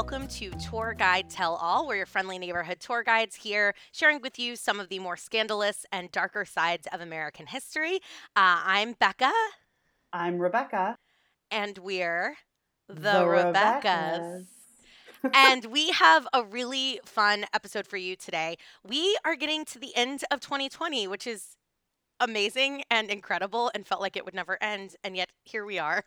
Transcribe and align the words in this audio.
welcome 0.00 0.26
to 0.26 0.50
Tour 0.52 0.94
Guide 0.96 1.28
Tell 1.28 1.56
All. 1.56 1.86
We're 1.86 1.96
your 1.96 2.06
friendly 2.06 2.38
neighborhood 2.38 2.80
tour 2.80 3.02
guides 3.02 3.36
here, 3.36 3.74
sharing 3.92 4.22
with 4.22 4.38
you 4.38 4.56
some 4.56 4.80
of 4.80 4.88
the 4.88 4.98
more 4.98 5.14
scandalous 5.14 5.84
and 5.92 6.10
darker 6.10 6.46
sides 6.46 6.88
of 6.90 7.02
American 7.02 7.46
history. 7.46 7.96
Uh, 8.34 8.64
I'm 8.64 8.94
Becca. 8.98 9.30
I'm 10.10 10.38
Rebecca. 10.38 10.96
And 11.50 11.76
we're 11.76 12.36
the, 12.88 12.94
the 12.94 13.10
Rebeccas. 13.26 14.46
Rebeccas. 15.22 15.30
and 15.34 15.66
we 15.66 15.90
have 15.90 16.26
a 16.32 16.44
really 16.44 16.98
fun 17.04 17.44
episode 17.52 17.86
for 17.86 17.98
you 17.98 18.16
today. 18.16 18.56
We 18.82 19.18
are 19.26 19.36
getting 19.36 19.66
to 19.66 19.78
the 19.78 19.94
end 19.94 20.24
of 20.30 20.40
2020, 20.40 21.08
which 21.08 21.26
is 21.26 21.58
amazing 22.18 22.84
and 22.90 23.10
incredible 23.10 23.70
and 23.74 23.86
felt 23.86 24.00
like 24.00 24.16
it 24.16 24.24
would 24.24 24.32
never 24.32 24.56
end. 24.62 24.96
And 25.04 25.14
yet 25.14 25.28
here 25.44 25.66
we 25.66 25.78
are. 25.78 26.04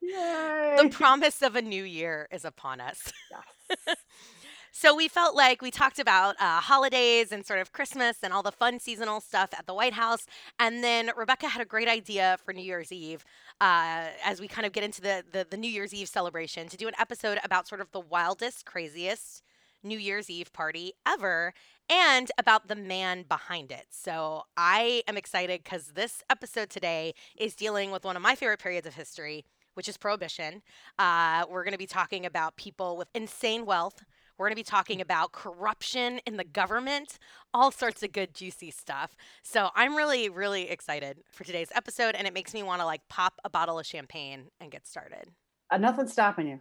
Yay. 0.00 0.76
The 0.82 0.88
promise 0.88 1.42
of 1.42 1.56
a 1.56 1.62
new 1.62 1.84
year 1.84 2.28
is 2.30 2.44
upon 2.44 2.80
us. 2.80 3.12
Yes. 3.30 3.96
so 4.72 4.94
we 4.94 5.08
felt 5.08 5.34
like 5.34 5.62
we 5.62 5.70
talked 5.70 5.98
about 5.98 6.36
uh, 6.40 6.60
holidays 6.60 7.32
and 7.32 7.44
sort 7.44 7.60
of 7.60 7.72
Christmas 7.72 8.18
and 8.22 8.32
all 8.32 8.42
the 8.42 8.52
fun 8.52 8.78
seasonal 8.78 9.20
stuff 9.20 9.50
at 9.56 9.66
the 9.66 9.74
White 9.74 9.94
House. 9.94 10.26
And 10.58 10.82
then 10.84 11.10
Rebecca 11.16 11.48
had 11.48 11.62
a 11.62 11.66
great 11.66 11.88
idea 11.88 12.36
for 12.44 12.52
New 12.52 12.62
Year's 12.62 12.92
Eve 12.92 13.24
uh, 13.60 14.06
as 14.24 14.40
we 14.40 14.48
kind 14.48 14.66
of 14.66 14.72
get 14.72 14.84
into 14.84 15.00
the, 15.00 15.24
the, 15.30 15.46
the 15.48 15.56
New 15.56 15.70
Year's 15.70 15.94
Eve 15.94 16.08
celebration 16.08 16.68
to 16.68 16.76
do 16.76 16.88
an 16.88 16.94
episode 16.98 17.38
about 17.42 17.66
sort 17.68 17.80
of 17.80 17.90
the 17.92 18.00
wildest, 18.00 18.66
craziest 18.66 19.42
New 19.82 19.98
Year's 19.98 20.28
Eve 20.28 20.52
party 20.52 20.92
ever 21.06 21.54
and 21.88 22.30
about 22.38 22.68
the 22.68 22.74
man 22.74 23.24
behind 23.28 23.70
it. 23.70 23.86
So 23.90 24.42
I 24.56 25.02
am 25.06 25.16
excited 25.16 25.62
because 25.62 25.92
this 25.94 26.22
episode 26.28 26.70
today 26.70 27.14
is 27.36 27.54
dealing 27.54 27.90
with 27.90 28.04
one 28.04 28.16
of 28.16 28.22
my 28.22 28.34
favorite 28.34 28.58
periods 28.58 28.86
of 28.86 28.94
history, 28.94 29.44
which 29.76 29.88
is 29.88 29.96
Prohibition. 29.96 30.62
Uh, 30.98 31.44
we're 31.50 31.64
going 31.64 31.72
to 31.72 31.78
be 31.78 31.86
talking 31.86 32.24
about 32.24 32.56
people 32.56 32.96
with 32.96 33.08
insane 33.14 33.66
wealth. 33.66 34.02
We're 34.38 34.46
going 34.46 34.54
to 34.54 34.60
be 34.60 34.64
talking 34.64 35.00
about 35.00 35.32
corruption 35.32 36.20
in 36.26 36.36
the 36.36 36.44
government, 36.44 37.18
all 37.54 37.70
sorts 37.70 38.02
of 38.02 38.12
good, 38.12 38.34
juicy 38.34 38.70
stuff. 38.70 39.14
So 39.42 39.70
I'm 39.74 39.94
really, 39.94 40.28
really 40.28 40.70
excited 40.70 41.18
for 41.32 41.44
today's 41.44 41.70
episode, 41.74 42.14
and 42.14 42.26
it 42.26 42.34
makes 42.34 42.54
me 42.54 42.62
want 42.62 42.80
to 42.80 42.86
like 42.86 43.02
pop 43.08 43.34
a 43.44 43.50
bottle 43.50 43.78
of 43.78 43.86
champagne 43.86 44.48
and 44.60 44.70
get 44.70 44.86
started. 44.86 45.30
Uh, 45.70 45.78
nothing's 45.78 46.12
stopping 46.12 46.48
you 46.48 46.60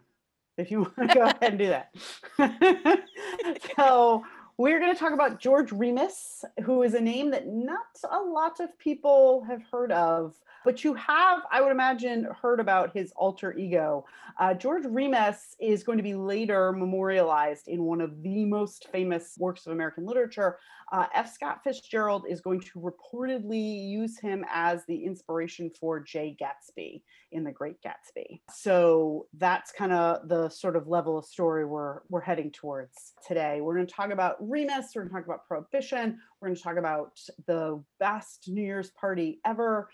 if 0.57 0.72
you 0.72 0.81
want 0.97 0.97
to 0.97 1.07
go 1.16 1.22
ahead 1.22 1.38
and 1.41 1.59
do 1.59 1.67
that. 1.67 1.89
so 3.77 4.23
we're 4.58 4.80
going 4.80 4.94
to 4.94 5.00
talk 5.00 5.14
about 5.14 5.39
George 5.39 5.72
Remus, 5.72 6.45
who 6.64 6.84
is 6.84 6.94
a 6.94 7.02
name 7.02 7.31
that 7.31 7.48
not 7.48 7.86
a 8.09 8.20
lot 8.20 8.59
of 8.59 8.78
people 8.80 9.44
have 9.47 9.62
heard 9.72 9.92
of 9.92 10.36
but 10.66 10.84
you 10.84 10.95
have, 10.95 11.44
I 11.52 11.62
would 11.62 11.72
imagine, 11.72 12.28
heard 12.42 12.59
about 12.59 12.92
his 12.92 13.14
alter 13.16 13.56
ego. 13.56 14.03
Uh, 14.39 14.56
George 14.56 14.84
Remus 14.86 15.56
is 15.59 15.84
going 15.84 16.00
to 16.00 16.03
be 16.03 16.16
later 16.16 16.73
memorialized 16.73 17.67
in 17.67 17.84
one 17.84 18.02
of 18.02 18.22
the 18.23 18.44
most 18.45 18.88
famous 18.92 19.36
works 19.38 19.67
of 19.67 19.72
American 19.72 20.06
literature. 20.06 20.58
Uh, 20.92 21.06
F. 21.14 21.34
Scott 21.34 21.62
Fitzgerald 21.64 22.25
is 22.28 22.42
going 22.42 22.59
to 22.59 22.80
reportedly 22.80 23.88
use 23.88 24.19
him 24.19 24.44
as 24.52 24.86
the 24.86 25.06
inspiration 25.06 25.72
for 25.80 26.00
Jay 26.00 26.36
Gatsby 26.40 27.02
in 27.31 27.44
The 27.44 27.52
Great 27.52 27.78
Gatsby. 27.81 28.42
So 28.52 29.28
that's 29.38 29.72
kind 29.72 29.92
of 29.92 30.28
the 30.28 30.50
sort 30.50 30.75
of 30.75 30.88
level 30.88 31.17
of 31.17 31.25
story 31.25 31.66
we're 31.66 32.02
we're 32.09 32.22
heading 32.22 32.52
towards 32.52 33.14
today. 33.28 33.62
We're 33.62 33.75
going 33.75 33.88
to 33.88 33.94
talk 33.94 34.12
about 34.12 34.42
Remus. 34.49 34.91
We're 34.95 35.03
going 35.03 35.09
to 35.09 35.15
talk 35.15 35.25
about 35.25 35.47
Prohibition. 35.47 36.19
We're 36.39 36.50
going 36.50 36.56
to 36.56 36.63
talk 36.63 36.78
about 36.78 37.19
the 37.47 37.83
best 38.00 38.45
New 38.47 38.63
Year's 38.63 38.91
party 38.91 39.39
ever 39.45 39.89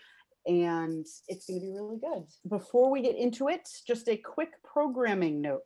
and 0.46 1.06
it's 1.28 1.46
going 1.46 1.60
to 1.60 1.66
be 1.66 1.72
really 1.72 1.98
good. 1.98 2.24
Before 2.48 2.90
we 2.90 3.02
get 3.02 3.16
into 3.16 3.48
it, 3.48 3.68
just 3.86 4.08
a 4.08 4.16
quick 4.16 4.50
programming 4.64 5.40
note. 5.40 5.62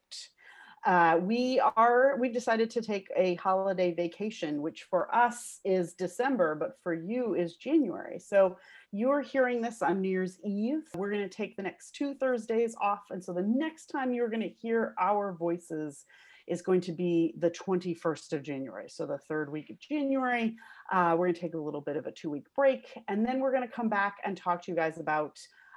Uh, 0.84 1.19
we 1.20 1.60
are 1.76 2.16
we've 2.20 2.32
decided 2.32 2.70
to 2.70 2.80
take 2.80 3.08
a 3.16 3.34
holiday 3.36 3.92
vacation 3.92 4.62
which 4.62 4.84
for 4.88 5.12
us 5.12 5.58
is 5.64 5.94
december 5.94 6.54
but 6.54 6.76
for 6.80 6.94
you 6.94 7.34
is 7.34 7.56
january 7.56 8.20
so 8.20 8.56
you're 8.92 9.20
hearing 9.20 9.60
this 9.60 9.82
on 9.82 10.00
new 10.00 10.08
year's 10.08 10.38
eve 10.44 10.82
we're 10.94 11.10
going 11.10 11.28
to 11.28 11.34
take 11.34 11.56
the 11.56 11.62
next 11.62 11.91
two 11.96 12.14
thursdays 12.14 12.76
off 12.80 13.02
and 13.10 13.25
so 13.25 13.32
the 13.32 13.42
next 13.42 13.86
time 13.86 14.12
you're 14.12 14.28
going 14.28 14.41
to 14.41 14.48
hear 14.48 14.94
our 15.00 15.32
voices 15.32 16.04
is 16.46 16.62
going 16.62 16.80
to 16.82 16.92
be 16.92 17.34
the 17.38 17.50
21st 17.50 18.32
of 18.32 18.42
January. 18.42 18.88
So 18.88 19.06
the 19.06 19.18
third 19.18 19.50
week 19.50 19.70
of 19.70 19.78
January, 19.78 20.56
uh, 20.92 21.14
we're 21.16 21.26
going 21.26 21.34
to 21.34 21.40
take 21.40 21.54
a 21.54 21.58
little 21.58 21.80
bit 21.80 21.96
of 21.96 22.06
a 22.06 22.12
two 22.12 22.30
week 22.30 22.46
break. 22.54 22.86
And 23.08 23.26
then 23.26 23.40
we're 23.40 23.52
going 23.52 23.66
to 23.66 23.74
come 23.74 23.88
back 23.88 24.16
and 24.24 24.36
talk 24.36 24.62
to 24.62 24.70
you 24.70 24.76
guys 24.76 24.98
about 24.98 25.36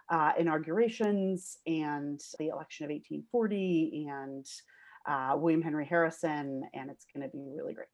uh, 0.09 0.33
inaugurations 0.37 1.57
and 1.67 2.19
the 2.39 2.47
election 2.47 2.85
of 2.85 2.91
1840 2.91 4.07
and 4.09 4.45
uh, 5.07 5.35
William 5.37 5.61
Henry 5.61 5.85
Harrison. 5.85 6.63
And 6.73 6.89
it's 6.89 7.05
going 7.13 7.27
to 7.27 7.35
be 7.35 7.51
really 7.55 7.73
great. 7.73 7.87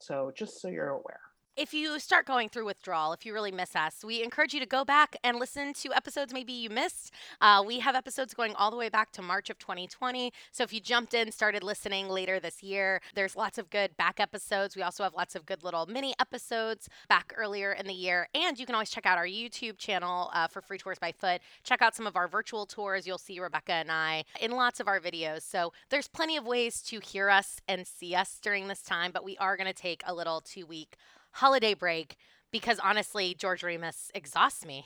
So 0.00 0.32
just 0.36 0.60
so 0.60 0.68
you're 0.68 0.88
aware 0.88 1.20
if 1.56 1.74
you 1.74 1.98
start 1.98 2.26
going 2.26 2.48
through 2.48 2.64
withdrawal, 2.64 3.12
if 3.12 3.26
you 3.26 3.34
really 3.34 3.52
miss 3.52 3.76
us, 3.76 4.02
we 4.02 4.22
encourage 4.22 4.54
you 4.54 4.60
to 4.60 4.66
go 4.66 4.84
back 4.84 5.16
and 5.22 5.38
listen 5.38 5.74
to 5.74 5.92
episodes 5.92 6.32
maybe 6.32 6.52
you 6.52 6.70
missed. 6.70 7.12
Uh, 7.40 7.62
we 7.66 7.80
have 7.80 7.94
episodes 7.94 8.32
going 8.32 8.54
all 8.54 8.70
the 8.70 8.76
way 8.76 8.88
back 8.88 9.12
to 9.12 9.20
March 9.20 9.50
of 9.50 9.58
2020. 9.58 10.32
So 10.50 10.64
if 10.64 10.72
you 10.72 10.80
jumped 10.80 11.12
in, 11.12 11.30
started 11.30 11.62
listening 11.62 12.08
later 12.08 12.40
this 12.40 12.62
year, 12.62 13.02
there's 13.14 13.36
lots 13.36 13.58
of 13.58 13.68
good 13.68 13.94
back 13.98 14.18
episodes. 14.18 14.76
We 14.76 14.82
also 14.82 15.02
have 15.02 15.12
lots 15.14 15.34
of 15.34 15.44
good 15.44 15.62
little 15.62 15.84
mini 15.84 16.14
episodes 16.18 16.88
back 17.08 17.34
earlier 17.36 17.72
in 17.72 17.86
the 17.86 17.92
year. 17.92 18.28
And 18.34 18.58
you 18.58 18.64
can 18.64 18.74
always 18.74 18.90
check 18.90 19.04
out 19.04 19.18
our 19.18 19.26
YouTube 19.26 19.76
channel 19.76 20.30
uh, 20.32 20.48
for 20.48 20.62
Free 20.62 20.78
Tours 20.78 20.98
by 20.98 21.12
Foot. 21.12 21.42
Check 21.64 21.82
out 21.82 21.94
some 21.94 22.06
of 22.06 22.16
our 22.16 22.28
virtual 22.28 22.64
tours. 22.64 23.06
You'll 23.06 23.18
see 23.18 23.38
Rebecca 23.38 23.72
and 23.72 23.92
I 23.92 24.24
in 24.40 24.52
lots 24.52 24.80
of 24.80 24.88
our 24.88 25.00
videos. 25.00 25.42
So 25.42 25.74
there's 25.90 26.08
plenty 26.08 26.38
of 26.38 26.46
ways 26.46 26.80
to 26.82 27.00
hear 27.00 27.28
us 27.28 27.60
and 27.68 27.86
see 27.86 28.14
us 28.14 28.38
during 28.42 28.68
this 28.68 28.80
time, 28.80 29.10
but 29.12 29.24
we 29.24 29.36
are 29.36 29.58
going 29.58 29.66
to 29.66 29.74
take 29.74 30.02
a 30.06 30.14
little 30.14 30.40
two 30.40 30.64
week 30.64 30.96
holiday 31.32 31.74
break 31.74 32.16
because 32.50 32.78
honestly, 32.78 33.34
George 33.34 33.62
Remus 33.62 34.10
exhausts 34.14 34.64
me. 34.64 34.84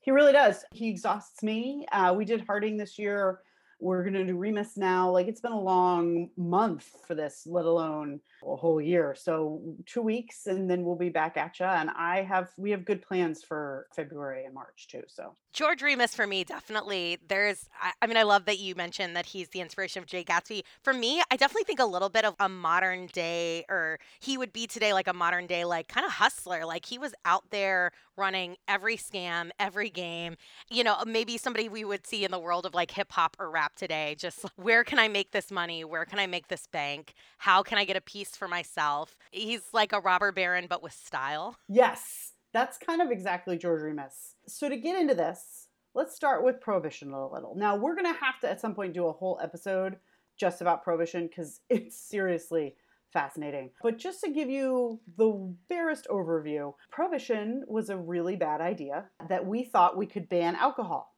he 0.00 0.10
really 0.10 0.32
does. 0.32 0.64
He 0.72 0.88
exhausts 0.88 1.42
me. 1.42 1.86
Uh, 1.92 2.14
we 2.16 2.24
did 2.24 2.44
Harding 2.46 2.76
this 2.76 2.98
year 2.98 3.40
we're 3.80 4.02
going 4.02 4.14
to 4.14 4.24
do 4.24 4.36
Remus 4.36 4.76
now. 4.76 5.10
Like 5.10 5.28
it's 5.28 5.40
been 5.40 5.52
a 5.52 5.60
long 5.60 6.30
month 6.36 6.88
for 7.06 7.14
this, 7.14 7.46
let 7.46 7.64
alone 7.64 8.20
a 8.46 8.56
whole 8.56 8.80
year. 8.80 9.14
So 9.18 9.60
two 9.86 10.02
weeks 10.02 10.46
and 10.46 10.70
then 10.70 10.84
we'll 10.84 10.96
be 10.96 11.08
back 11.08 11.36
at 11.36 11.58
you. 11.60 11.66
And 11.66 11.90
I 11.90 12.22
have, 12.22 12.50
we 12.56 12.70
have 12.70 12.84
good 12.84 13.02
plans 13.02 13.42
for 13.42 13.86
February 13.94 14.44
and 14.44 14.54
March 14.54 14.88
too. 14.90 15.02
So 15.06 15.34
George 15.52 15.82
Remus 15.82 16.14
for 16.14 16.26
me, 16.26 16.44
definitely. 16.44 17.18
There's, 17.26 17.68
I, 17.82 17.92
I 18.02 18.06
mean, 18.06 18.16
I 18.16 18.22
love 18.22 18.44
that 18.44 18.58
you 18.58 18.74
mentioned 18.74 19.16
that 19.16 19.26
he's 19.26 19.48
the 19.48 19.60
inspiration 19.60 20.02
of 20.02 20.06
Jay 20.06 20.22
Gatsby. 20.22 20.62
For 20.82 20.92
me, 20.92 21.22
I 21.30 21.36
definitely 21.36 21.64
think 21.64 21.80
a 21.80 21.86
little 21.86 22.08
bit 22.10 22.24
of 22.24 22.34
a 22.38 22.48
modern 22.48 23.06
day, 23.06 23.64
or 23.68 23.98
he 24.20 24.38
would 24.38 24.52
be 24.52 24.66
today 24.66 24.92
like 24.92 25.08
a 25.08 25.12
modern 25.12 25.46
day, 25.46 25.64
like 25.64 25.88
kind 25.88 26.06
of 26.06 26.12
hustler. 26.12 26.64
Like 26.64 26.86
he 26.86 26.98
was 26.98 27.14
out 27.24 27.44
there 27.50 27.90
running 28.16 28.56
every 28.66 28.96
scam, 28.96 29.50
every 29.58 29.90
game. 29.90 30.36
You 30.70 30.84
know, 30.84 31.02
maybe 31.06 31.38
somebody 31.38 31.68
we 31.68 31.84
would 31.84 32.06
see 32.06 32.24
in 32.24 32.30
the 32.30 32.38
world 32.38 32.66
of 32.66 32.74
like 32.74 32.90
hip 32.90 33.12
hop 33.12 33.36
or 33.38 33.50
rap 33.50 33.74
today. 33.74 34.16
Just 34.18 34.44
where 34.56 34.84
can 34.84 34.98
I 34.98 35.08
make 35.08 35.32
this 35.32 35.50
money? 35.50 35.84
Where 35.84 36.04
can 36.04 36.18
I 36.18 36.26
make 36.26 36.48
this 36.48 36.66
bank? 36.66 37.14
How 37.38 37.62
can 37.62 37.78
I 37.78 37.84
get 37.84 37.96
a 37.96 38.00
piece 38.00 38.27
for 38.36 38.48
myself? 38.48 39.16
He's 39.30 39.62
like 39.72 39.92
a 39.92 40.00
robber 40.00 40.32
baron, 40.32 40.66
but 40.68 40.82
with 40.82 40.92
style. 40.92 41.56
Yes, 41.68 42.32
that's 42.52 42.78
kind 42.78 43.02
of 43.02 43.10
exactly 43.10 43.56
George 43.58 43.82
Remus. 43.82 44.34
So 44.46 44.68
to 44.68 44.76
get 44.76 45.00
into 45.00 45.14
this, 45.14 45.68
let's 45.94 46.14
start 46.14 46.44
with 46.44 46.60
Prohibition 46.60 47.12
a 47.12 47.28
little. 47.28 47.54
Now, 47.56 47.76
we're 47.76 47.94
to 48.12 48.20
have 48.20 48.40
to 48.40 48.50
at 48.50 48.60
some 48.60 48.74
point 48.74 48.94
do 48.94 49.06
a 49.06 49.12
whole 49.12 49.38
episode 49.42 49.96
just 50.36 50.60
about 50.60 50.84
Prohibition 50.84 51.26
because 51.26 51.60
it's 51.70 51.98
seriously 51.98 52.76
fascinating. 53.12 53.70
But 53.82 53.98
just 53.98 54.20
to 54.22 54.30
give 54.30 54.50
you 54.50 55.00
the 55.16 55.54
barest 55.68 56.06
overview, 56.10 56.74
prohibition 56.90 57.64
was 57.66 57.90
a 57.90 57.96
really 57.96 58.36
bad 58.36 58.60
idea 58.60 59.06
that 59.28 59.46
we 59.46 59.64
thought 59.64 59.96
we 59.96 60.06
could 60.06 60.28
ban 60.28 60.56
alcohol. 60.56 61.14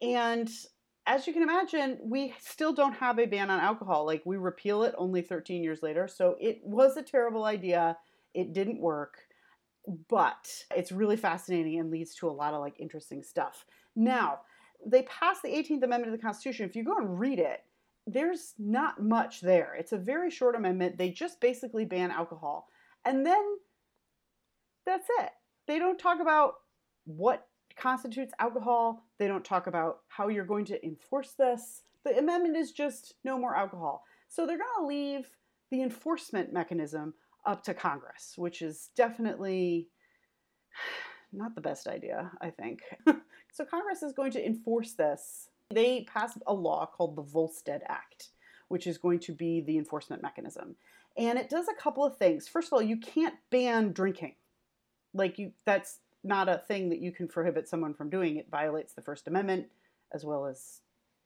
And 0.00 0.50
as 1.06 1.26
you 1.26 1.32
can 1.32 1.42
imagine, 1.42 1.98
we 2.02 2.34
still 2.40 2.72
don't 2.72 2.94
have 2.94 3.18
a 3.18 3.26
ban 3.26 3.50
on 3.50 3.60
alcohol. 3.60 4.04
Like 4.04 4.22
we 4.24 4.36
repeal 4.36 4.82
it 4.82 4.94
only 4.98 5.22
13 5.22 5.62
years 5.62 5.82
later. 5.82 6.08
So 6.08 6.36
it 6.40 6.60
was 6.64 6.96
a 6.96 7.02
terrible 7.02 7.44
idea. 7.44 7.96
It 8.34 8.52
didn't 8.52 8.80
work. 8.80 9.18
But 10.08 10.64
it's 10.74 10.90
really 10.90 11.16
fascinating 11.16 11.78
and 11.78 11.92
leads 11.92 12.14
to 12.16 12.28
a 12.28 12.30
lot 12.30 12.54
of 12.54 12.60
like 12.60 12.80
interesting 12.80 13.22
stuff. 13.22 13.64
Now, 13.94 14.40
they 14.84 15.02
passed 15.02 15.42
the 15.42 15.48
18th 15.48 15.84
Amendment 15.84 16.06
to 16.06 16.10
the 16.10 16.22
Constitution. 16.22 16.68
If 16.68 16.74
you 16.74 16.84
go 16.84 16.96
and 16.96 17.18
read 17.18 17.38
it, 17.38 17.60
there's 18.06 18.54
not 18.58 19.00
much 19.00 19.40
there. 19.40 19.74
It's 19.78 19.92
a 19.92 19.98
very 19.98 20.30
short 20.30 20.56
amendment. 20.56 20.98
They 20.98 21.10
just 21.10 21.40
basically 21.40 21.84
ban 21.84 22.10
alcohol. 22.10 22.68
And 23.04 23.24
then 23.24 23.56
that's 24.84 25.06
it. 25.20 25.30
They 25.66 25.78
don't 25.78 25.98
talk 25.98 26.20
about 26.20 26.54
what 27.04 27.46
constitutes 27.76 28.32
alcohol. 28.38 29.04
They 29.18 29.28
don't 29.28 29.44
talk 29.44 29.66
about 29.66 30.00
how 30.08 30.28
you're 30.28 30.44
going 30.44 30.64
to 30.66 30.84
enforce 30.84 31.32
this. 31.32 31.82
The 32.04 32.18
amendment 32.18 32.56
is 32.56 32.72
just 32.72 33.14
no 33.24 33.38
more 33.38 33.56
alcohol. 33.56 34.04
So 34.28 34.46
they're 34.46 34.58
going 34.58 34.68
to 34.80 34.86
leave 34.86 35.28
the 35.70 35.82
enforcement 35.82 36.52
mechanism 36.52 37.14
up 37.44 37.62
to 37.64 37.74
Congress, 37.74 38.34
which 38.36 38.62
is 38.62 38.90
definitely 38.96 39.88
not 41.32 41.54
the 41.54 41.60
best 41.60 41.86
idea, 41.86 42.30
I 42.40 42.50
think. 42.50 42.80
so 43.52 43.64
Congress 43.64 44.02
is 44.02 44.12
going 44.12 44.32
to 44.32 44.44
enforce 44.44 44.92
this 44.92 45.48
They 45.70 46.04
passed 46.04 46.38
a 46.46 46.54
law 46.54 46.86
called 46.86 47.16
the 47.16 47.22
Volstead 47.22 47.82
Act, 47.88 48.30
which 48.68 48.86
is 48.86 48.98
going 48.98 49.20
to 49.20 49.32
be 49.32 49.60
the 49.60 49.78
enforcement 49.78 50.22
mechanism. 50.22 50.76
And 51.16 51.38
it 51.38 51.48
does 51.48 51.66
a 51.68 51.82
couple 51.82 52.04
of 52.04 52.16
things. 52.18 52.46
First 52.46 52.68
of 52.68 52.74
all, 52.74 52.82
you 52.82 52.98
can't 52.98 53.34
ban 53.50 53.92
drinking. 53.92 54.34
Like 55.14 55.38
you 55.38 55.52
that's 55.64 56.00
not 56.26 56.48
a 56.48 56.58
thing 56.58 56.88
that 56.90 57.00
you 57.00 57.12
can 57.12 57.28
prohibit 57.28 57.68
someone 57.68 57.94
from 57.94 58.10
doing. 58.10 58.36
It 58.36 58.48
violates 58.50 58.92
the 58.94 59.02
First 59.02 59.28
Amendment 59.28 59.66
as 60.12 60.24
well 60.24 60.46
as 60.46 60.80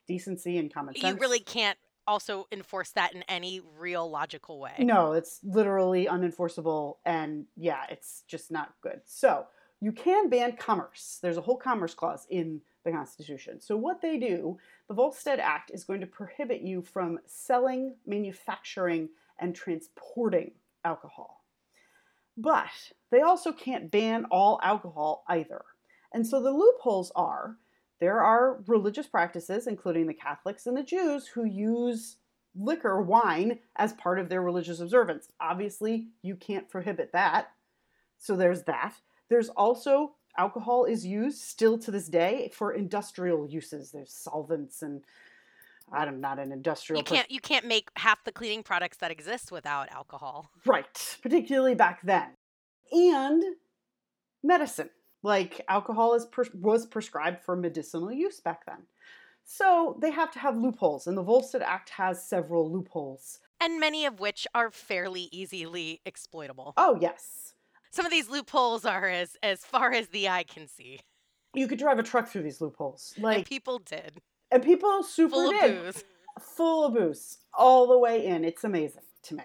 decency 0.07 0.59
and 0.59 0.73
common 0.73 0.95
sense. 0.95 1.15
You 1.15 1.21
really 1.21 1.41
can't 1.41 1.79
also 2.07 2.47
enforce 2.51 2.91
that 2.91 3.15
in 3.15 3.23
any 3.29 3.61
real 3.79 4.11
logical 4.11 4.59
way. 4.59 4.75
No, 4.79 5.13
it's 5.13 5.41
literally 5.45 6.07
unenforceable 6.07 6.97
and 7.05 7.47
yeah, 7.57 7.83
it's 7.91 8.25
just 8.27 8.51
not 8.51 8.75
good. 8.83 9.01
So, 9.05 9.47
you 9.83 9.93
can 9.93 10.29
ban 10.29 10.57
commerce. 10.57 11.19
There's 11.23 11.39
a 11.39 11.41
whole 11.41 11.57
commerce 11.57 11.95
clause 11.95 12.27
in 12.29 12.61
the 12.85 12.93
Constitution. 12.93 13.61
So, 13.61 13.77
what 13.77 14.03
they 14.03 14.19
do, 14.19 14.59
the 14.89 14.95
Volstead 14.95 15.41
Act 15.41 15.71
is 15.73 15.85
going 15.85 16.01
to 16.01 16.07
prohibit 16.07 16.61
you 16.61 16.83
from 16.83 17.19
selling, 17.27 17.95
manufacturing, 18.07 19.09
and 19.39 19.55
transporting 19.55 20.53
alcohol. 20.85 21.45
But 22.37 22.93
they 23.11 23.21
also 23.21 23.53
can't 23.53 23.91
ban 23.91 24.27
all 24.31 24.61
alcohol 24.63 25.25
either. 25.29 25.63
And 26.13 26.27
so 26.27 26.43
the 26.43 26.51
loopholes 26.51 27.13
are 27.15 27.57
there 28.01 28.21
are 28.21 28.63
religious 28.67 29.07
practices, 29.07 29.67
including 29.67 30.07
the 30.07 30.15
Catholics 30.15 30.67
and 30.67 30.77
the 30.77 30.83
Jews, 30.83 31.27
who 31.27 31.45
use 31.45 32.17
liquor, 32.57 33.01
wine, 33.01 33.59
as 33.77 33.93
part 33.93 34.19
of 34.19 34.29
their 34.29 34.43
religious 34.43 34.81
observance. 34.81 35.29
Obviously, 35.41 36.09
you 36.23 36.35
can't 36.35 36.69
prohibit 36.69 37.13
that. 37.13 37.51
So 38.19 38.37
there's 38.37 38.65
that. 38.65 38.95
There's 39.29 39.51
also 39.51 40.15
alcohol 40.39 40.85
is 40.87 41.05
used 41.07 41.43
still 41.43 41.79
to 41.79 41.91
this 41.91 42.09
day 42.09 42.51
for 42.55 42.73
industrial 42.73 43.47
uses. 43.47 43.91
There's 43.93 44.13
solvents 44.13 44.83
and 44.83 45.03
I'm 45.93 46.21
not 46.21 46.39
an 46.39 46.53
industrial. 46.53 46.99
You 47.01 47.05
can't 47.05 47.29
per- 47.29 47.35
you 47.35 47.41
can't 47.41 47.67
make 47.67 47.91
half 47.97 48.25
the 48.25 48.33
cleaning 48.33 48.63
products 48.63 48.99
that 48.99 49.11
exist 49.11 49.51
without 49.51 49.91
alcohol. 49.91 50.51
Right, 50.65 51.19
particularly 51.23 51.75
back 51.75 52.01
then. 52.03 52.29
And 52.93 53.43
medicine. 54.43 54.91
Like 55.23 55.61
alcohol 55.69 56.15
is 56.15 56.27
was 56.55 56.87
prescribed 56.87 57.43
for 57.45 57.57
medicinal 57.57 58.11
use 58.11 58.41
back 58.41 58.65
then. 58.67 58.87
So 59.45 59.99
they 60.01 60.11
have 60.11 60.31
to 60.33 60.39
have 60.39 60.57
loopholes, 60.57 61.07
and 61.07 61.17
the 61.17 61.23
Volstead 61.23 61.63
Act 61.63 61.91
has 61.91 62.25
several 62.25 62.73
loopholes. 62.73 63.41
And 63.61 63.81
many 63.81 64.07
of 64.07 64.21
which 64.21 64.47
are 64.55 64.71
fairly 64.71 65.29
easily 65.33 66.01
exploitable. 66.07 66.73
Oh, 66.77 66.97
yes. 67.01 67.55
Some 67.91 68.07
of 68.07 68.13
these 68.13 68.31
loopholes 68.31 68.85
are 68.85 69.09
as, 69.09 69.37
as 69.43 69.65
far 69.65 69.93
as 69.93 70.09
the 70.09 70.29
eye 70.29 70.45
can 70.45 70.69
see. 70.69 71.01
You 71.55 71.67
could 71.67 71.79
drive 71.79 71.99
a 71.99 72.03
truck 72.05 72.29
through 72.29 72.45
these 72.45 72.61
loopholes. 72.61 73.13
Like 73.19 73.39
and 73.39 73.47
people 73.47 73.81
did. 73.81 74.23
And 74.53 74.63
people 74.63 75.03
super 75.03 75.35
Full 75.35 75.51
did. 75.51 75.77
Of 75.77 75.95
booze. 75.95 76.05
Full 76.41 76.87
of 76.87 76.95
booze. 76.95 77.39
All 77.53 77.89
the 77.89 77.99
way 77.99 78.25
in. 78.25 78.45
It's 78.45 78.63
amazing 78.63 79.03
to 79.25 79.35
me. 79.35 79.45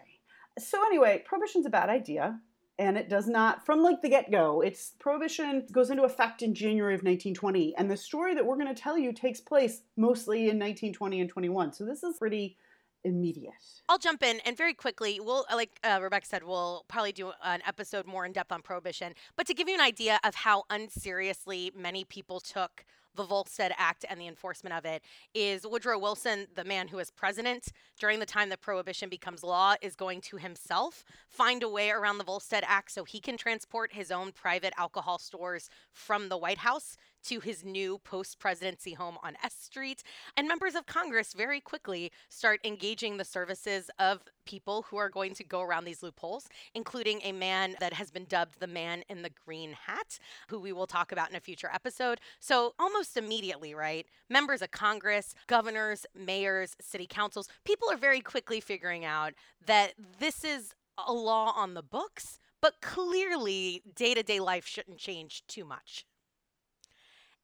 So 0.60 0.86
anyway, 0.86 1.24
prohibition's 1.26 1.66
a 1.66 1.72
bad 1.72 1.90
idea 1.90 2.40
and 2.78 2.98
it 2.98 3.10
does 3.10 3.28
not 3.28 3.66
from 3.66 3.82
like 3.82 4.02
the 4.02 4.10
get-go 4.10 4.62
it's 4.62 4.94
prohibition 5.00 5.66
goes 5.72 5.90
into 5.90 6.04
effect 6.04 6.42
in 6.42 6.54
january 6.54 6.94
of 6.94 7.00
1920 7.00 7.76
and 7.78 7.90
the 7.90 7.98
story 7.98 8.34
that 8.34 8.46
we're 8.46 8.58
going 8.58 8.74
to 8.74 8.82
tell 8.82 8.98
you 8.98 9.14
takes 9.14 9.40
place 9.40 9.82
mostly 9.98 10.50
in 10.50 10.60
1920 10.60 11.22
and 11.22 11.30
21 11.30 11.74
so 11.74 11.86
this 11.86 12.04
is 12.04 12.18
pretty 12.18 12.58
immediate. 13.06 13.54
I'll 13.88 14.00
jump 14.00 14.24
in 14.24 14.40
and 14.46 14.58
very 14.58 14.74
quickly 14.74 15.20
we'll 15.20 15.46
like 15.54 15.80
uh, 15.84 16.00
rebecca 16.02 16.26
said 16.26 16.44
we'll 16.44 16.86
probably 16.88 17.12
do 17.12 17.32
an 17.44 17.62
episode 17.68 18.08
more 18.08 18.26
in 18.26 18.32
depth 18.32 18.52
on 18.52 18.62
prohibition 18.62 19.14
but 19.38 19.46
to 19.48 19.54
give 19.54 19.70
you 19.70 19.76
an 19.76 19.82
idea 19.82 20.20
of 20.24 20.34
how 20.34 20.64
unseriously 20.70 21.72
many 21.78 22.04
people 22.04 22.40
took 22.40 22.84
the 23.16 23.24
Volstead 23.24 23.74
Act 23.78 24.06
and 24.10 24.20
the 24.20 24.28
enforcement 24.28 24.76
of 24.76 24.86
it 24.86 25.02
is 25.34 25.66
Woodrow 25.66 25.98
Wilson, 25.98 26.48
the 26.56 26.64
man 26.64 26.88
who 26.88 27.00
is 27.00 27.12
president 27.12 27.70
during 28.00 28.20
the 28.20 28.26
time 28.26 28.50
that 28.50 28.62
prohibition 28.62 29.10
becomes 29.10 29.44
law, 29.44 29.76
is 29.82 29.96
going 29.96 30.22
to 30.22 30.38
himself 30.38 31.04
find 31.28 31.64
a 31.64 31.70
way 31.70 31.90
around 31.90 32.18
the 32.18 32.24
Volstead 32.24 32.64
Act 32.68 32.92
so 32.92 33.04
he 33.04 33.20
can 33.20 33.38
transport 33.38 33.94
his 33.94 34.12
own 34.12 34.32
private 34.32 34.74
alcohol 34.78 35.18
stores 35.18 35.70
from 35.92 36.30
the 36.30 36.38
White 36.38 36.60
House 36.60 36.98
to 37.28 37.40
his 37.40 37.64
new 37.64 38.00
post 38.00 38.40
presidency 38.40 38.94
home 38.94 39.18
on 39.24 39.36
S 39.44 39.54
Street. 39.54 40.04
And 40.38 40.48
members 40.48 40.76
of 40.76 40.86
Congress 40.86 41.34
very 41.34 41.60
quickly 41.60 42.12
start 42.30 42.60
engaging 42.64 43.18
the 43.18 43.26
services 43.26 43.90
of 44.00 44.22
people 44.46 44.86
who 44.90 44.98
are 44.98 45.10
going 45.10 45.34
to 45.36 45.44
go 45.44 45.62
around 45.62 45.86
these 45.86 46.04
loopholes, 46.04 46.48
including 46.74 47.22
a 47.24 47.32
man 47.32 47.76
that 47.80 47.94
has 47.94 48.12
been 48.12 48.26
dubbed 48.26 48.60
the 48.60 48.68
man 48.68 49.04
in 49.10 49.22
the 49.22 49.32
green 49.46 49.74
hat, 49.74 50.20
who 50.50 50.60
we 50.60 50.72
will 50.72 50.88
talk 50.88 51.12
about 51.12 51.30
in 51.30 51.36
a 51.36 51.40
future 51.40 51.70
episode. 51.74 52.20
So, 52.40 52.74
almost 52.80 53.18
immediately, 53.18 53.74
right? 53.74 54.06
Members 54.30 54.62
of 54.62 54.72
Congress, 54.72 55.34
governors, 55.48 56.06
mayors, 56.16 56.76
city 56.80 57.08
councils, 57.08 57.50
people 57.66 57.90
are 57.92 57.98
very 57.98 58.22
quickly 58.22 58.60
figuring 58.60 59.06
out 59.06 59.34
that 59.66 59.94
this 60.20 60.44
is 60.44 60.74
a 61.08 61.14
law 61.14 61.54
on 61.56 61.74
the 61.74 61.84
books, 61.84 62.40
but 62.62 62.82
clearly 62.82 63.82
day 63.96 64.14
to 64.14 64.24
day 64.24 64.40
life 64.40 64.66
shouldn't 64.66 64.98
change 64.98 65.44
too 65.48 65.66
much. 65.66 66.06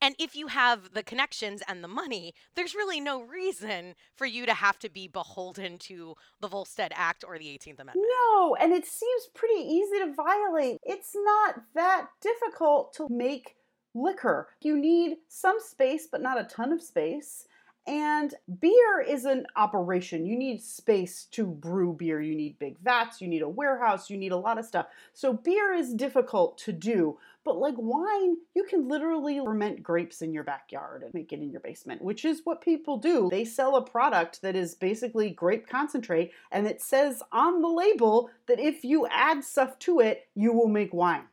And 0.02 0.16
if 0.18 0.36
you 0.36 0.48
have 0.48 0.94
the 0.94 1.04
connections 1.04 1.62
and 1.68 1.84
the 1.84 1.88
money, 1.88 2.34
there's 2.56 2.74
really 2.74 3.00
no 3.00 3.22
reason 3.22 3.94
for 4.16 4.26
you 4.26 4.46
to 4.48 4.54
have 4.54 4.80
to 4.80 4.90
be 4.90 5.08
beholden 5.08 5.78
to 5.80 6.16
the 6.40 6.48
Volstead 6.48 6.92
Act 6.96 7.24
or 7.26 7.38
the 7.38 7.46
18th 7.46 7.80
Amendment. 7.80 8.08
No, 8.34 8.56
and 8.56 8.74
it 8.74 8.86
seems 8.86 9.28
pretty 9.36 9.62
easy 9.62 10.00
to 10.00 10.14
violate. 10.14 10.80
It's 10.84 11.16
not 11.16 11.62
that 11.76 12.08
difficult 12.20 12.94
to 12.96 13.08
make 13.10 13.56
liquor. 13.94 14.50
You 14.62 14.78
need 14.78 15.18
some 15.28 15.60
space, 15.60 16.08
but 16.12 16.22
not 16.22 16.40
a 16.40 16.46
ton 16.46 16.72
of 16.72 16.82
space. 16.82 17.46
And 17.88 18.36
beer 18.60 19.02
is 19.02 19.26
an 19.26 19.48
operation. 19.56 20.26
You 20.26 20.38
need 20.38 20.62
space 20.62 21.26
to 21.32 21.48
brew 21.48 21.94
beer. 21.94 22.22
You 22.22 22.36
need 22.36 22.60
big 22.60 22.78
vats, 22.80 23.22
you 23.22 23.28
need 23.28 23.42
a 23.42 23.50
warehouse, 23.50 24.10
you 24.10 24.18
need 24.18 24.32
a 24.32 24.38
lot 24.38 24.60
of 24.60 24.66
stuff. 24.66 24.86
So 25.14 25.34
beer 25.34 25.74
is 25.74 25.94
difficult 25.94 26.60
to 26.60 26.74
do. 26.74 27.18
But 27.44 27.58
like 27.58 27.74
wine, 27.78 28.38
you 28.54 28.64
can 28.64 28.88
literally 28.88 29.40
ferment 29.40 29.82
grapes 29.82 30.22
in 30.22 30.32
your 30.32 30.44
backyard 30.44 31.02
and 31.02 31.14
make 31.14 31.34
it 31.34 31.40
in 31.40 31.50
your 31.50 31.62
basement, 31.62 32.02
which 32.02 32.24
is 32.24 32.42
what 32.44 32.62
people 32.62 32.98
do. 32.98 33.30
They 33.32 33.46
sell 33.46 33.76
a 33.78 33.82
product 33.82 34.44
that 34.44 34.56
is 34.56 34.76
basically 34.76 35.32
grape 35.32 35.68
concentrate, 35.68 36.32
and 36.52 36.68
it 36.68 36.82
says 36.82 37.24
on 37.32 37.62
the 37.62 37.68
label 37.68 38.30
that 38.48 38.60
if 38.60 38.84
you 38.84 39.08
add 39.10 39.44
stuff 39.44 39.80
to 39.80 40.00
it, 40.02 40.28
you 40.36 40.54
will 40.54 40.68
make 40.68 40.94
wine. 40.94 41.24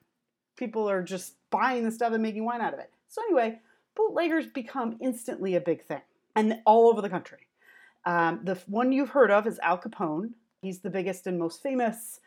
People 0.57 0.89
are 0.89 1.03
just 1.03 1.35
buying 1.51 1.85
the 1.85 1.93
stuff 1.93 2.13
and 2.13 2.23
making 2.23 2.45
wine 2.45 2.63
out 2.63 2.73
of 2.73 2.81
it. 2.81 2.91
So, 3.09 3.23
anyway, 3.23 3.59
bootleggers 3.95 4.47
become 4.47 4.97
instantly 5.01 5.57
a 5.57 5.61
big 5.61 5.85
thing 5.85 6.03
and 6.35 6.61
all 6.65 6.89
over 6.89 7.03
the 7.03 7.11
country. 7.11 7.47
Um, 8.05 8.41
the 8.45 8.55
one 8.67 8.93
you've 8.93 9.11
heard 9.11 9.31
of 9.31 9.47
is 9.47 9.59
Al 9.59 9.79
Capone. 9.79 10.31
He's 10.63 10.81
the 10.81 10.91
biggest 10.91 11.27
and 11.27 11.39
most 11.39 11.63
famous. 11.63 12.21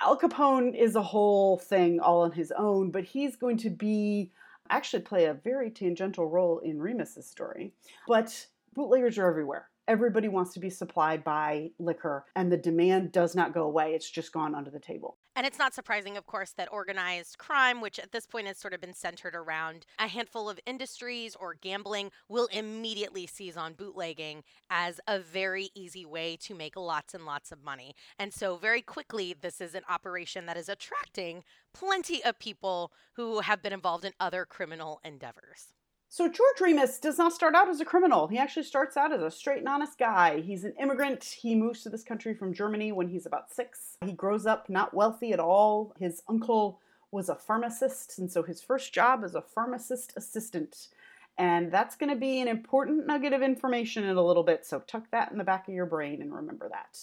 Al 0.00 0.16
Capone 0.16 0.76
is 0.76 0.94
a 0.94 1.02
whole 1.02 1.58
thing 1.58 1.98
all 1.98 2.22
on 2.22 2.32
his 2.32 2.52
own, 2.52 2.90
but 2.90 3.04
he's 3.04 3.36
going 3.36 3.56
to 3.58 3.70
be 3.70 4.30
actually 4.70 5.02
play 5.02 5.24
a 5.24 5.34
very 5.34 5.70
tangential 5.70 6.26
role 6.26 6.60
in 6.60 6.80
Remus's 6.80 7.26
story. 7.26 7.72
But 8.06 8.46
bootleggers 8.74 9.18
are 9.18 9.28
everywhere. 9.28 9.68
Everybody 9.88 10.28
wants 10.28 10.52
to 10.52 10.60
be 10.60 10.68
supplied 10.68 11.24
by 11.24 11.70
liquor, 11.78 12.26
and 12.36 12.52
the 12.52 12.58
demand 12.58 13.10
does 13.10 13.34
not 13.34 13.54
go 13.54 13.62
away. 13.62 13.94
It's 13.94 14.10
just 14.10 14.32
gone 14.32 14.54
under 14.54 14.70
the 14.70 14.78
table. 14.78 15.16
And 15.34 15.46
it's 15.46 15.58
not 15.58 15.72
surprising, 15.72 16.18
of 16.18 16.26
course, 16.26 16.50
that 16.58 16.70
organized 16.70 17.38
crime, 17.38 17.80
which 17.80 17.98
at 17.98 18.12
this 18.12 18.26
point 18.26 18.48
has 18.48 18.58
sort 18.58 18.74
of 18.74 18.82
been 18.82 18.92
centered 18.92 19.34
around 19.34 19.86
a 19.98 20.06
handful 20.06 20.50
of 20.50 20.60
industries 20.66 21.34
or 21.34 21.54
gambling, 21.54 22.10
will 22.28 22.48
immediately 22.52 23.26
seize 23.26 23.56
on 23.56 23.72
bootlegging 23.72 24.42
as 24.68 25.00
a 25.08 25.18
very 25.18 25.70
easy 25.74 26.04
way 26.04 26.36
to 26.42 26.54
make 26.54 26.76
lots 26.76 27.14
and 27.14 27.24
lots 27.24 27.50
of 27.50 27.64
money. 27.64 27.94
And 28.18 28.34
so, 28.34 28.56
very 28.56 28.82
quickly, 28.82 29.34
this 29.40 29.58
is 29.58 29.74
an 29.74 29.84
operation 29.88 30.44
that 30.44 30.58
is 30.58 30.68
attracting 30.68 31.44
plenty 31.72 32.22
of 32.22 32.38
people 32.38 32.92
who 33.14 33.40
have 33.40 33.62
been 33.62 33.72
involved 33.72 34.04
in 34.04 34.12
other 34.20 34.44
criminal 34.44 35.00
endeavors. 35.02 35.77
So 36.10 36.26
George 36.26 36.60
Remus 36.60 36.98
does 36.98 37.18
not 37.18 37.34
start 37.34 37.54
out 37.54 37.68
as 37.68 37.82
a 37.82 37.84
criminal. 37.84 38.28
He 38.28 38.38
actually 38.38 38.62
starts 38.62 38.96
out 38.96 39.12
as 39.12 39.20
a 39.20 39.30
straight 39.30 39.58
and 39.58 39.68
honest 39.68 39.98
guy. 39.98 40.40
He's 40.40 40.64
an 40.64 40.72
immigrant. 40.80 41.22
He 41.22 41.54
moves 41.54 41.82
to 41.82 41.90
this 41.90 42.02
country 42.02 42.32
from 42.34 42.54
Germany 42.54 42.92
when 42.92 43.08
he's 43.08 43.26
about 43.26 43.52
six. 43.52 43.98
He 44.02 44.12
grows 44.12 44.46
up 44.46 44.70
not 44.70 44.94
wealthy 44.94 45.32
at 45.32 45.40
all. 45.40 45.92
His 45.98 46.22
uncle 46.26 46.80
was 47.10 47.28
a 47.28 47.34
pharmacist, 47.34 48.18
and 48.18 48.32
so 48.32 48.42
his 48.42 48.62
first 48.62 48.94
job 48.94 49.22
is 49.22 49.34
a 49.34 49.42
pharmacist 49.42 50.14
assistant. 50.16 50.88
And 51.36 51.70
that's 51.70 51.94
going 51.94 52.10
to 52.10 52.16
be 52.16 52.40
an 52.40 52.48
important 52.48 53.06
nugget 53.06 53.34
of 53.34 53.42
information 53.42 54.04
in 54.04 54.16
a 54.16 54.24
little 54.24 54.42
bit, 54.42 54.64
so 54.64 54.80
tuck 54.80 55.10
that 55.10 55.30
in 55.30 55.36
the 55.36 55.44
back 55.44 55.68
of 55.68 55.74
your 55.74 55.86
brain 55.86 56.22
and 56.22 56.34
remember 56.34 56.70
that. 56.70 56.98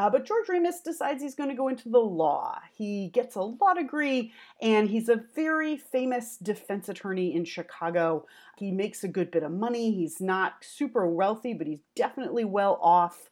Uh, 0.00 0.08
but 0.08 0.24
George 0.24 0.48
Remus 0.48 0.80
decides 0.80 1.22
he's 1.22 1.34
going 1.34 1.50
to 1.50 1.54
go 1.54 1.68
into 1.68 1.90
the 1.90 1.98
law. 1.98 2.58
He 2.72 3.08
gets 3.08 3.36
a 3.36 3.42
law 3.42 3.74
degree 3.74 4.32
and 4.62 4.88
he's 4.88 5.10
a 5.10 5.22
very 5.34 5.76
famous 5.76 6.38
defense 6.38 6.88
attorney 6.88 7.34
in 7.34 7.44
Chicago. 7.44 8.24
He 8.56 8.70
makes 8.70 9.04
a 9.04 9.08
good 9.08 9.30
bit 9.30 9.42
of 9.42 9.52
money. 9.52 9.92
He's 9.92 10.18
not 10.18 10.54
super 10.62 11.06
wealthy, 11.06 11.52
but 11.52 11.66
he's 11.66 11.82
definitely 11.94 12.46
well 12.46 12.78
off. 12.80 13.28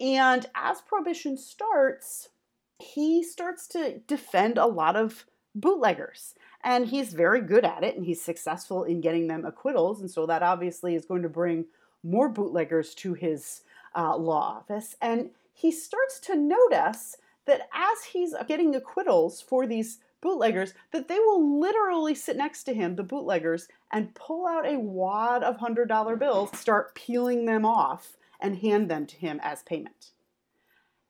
And 0.00 0.46
as 0.54 0.80
Prohibition 0.80 1.36
starts, 1.36 2.30
he 2.78 3.22
starts 3.22 3.66
to 3.68 3.98
defend 4.06 4.56
a 4.56 4.64
lot 4.64 4.96
of 4.96 5.26
bootleggers. 5.54 6.34
And 6.64 6.86
he's 6.86 7.12
very 7.12 7.42
good 7.42 7.66
at 7.66 7.84
it 7.84 7.94
and 7.94 8.06
he's 8.06 8.22
successful 8.22 8.84
in 8.84 9.02
getting 9.02 9.26
them 9.26 9.44
acquittals. 9.44 10.00
And 10.00 10.10
so 10.10 10.24
that 10.24 10.42
obviously 10.42 10.94
is 10.94 11.04
going 11.04 11.24
to 11.24 11.28
bring 11.28 11.66
more 12.02 12.30
bootleggers 12.30 12.94
to 12.94 13.12
his 13.12 13.64
uh, 13.94 14.16
law 14.16 14.62
office. 14.62 14.96
And 15.02 15.28
he 15.56 15.72
starts 15.72 16.20
to 16.20 16.36
notice 16.36 17.16
that 17.46 17.68
as 17.72 18.04
he's 18.12 18.34
getting 18.46 18.74
acquittals 18.74 19.40
for 19.40 19.66
these 19.66 20.00
bootleggers, 20.20 20.74
that 20.92 21.08
they 21.08 21.18
will 21.18 21.58
literally 21.60 22.14
sit 22.14 22.36
next 22.36 22.64
to 22.64 22.74
him, 22.74 22.96
the 22.96 23.02
bootleggers, 23.02 23.66
and 23.90 24.14
pull 24.14 24.46
out 24.46 24.66
a 24.66 24.78
wad 24.78 25.42
of 25.42 25.56
$100 25.56 26.18
bills, 26.18 26.50
start 26.58 26.94
peeling 26.94 27.46
them 27.46 27.64
off, 27.64 28.18
and 28.38 28.58
hand 28.58 28.90
them 28.90 29.06
to 29.06 29.16
him 29.16 29.40
as 29.42 29.62
payment. 29.62 30.10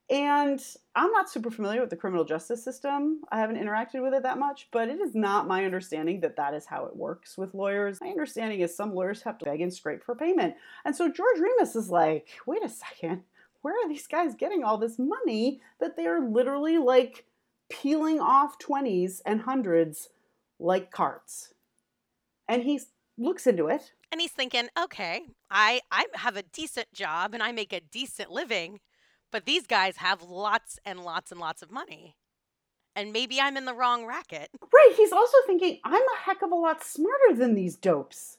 And 0.09 0.63
I'm 0.95 1.11
not 1.11 1.29
super 1.29 1.51
familiar 1.51 1.81
with 1.81 1.91
the 1.91 1.97
criminal 1.97 2.25
justice 2.25 2.63
system. 2.63 3.23
I 3.33 3.41
haven't 3.41 3.57
interacted 3.57 4.01
with 4.01 4.15
it 4.15 4.23
that 4.23 4.39
much, 4.39 4.69
but 4.71 4.89
it 4.89 5.01
is 5.01 5.17
not 5.17 5.49
my 5.49 5.65
understanding 5.65 6.21
that 6.21 6.37
that 6.37 6.55
is 6.55 6.67
how 6.67 6.85
it 6.85 6.95
works 6.95 7.37
with 7.37 7.55
lawyers. 7.55 8.01
My 8.01 8.11
understanding 8.11 8.61
is 8.61 8.77
some 8.77 8.95
lawyers 8.95 9.23
have 9.23 9.39
to 9.39 9.45
beg 9.45 9.61
and 9.61 9.75
scrape 9.75 10.05
for 10.05 10.15
payment. 10.15 10.55
And 10.85 10.95
so 10.95 11.11
George 11.11 11.41
Remus 11.41 11.75
is 11.75 11.91
like, 11.91 12.29
wait 12.47 12.65
a 12.65 12.69
second, 12.69 13.23
where 13.63 13.75
are 13.75 13.89
these 13.89 14.07
guys 14.07 14.35
getting 14.35 14.65
all 14.65 14.79
this 14.79 14.99
money 14.99 15.61
that 15.81 15.97
they're 15.97 16.21
literally 16.21 16.79
like 16.79 17.25
peeling 17.69 18.21
off 18.21 18.59
20s 18.59 19.21
and 19.25 19.43
hundreds 19.43 20.09
like 20.59 20.91
cards? 20.91 21.53
And 22.49 22.63
he 22.63 22.81
looks 23.19 23.47
into 23.47 23.69
it. 23.69 23.93
And 24.13 24.21
he's 24.21 24.31
thinking, 24.31 24.69
okay, 24.81 25.23
I, 25.51 25.81
I 25.91 26.07
have 26.15 26.37
a 26.37 26.43
decent 26.43 26.93
job 26.93 27.35
and 27.35 27.43
I 27.43 27.53
make 27.53 27.73
a 27.73 27.81
decent 27.81 28.31
living 28.31 28.81
but 29.37 29.45
these 29.45 29.67
guys 29.67 29.99
have 29.99 30.23
lots 30.23 30.79
and 30.85 31.01
lots 31.01 31.31
and 31.31 31.41
lots 31.41 31.63
of 31.63 31.71
money. 31.71 32.17
And 32.95 33.13
maybe 33.13 33.41
I'm 33.41 33.57
in 33.57 33.67
the 33.67 33.75
wrong 33.75 34.07
racket. 34.07 34.49
Right. 34.73 34.95
He's 34.97 35.13
also 35.13 35.37
thinking, 35.47 35.79
I'm 35.85 36.01
a 36.01 36.21
heck 36.25 36.43
of 36.43 36.51
a 36.51 36.55
lot 36.55 36.83
smarter 36.83 37.35
than 37.35 37.55
these 37.55 37.77
dopes. 37.77 38.39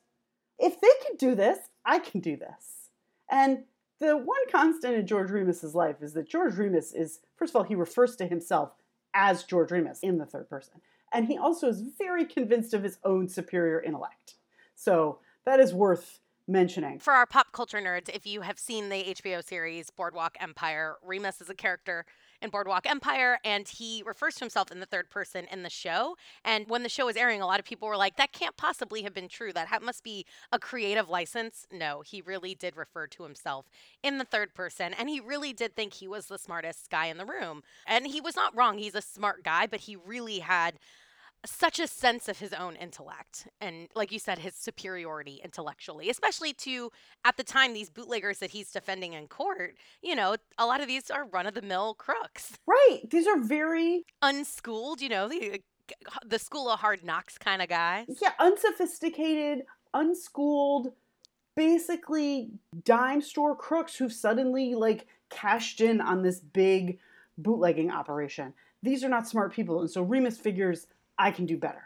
If 0.57 0.81
they 0.81 0.89
can 1.05 1.15
do 1.17 1.35
this, 1.35 1.59
I 1.85 1.99
can 1.99 2.21
do 2.21 2.35
this. 2.35 2.89
And 3.29 3.65
the 3.99 4.17
one 4.17 4.37
constant 4.51 4.95
in 4.95 5.07
George 5.07 5.31
Remus's 5.31 5.75
life 5.75 6.01
is 6.01 6.13
that 6.13 6.29
George 6.29 6.55
Remus 6.55 6.93
is, 6.93 7.19
first 7.35 7.51
of 7.51 7.55
all, 7.55 7.63
he 7.63 7.75
refers 7.75 8.15
to 8.17 8.27
himself 8.27 8.71
as 9.13 9.43
George 9.43 9.71
Remus 9.71 9.99
in 10.01 10.17
the 10.17 10.25
third 10.25 10.49
person. 10.49 10.81
And 11.13 11.25
he 11.27 11.37
also 11.37 11.69
is 11.69 11.81
very 11.97 12.25
convinced 12.25 12.73
of 12.73 12.83
his 12.83 12.97
own 13.03 13.27
superior 13.27 13.81
intellect. 13.81 14.35
So 14.75 15.19
that 15.45 15.59
is 15.59 15.73
worth 15.73 16.19
mentioning. 16.47 16.99
For 16.99 17.13
our 17.13 17.25
pop 17.25 17.51
culture 17.51 17.79
nerds, 17.79 18.09
if 18.09 18.25
you 18.27 18.41
have 18.41 18.59
seen 18.59 18.89
the 18.89 19.15
HBO 19.15 19.43
series 19.43 19.89
Boardwalk 19.89 20.37
Empire, 20.39 20.95
Remus 21.03 21.41
is 21.41 21.49
a 21.49 21.55
character 21.55 22.05
in 22.41 22.49
Boardwalk 22.49 22.85
Empire, 22.85 23.39
and 23.43 23.67
he 23.67 24.03
refers 24.05 24.35
to 24.35 24.41
himself 24.41 24.71
in 24.71 24.79
the 24.79 24.85
third 24.85 25.09
person 25.09 25.45
in 25.51 25.63
the 25.63 25.69
show. 25.69 26.15
And 26.45 26.67
when 26.67 26.83
the 26.83 26.89
show 26.89 27.05
was 27.05 27.15
airing, 27.15 27.41
a 27.41 27.47
lot 27.47 27.59
of 27.59 27.65
people 27.65 27.87
were 27.87 27.97
like, 27.97 28.15
that 28.17 28.31
can't 28.31 28.55
possibly 28.57 29.01
have 29.03 29.13
been 29.13 29.27
true. 29.27 29.51
That 29.51 29.81
must 29.81 30.03
be 30.03 30.25
a 30.51 30.59
creative 30.59 31.09
license. 31.09 31.65
No, 31.71 32.01
he 32.01 32.21
really 32.21 32.53
did 32.53 32.75
refer 32.77 33.07
to 33.07 33.23
himself 33.23 33.69
in 34.03 34.17
the 34.17 34.25
third 34.25 34.53
person, 34.53 34.93
and 34.93 35.09
he 35.09 35.19
really 35.19 35.53
did 35.53 35.75
think 35.75 35.93
he 35.93 36.07
was 36.07 36.27
the 36.27 36.37
smartest 36.37 36.89
guy 36.89 37.07
in 37.07 37.17
the 37.17 37.25
room. 37.25 37.63
And 37.85 38.07
he 38.07 38.21
was 38.21 38.35
not 38.35 38.55
wrong. 38.55 38.77
He's 38.77 38.95
a 38.95 39.01
smart 39.01 39.43
guy, 39.43 39.67
but 39.67 39.81
he 39.81 39.95
really 39.95 40.39
had 40.39 40.79
such 41.49 41.79
a 41.79 41.87
sense 41.87 42.27
of 42.27 42.39
his 42.39 42.53
own 42.53 42.75
intellect 42.75 43.47
and 43.61 43.87
like 43.95 44.11
you 44.11 44.19
said 44.19 44.39
his 44.39 44.55
superiority 44.55 45.39
intellectually 45.43 46.09
especially 46.09 46.53
to 46.53 46.91
at 47.25 47.37
the 47.37 47.43
time 47.43 47.73
these 47.73 47.89
bootleggers 47.89 48.39
that 48.39 48.51
he's 48.51 48.71
defending 48.71 49.13
in 49.13 49.27
court 49.27 49.75
you 50.01 50.15
know 50.15 50.35
a 50.57 50.65
lot 50.65 50.81
of 50.81 50.87
these 50.87 51.09
are 51.09 51.25
run-of-the-mill 51.25 51.95
crooks. 51.95 52.53
Right. 52.65 53.01
These 53.09 53.27
are 53.27 53.39
very 53.39 54.05
unschooled 54.21 55.01
you 55.01 55.09
know 55.09 55.27
the, 55.27 55.61
the 56.25 56.39
school 56.39 56.69
of 56.69 56.79
hard 56.79 57.03
knocks 57.03 57.37
kind 57.37 57.61
of 57.61 57.69
guys. 57.69 58.05
Yeah 58.21 58.33
unsophisticated 58.39 59.63
unschooled 59.93 60.91
basically 61.55 62.51
dime 62.83 63.21
store 63.21 63.55
crooks 63.55 63.95
who've 63.95 64.13
suddenly 64.13 64.75
like 64.75 65.07
cashed 65.29 65.81
in 65.81 66.01
on 66.01 66.21
this 66.21 66.39
big 66.39 66.99
bootlegging 67.37 67.91
operation. 67.91 68.53
These 68.83 69.03
are 69.03 69.09
not 69.09 69.27
smart 69.27 69.53
people 69.53 69.81
and 69.81 69.89
so 69.89 70.01
remus 70.01 70.37
figures 70.37 70.87
I 71.17 71.31
can 71.31 71.45
do 71.45 71.57
better. 71.57 71.83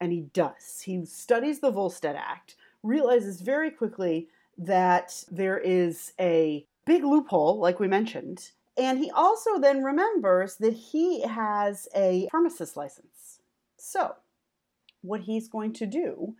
And 0.00 0.12
he 0.12 0.22
does. 0.32 0.82
He 0.84 1.04
studies 1.04 1.60
the 1.60 1.70
Volstead 1.70 2.16
Act, 2.16 2.56
realizes 2.82 3.40
very 3.40 3.70
quickly 3.70 4.28
that 4.58 5.24
there 5.30 5.58
is 5.58 6.12
a 6.20 6.66
big 6.84 7.04
loophole, 7.04 7.58
like 7.58 7.80
we 7.80 7.88
mentioned. 7.88 8.50
And 8.76 8.98
he 8.98 9.10
also 9.10 9.58
then 9.58 9.84
remembers 9.84 10.56
that 10.56 10.74
he 10.74 11.22
has 11.22 11.88
a 11.94 12.28
pharmacist 12.30 12.76
license. 12.76 13.40
So, 13.76 14.14
what 15.02 15.20
he's 15.20 15.48
going 15.48 15.72
to 15.74 15.86
do, 15.86 16.34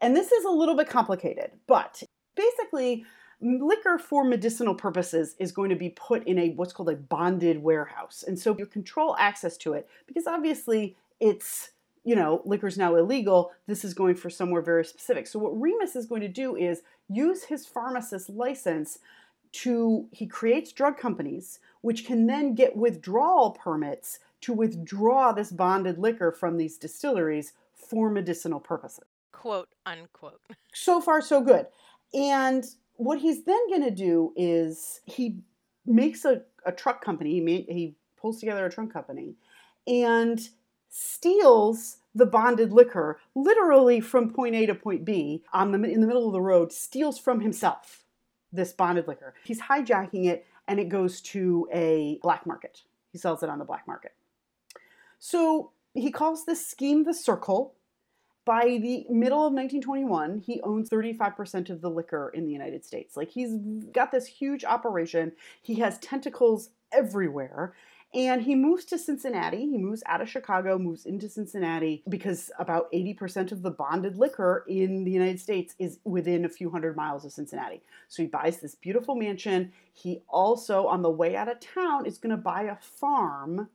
and 0.00 0.16
this 0.16 0.32
is 0.32 0.44
a 0.44 0.50
little 0.50 0.74
bit 0.74 0.88
complicated, 0.88 1.52
but 1.66 2.02
basically, 2.34 3.04
liquor 3.40 3.98
for 3.98 4.24
medicinal 4.24 4.74
purposes 4.74 5.36
is 5.38 5.52
going 5.52 5.70
to 5.70 5.76
be 5.76 5.90
put 5.90 6.26
in 6.26 6.38
a 6.38 6.50
what's 6.50 6.72
called 6.72 6.88
a 6.88 6.96
bonded 6.96 7.62
warehouse. 7.62 8.24
And 8.26 8.38
so 8.38 8.56
you 8.58 8.66
control 8.66 9.16
access 9.18 9.56
to 9.58 9.74
it 9.74 9.88
because 10.06 10.26
obviously 10.26 10.96
it's 11.20 11.70
you 12.06 12.14
know, 12.14 12.40
liquor's 12.44 12.78
now 12.78 12.94
illegal. 12.94 13.50
This 13.66 13.84
is 13.84 13.92
going 13.92 14.14
for 14.14 14.30
somewhere 14.30 14.62
very 14.62 14.84
specific. 14.84 15.26
So 15.26 15.40
what 15.40 15.60
Remus 15.60 15.96
is 15.96 16.06
going 16.06 16.20
to 16.20 16.28
do 16.28 16.54
is 16.54 16.82
use 17.08 17.42
his 17.42 17.66
pharmacist 17.66 18.30
license 18.30 19.00
to 19.52 20.06
he 20.12 20.26
creates 20.26 20.72
drug 20.72 20.96
companies 20.96 21.58
which 21.80 22.06
can 22.06 22.26
then 22.26 22.54
get 22.54 22.76
withdrawal 22.76 23.50
permits 23.52 24.20
to 24.40 24.52
withdraw 24.52 25.32
this 25.32 25.50
bonded 25.50 25.98
liquor 25.98 26.30
from 26.30 26.56
these 26.56 26.76
distilleries 26.76 27.52
for 27.74 28.08
medicinal 28.08 28.60
purposes. 28.60 29.04
Quote 29.32 29.68
unquote. 29.84 30.40
So 30.74 31.00
far 31.00 31.20
so 31.22 31.40
good. 31.40 31.66
And 32.14 32.64
what 32.96 33.18
he's 33.18 33.44
then 33.44 33.68
going 33.68 33.82
to 33.82 33.90
do 33.90 34.32
is 34.36 35.00
he 35.06 35.38
makes 35.86 36.24
a, 36.24 36.42
a 36.66 36.72
truck 36.72 37.02
company. 37.02 37.40
He, 37.40 37.62
he 37.72 37.94
pulls 38.16 38.38
together 38.38 38.66
a 38.66 38.70
truck 38.70 38.92
company 38.92 39.34
and 39.86 40.38
steals 40.96 41.98
the 42.14 42.24
bonded 42.24 42.72
liquor 42.72 43.20
literally 43.34 44.00
from 44.00 44.32
point 44.32 44.54
A 44.54 44.64
to 44.64 44.74
point 44.74 45.04
B 45.04 45.44
on 45.52 45.70
the, 45.70 45.82
in 45.82 46.00
the 46.00 46.06
middle 46.06 46.26
of 46.26 46.32
the 46.32 46.40
road, 46.40 46.72
steals 46.72 47.18
from 47.18 47.40
himself 47.40 48.04
this 48.50 48.72
bonded 48.72 49.06
liquor. 49.06 49.34
He's 49.44 49.60
hijacking 49.60 50.24
it 50.24 50.46
and 50.66 50.80
it 50.80 50.88
goes 50.88 51.20
to 51.20 51.68
a 51.70 52.18
black 52.22 52.46
market. 52.46 52.82
He 53.12 53.18
sells 53.18 53.42
it 53.42 53.50
on 53.50 53.58
the 53.58 53.64
black 53.66 53.86
market. 53.86 54.14
So 55.18 55.72
he 55.92 56.10
calls 56.10 56.46
this 56.46 56.66
scheme 56.66 57.04
the 57.04 57.12
Circle. 57.12 57.74
By 58.46 58.78
the 58.80 59.04
middle 59.10 59.44
of 59.44 59.52
1921, 59.52 60.38
he 60.38 60.62
owns 60.62 60.88
35% 60.88 61.68
of 61.68 61.82
the 61.82 61.90
liquor 61.90 62.30
in 62.32 62.46
the 62.46 62.52
United 62.52 62.86
States. 62.86 63.18
Like 63.18 63.30
he's 63.30 63.54
got 63.92 64.12
this 64.12 64.26
huge 64.26 64.64
operation. 64.64 65.32
He 65.60 65.74
has 65.80 65.98
tentacles 65.98 66.70
everywhere 66.90 67.74
and 68.16 68.40
he 68.40 68.54
moves 68.54 68.86
to 68.86 68.98
Cincinnati. 68.98 69.68
He 69.68 69.76
moves 69.76 70.02
out 70.06 70.22
of 70.22 70.28
Chicago, 70.28 70.78
moves 70.78 71.04
into 71.04 71.28
Cincinnati 71.28 72.02
because 72.08 72.50
about 72.58 72.90
80% 72.90 73.52
of 73.52 73.60
the 73.60 73.70
bonded 73.70 74.16
liquor 74.16 74.64
in 74.66 75.04
the 75.04 75.10
United 75.10 75.38
States 75.38 75.74
is 75.78 75.98
within 76.04 76.46
a 76.46 76.48
few 76.48 76.70
hundred 76.70 76.96
miles 76.96 77.26
of 77.26 77.32
Cincinnati. 77.32 77.82
So 78.08 78.22
he 78.22 78.28
buys 78.28 78.58
this 78.58 78.74
beautiful 78.74 79.16
mansion. 79.16 79.70
He 79.92 80.22
also, 80.28 80.86
on 80.86 81.02
the 81.02 81.10
way 81.10 81.36
out 81.36 81.50
of 81.50 81.60
town, 81.60 82.06
is 82.06 82.16
going 82.16 82.30
to 82.30 82.38
buy 82.38 82.62
a 82.62 82.76
farm 82.76 83.68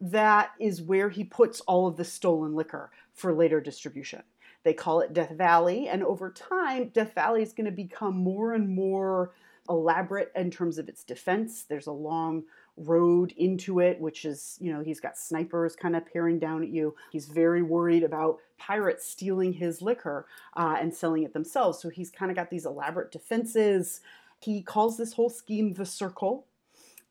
that 0.00 0.50
is 0.58 0.82
where 0.82 1.08
he 1.08 1.22
puts 1.22 1.60
all 1.60 1.86
of 1.86 1.96
the 1.96 2.04
stolen 2.04 2.56
liquor 2.56 2.90
for 3.12 3.32
later 3.32 3.60
distribution. 3.60 4.24
They 4.64 4.74
call 4.74 5.02
it 5.02 5.12
Death 5.12 5.30
Valley, 5.30 5.86
and 5.88 6.02
over 6.02 6.30
time, 6.30 6.88
Death 6.88 7.14
Valley 7.14 7.42
is 7.42 7.52
going 7.52 7.66
to 7.66 7.70
become 7.70 8.16
more 8.16 8.54
and 8.54 8.68
more 8.68 9.30
elaborate 9.68 10.32
in 10.34 10.50
terms 10.50 10.78
of 10.78 10.88
its 10.88 11.04
defense. 11.04 11.62
There's 11.62 11.86
a 11.86 11.92
long 11.92 12.44
road 12.76 13.32
into 13.36 13.78
it, 13.80 14.00
which 14.00 14.24
is, 14.24 14.56
you 14.60 14.72
know, 14.72 14.80
he's 14.80 15.00
got 15.00 15.16
snipers 15.16 15.76
kind 15.76 15.94
of 15.94 16.04
peering 16.06 16.38
down 16.38 16.62
at 16.62 16.70
you. 16.70 16.94
He's 17.12 17.26
very 17.26 17.62
worried 17.62 18.02
about 18.02 18.38
pirates 18.58 19.06
stealing 19.06 19.52
his 19.52 19.80
liquor 19.80 20.26
uh, 20.56 20.76
and 20.80 20.92
selling 20.92 21.22
it 21.22 21.32
themselves. 21.32 21.78
So 21.80 21.88
he's 21.88 22.10
kind 22.10 22.30
of 22.30 22.36
got 22.36 22.50
these 22.50 22.66
elaborate 22.66 23.12
defenses. 23.12 24.00
He 24.40 24.62
calls 24.62 24.96
this 24.96 25.12
whole 25.12 25.30
scheme 25.30 25.74
the 25.74 25.86
circle 25.86 26.46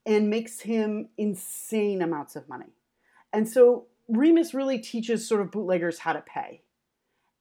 and 0.05 0.29
makes 0.29 0.61
him 0.61 1.09
insane 1.17 2.01
amounts 2.01 2.35
of 2.35 2.49
money. 2.49 2.73
And 3.31 3.47
so 3.47 3.85
Remus 4.09 4.53
really 4.53 4.79
teaches 4.79 5.27
sort 5.27 5.41
of 5.41 5.49
bootleggers 5.51 5.99
how 5.99 6.13
to 6.13 6.21
pay. 6.21 6.61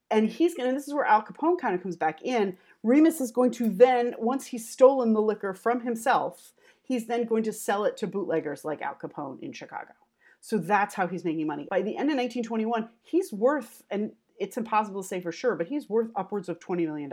And 0.09 0.29
he's 0.29 0.53
going 0.53 0.69
to, 0.69 0.75
this 0.75 0.87
is 0.87 0.93
where 0.93 1.05
Al 1.05 1.23
Capone 1.23 1.59
kind 1.59 1.75
of 1.75 1.81
comes 1.81 1.95
back 1.95 2.21
in. 2.21 2.57
Remus 2.83 3.19
is 3.19 3.31
going 3.31 3.51
to 3.51 3.69
then, 3.69 4.13
once 4.17 4.47
he's 4.47 4.69
stolen 4.69 5.13
the 5.13 5.21
liquor 5.21 5.53
from 5.53 5.81
himself, 5.81 6.53
he's 6.83 7.07
then 7.07 7.25
going 7.25 7.43
to 7.43 7.53
sell 7.53 7.85
it 7.85 7.97
to 7.97 8.07
bootleggers 8.07 8.63
like 8.63 8.81
Al 8.81 8.95
Capone 8.95 9.41
in 9.41 9.53
Chicago. 9.53 9.93
So 10.41 10.57
that's 10.57 10.93
how 10.93 11.07
he's 11.07 11.23
making 11.23 11.47
money. 11.47 11.67
By 11.69 11.81
the 11.81 11.95
end 11.95 12.11
of 12.11 12.17
1921, 12.17 12.89
he's 13.01 13.31
worth, 13.31 13.81
and 13.89 14.11
it's 14.37 14.57
impossible 14.57 15.01
to 15.01 15.07
say 15.07 15.21
for 15.21 15.31
sure, 15.31 15.55
but 15.55 15.67
he's 15.67 15.89
worth 15.89 16.09
upwards 16.15 16.49
of 16.49 16.59
$20 16.59 16.85
million, 16.85 17.11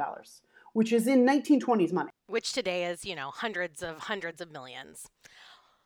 which 0.72 0.92
is 0.92 1.06
in 1.06 1.24
1920s 1.24 1.92
money. 1.92 2.10
Which 2.26 2.52
today 2.52 2.86
is, 2.86 3.04
you 3.04 3.14
know, 3.14 3.30
hundreds 3.30 3.82
of 3.82 3.98
hundreds 3.98 4.40
of 4.40 4.50
millions. 4.50 5.08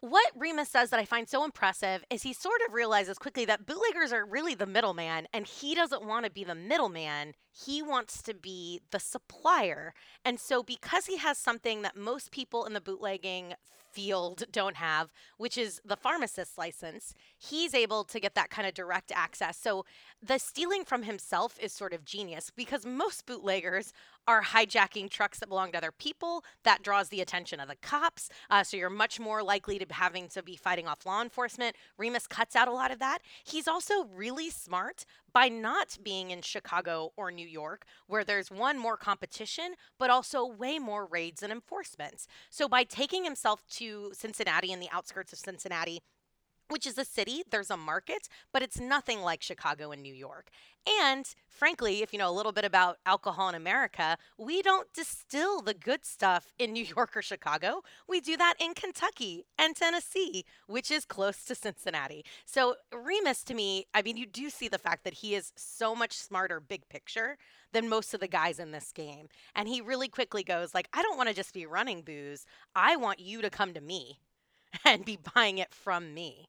What 0.05 0.33
Remus 0.37 0.69
says 0.69 0.91
that 0.91 1.01
I 1.01 1.07
find 1.07 1.27
so 1.27 1.45
impressive 1.45 2.05
is 2.11 2.25
he 2.25 2.35
sort 2.35 2.61
of 2.69 2.75
realizes 2.75 3.17
quickly 3.17 3.47
that 3.47 3.65
bootleggers 3.65 4.13
are 4.13 4.27
really 4.27 4.55
the 4.55 4.67
middleman, 4.67 5.27
and 5.33 5.47
he 5.47 5.75
doesn't 5.75 6.05
want 6.05 6.27
to 6.27 6.31
be 6.31 6.45
the 6.45 6.55
middleman. 6.55 7.33
he 7.51 7.81
wants 7.81 8.21
to 8.25 8.35
be 8.35 8.83
the 8.91 8.99
supplier. 8.99 9.95
And 10.23 10.39
so, 10.39 10.63
because 10.63 11.07
he 11.07 11.17
has 11.17 11.39
something 11.39 11.81
that 11.83 11.97
most 11.97 12.33
people 12.33 12.67
in 12.67 12.75
the 12.75 12.83
bootlegging 12.83 13.55
field 13.95 14.43
don't 14.51 14.77
have, 14.77 15.13
which 15.39 15.57
is 15.57 15.81
the 15.85 15.97
pharmacist 15.97 16.59
license, 16.59 17.15
he's 17.39 17.75
able 17.75 18.05
to 18.05 18.21
get 18.21 18.35
that 18.35 18.51
kind 18.51 18.67
of 18.67 18.75
direct 18.75 19.13
access. 19.15 19.57
So 19.57 19.87
the 20.21 20.39
stealing 20.39 20.85
from 20.85 21.05
himself 21.05 21.57
is 21.63 21.73
sort 21.73 21.95
of 21.95 22.05
genius 22.05 22.51
because 22.55 22.85
most 22.85 23.25
bootleggers 23.25 23.93
are 24.27 24.43
hijacking 24.43 25.11
trucks 25.11 25.39
that 25.39 25.49
belong 25.49 25.73
to 25.73 25.79
other 25.79 25.93
people. 25.93 26.45
That 26.63 26.83
draws 26.83 27.09
the 27.09 27.21
attention 27.21 27.61
of 27.61 27.69
the 27.69 27.77
cops. 27.77 28.29
Uh, 28.51 28.65
so 28.65 28.77
you're 28.77 28.91
much 28.91 29.21
more 29.21 29.43
likely 29.43 29.79
to 29.79 29.87
having 29.93 30.29
to 30.29 30.43
be 30.43 30.57
fighting 30.57 30.87
off 30.87 31.07
law 31.07 31.23
enforcement. 31.23 31.77
Remus 31.99 32.27
cuts 32.27 32.57
out 32.57 32.69
a 32.69 32.73
lot 32.73 32.91
of 32.91 32.99
that. 32.99 33.19
He's 33.45 33.69
also 33.69 34.05
really 34.15 34.51
smart 34.51 35.05
by 35.33 35.49
not 35.49 35.99
being 36.03 36.31
in 36.31 36.43
Chicago 36.43 37.13
or 37.17 37.31
New 37.31 37.47
York, 37.47 37.85
where 38.07 38.25
there's 38.25 38.51
one 38.51 38.79
more 38.79 38.97
competition, 38.97 39.75
but 39.99 40.09
also 40.09 40.47
way 40.47 40.79
more 40.79 41.07
raids 41.07 41.43
and 41.43 41.53
enforcements. 41.53 42.27
So 42.51 42.69
by 42.69 42.85
taking 42.85 43.25
himself 43.25 43.65
to 43.73 44.11
Cincinnati 44.13 44.73
and 44.73 44.81
the 44.81 44.89
outskirts 44.93 45.33
of 45.33 45.39
Cincinnati, 45.39 46.01
which 46.69 46.87
is 46.87 46.99
a 46.99 47.05
city, 47.05 47.43
there's 47.51 47.71
a 47.71 47.77
market, 47.77 48.29
but 48.53 48.63
it's 48.63 48.81
nothing 48.81 49.21
like 49.21 49.43
Chicago 49.43 49.91
and 49.91 50.03
New 50.03 50.15
York. 50.15 50.51
And 50.87 51.27
frankly, 51.49 52.03
if 52.03 52.13
you 52.13 52.19
know 52.19 52.31
a 52.31 52.33
little 52.33 52.53
bit 52.53 52.65
about 52.65 52.99
alcohol 53.07 53.49
in 53.49 53.55
America, 53.55 54.19
we 54.37 54.61
don't 54.61 54.93
distill 54.93 55.63
the 55.63 55.73
good 55.73 56.05
stuff 56.05 56.53
in 56.59 56.73
New 56.73 56.85
York 56.97 57.17
or 57.17 57.23
Chicago. 57.23 57.83
We 58.07 58.21
do 58.21 58.37
that 58.37 58.55
in 58.61 58.75
Kentucky 58.75 59.47
and 59.59 59.75
Tennessee, 59.75 60.45
which 60.67 60.91
is 60.91 61.05
close 61.05 61.45
to 61.45 61.55
Cincinnati. 61.55 62.25
So, 62.45 62.77
Remus, 62.93 63.45
to 63.45 63.55
me, 63.55 63.87
I 63.95 64.03
mean, 64.03 64.17
you 64.17 64.27
do 64.27 64.51
see 64.51 64.69
the 64.69 64.79
fact 64.79 65.05
that 65.05 65.15
he 65.15 65.35
is 65.35 65.53
so 65.57 65.95
much 65.95 66.13
smarter 66.13 66.61
big 66.61 66.89
picture 66.89 67.39
than 67.73 67.89
most 67.89 68.15
of 68.15 68.21
the 68.21 68.29
guys 68.29 68.59
in 68.59 68.71
this 68.71 68.93
game. 68.93 69.29
And 69.55 69.69
he 69.69 69.81
really 69.81 70.09
quickly 70.09 70.45
goes 70.45 70.75
like, 70.75 70.89
I 70.93 71.03
don't 71.03 71.17
want 71.17 71.29
to 71.29 71.35
just 71.35 71.55
be 71.55 71.67
running 71.67 72.03
booze. 72.03 72.47
I 72.77 72.97
want 72.97 73.21
you 73.21 73.43
to 73.43 73.51
come 73.51 73.75
to 73.75 73.81
me 73.81 74.21
and 74.85 75.05
be 75.05 75.19
buying 75.35 75.59
it 75.59 75.73
from 75.73 76.15
me. 76.15 76.49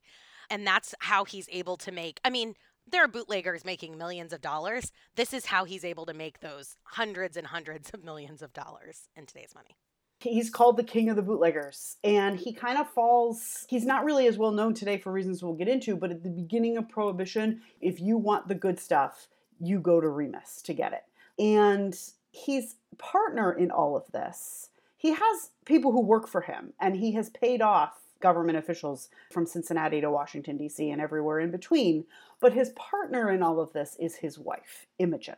And 0.50 0.66
that's 0.66 0.94
how 1.00 1.26
he's 1.26 1.50
able 1.52 1.78
to 1.78 1.92
make, 1.92 2.20
I 2.24 2.30
mean, 2.30 2.56
there 2.88 3.04
are 3.04 3.08
bootleggers 3.08 3.66
making 3.66 3.98
millions 3.98 4.32
of 4.32 4.42
dollars. 4.42 4.92
This 5.16 5.34
is 5.34 5.48
how 5.48 5.66
he's 5.66 5.84
able 5.84 6.06
to 6.06 6.14
make 6.14 6.40
those 6.40 6.78
hundreds 6.84 7.36
and 7.36 7.48
hundreds 7.48 7.90
of 7.90 8.04
millions 8.04 8.42
of 8.42 8.54
dollars 8.54 9.10
in 9.16 9.26
today's 9.26 9.56
money. 9.56 9.76
He's 10.20 10.50
called 10.50 10.78
the 10.78 10.84
king 10.84 11.10
of 11.10 11.16
the 11.16 11.22
bootleggers, 11.22 11.98
and 12.04 12.40
he 12.40 12.54
kind 12.54 12.80
of 12.80 12.90
falls. 12.90 13.66
He's 13.70 13.86
not 13.86 14.06
really 14.06 14.28
as 14.28 14.38
well 14.38 14.52
known 14.52 14.74
today 14.74 14.98
for 14.98 15.12
reasons 15.12 15.44
we'll 15.44 15.54
get 15.54 15.68
into, 15.68 15.96
but 15.96 16.10
at 16.10 16.24
the 16.24 16.30
beginning 16.30 16.78
of 16.78 16.88
Prohibition, 16.88 17.62
if 17.82 18.00
you 18.00 18.18
want 18.18 18.48
the 18.48 18.56
good 18.56 18.80
stuff, 18.80 19.28
you 19.60 19.80
go 19.80 20.00
to 20.00 20.08
Remus 20.08 20.62
to 20.64 20.74
get 20.74 20.94
it. 20.94 21.04
And 21.38 21.98
he's 22.32 22.76
partner 22.98 23.52
in 23.52 23.72
all 23.72 23.96
of 23.96 24.10
this. 24.14 24.70
He 24.98 25.12
has 25.12 25.52
people 25.66 25.92
who 25.92 26.02
work 26.02 26.28
for 26.28 26.42
him, 26.42 26.74
and 26.80 26.96
he 26.96 27.12
has 27.14 27.30
paid 27.30 27.62
off 27.62 28.05
government 28.26 28.58
officials 28.58 29.10
from 29.32 29.46
Cincinnati 29.46 30.02
to 30.02 30.10
Washington, 30.10 30.58
D.C., 30.58 30.90
and 30.90 31.00
everywhere 31.00 31.40
in 31.40 31.52
between. 31.52 32.06
But 32.40 32.54
his 32.54 32.70
partner 32.70 33.30
in 33.30 33.44
all 33.44 33.60
of 33.60 33.72
this 33.72 33.96
is 34.00 34.16
his 34.16 34.40
wife, 34.40 34.88
Imogen. 34.98 35.36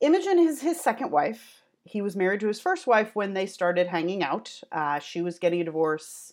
Imogen 0.00 0.40
is 0.40 0.60
his 0.60 0.80
second 0.80 1.12
wife. 1.12 1.62
He 1.84 2.02
was 2.02 2.16
married 2.16 2.40
to 2.40 2.48
his 2.48 2.60
first 2.60 2.88
wife 2.88 3.14
when 3.14 3.34
they 3.34 3.46
started 3.46 3.86
hanging 3.86 4.24
out. 4.24 4.60
Uh, 4.72 4.98
she 4.98 5.22
was 5.22 5.38
getting 5.38 5.60
a 5.60 5.64
divorce. 5.64 6.32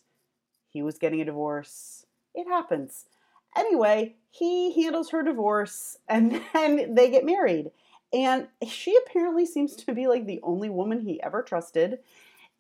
He 0.67 0.81
was 0.81 0.97
getting 0.97 1.21
a 1.21 1.25
divorce. 1.25 2.08
It 2.34 2.47
happens. 2.47 3.05
Anyway, 3.55 4.15
he 4.31 4.81
handles 4.81 5.12
her 5.12 5.21
divorce 5.21 5.99
and 6.10 6.41
then 6.53 6.95
they 6.95 7.12
get 7.12 7.23
married. 7.23 7.69
And 8.12 8.47
she 8.67 8.97
apparently 9.05 9.45
seems 9.45 9.75
to 9.75 9.93
be 9.93 10.08
like 10.08 10.25
the 10.25 10.39
only 10.41 10.71
woman 10.71 11.01
he 11.01 11.21
ever 11.21 11.43
trusted 11.43 11.99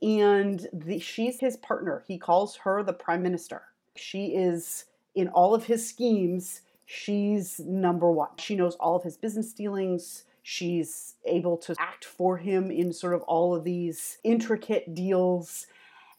and 0.05 0.67
the, 0.71 0.99
she's 0.99 1.39
his 1.39 1.57
partner. 1.57 2.03
He 2.07 2.19
calls 2.19 2.57
her 2.57 2.83
the 2.83 2.93
prime 2.93 3.23
minister. 3.23 3.63
She 3.95 4.35
is 4.35 4.85
in 5.15 5.29
all 5.29 5.55
of 5.55 5.65
his 5.65 5.89
schemes. 5.89 6.61
She's 6.85 7.59
number 7.59 8.11
one. 8.11 8.29
She 8.37 8.55
knows 8.55 8.75
all 8.75 8.95
of 8.95 9.01
his 9.01 9.17
business 9.17 9.51
dealings. 9.51 10.25
She's 10.43 11.15
able 11.25 11.57
to 11.57 11.75
act 11.79 12.05
for 12.05 12.37
him 12.37 12.69
in 12.69 12.93
sort 12.93 13.15
of 13.15 13.23
all 13.23 13.55
of 13.55 13.63
these 13.63 14.19
intricate 14.23 14.93
deals. 14.93 15.65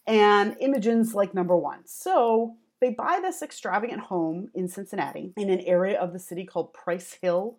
And 0.04 0.56
Imogen's 0.60 1.14
like 1.14 1.32
number 1.32 1.56
one. 1.56 1.82
So 1.84 2.56
they 2.80 2.90
buy 2.90 3.20
this 3.22 3.40
extravagant 3.40 4.00
home 4.00 4.50
in 4.52 4.66
Cincinnati 4.66 5.32
in 5.36 5.48
an 5.48 5.60
area 5.60 6.00
of 6.00 6.12
the 6.12 6.18
city 6.18 6.44
called 6.44 6.74
Price 6.74 7.18
Hill. 7.22 7.58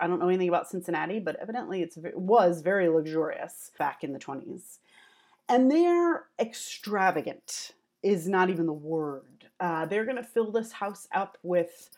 I 0.00 0.08
don't 0.08 0.18
know 0.18 0.28
anything 0.28 0.48
about 0.48 0.68
Cincinnati, 0.68 1.20
but 1.20 1.36
evidently 1.36 1.82
it 1.82 1.94
was 2.16 2.60
very 2.60 2.88
luxurious 2.88 3.70
back 3.78 4.02
in 4.02 4.12
the 4.12 4.18
20s. 4.18 4.78
And 5.50 5.68
they're 5.68 6.26
extravagant, 6.38 7.72
is 8.04 8.28
not 8.28 8.50
even 8.50 8.66
the 8.66 8.72
word. 8.72 9.50
Uh, 9.58 9.84
they're 9.84 10.04
going 10.04 10.16
to 10.16 10.22
fill 10.22 10.52
this 10.52 10.70
house 10.70 11.08
up 11.12 11.36
with 11.42 11.90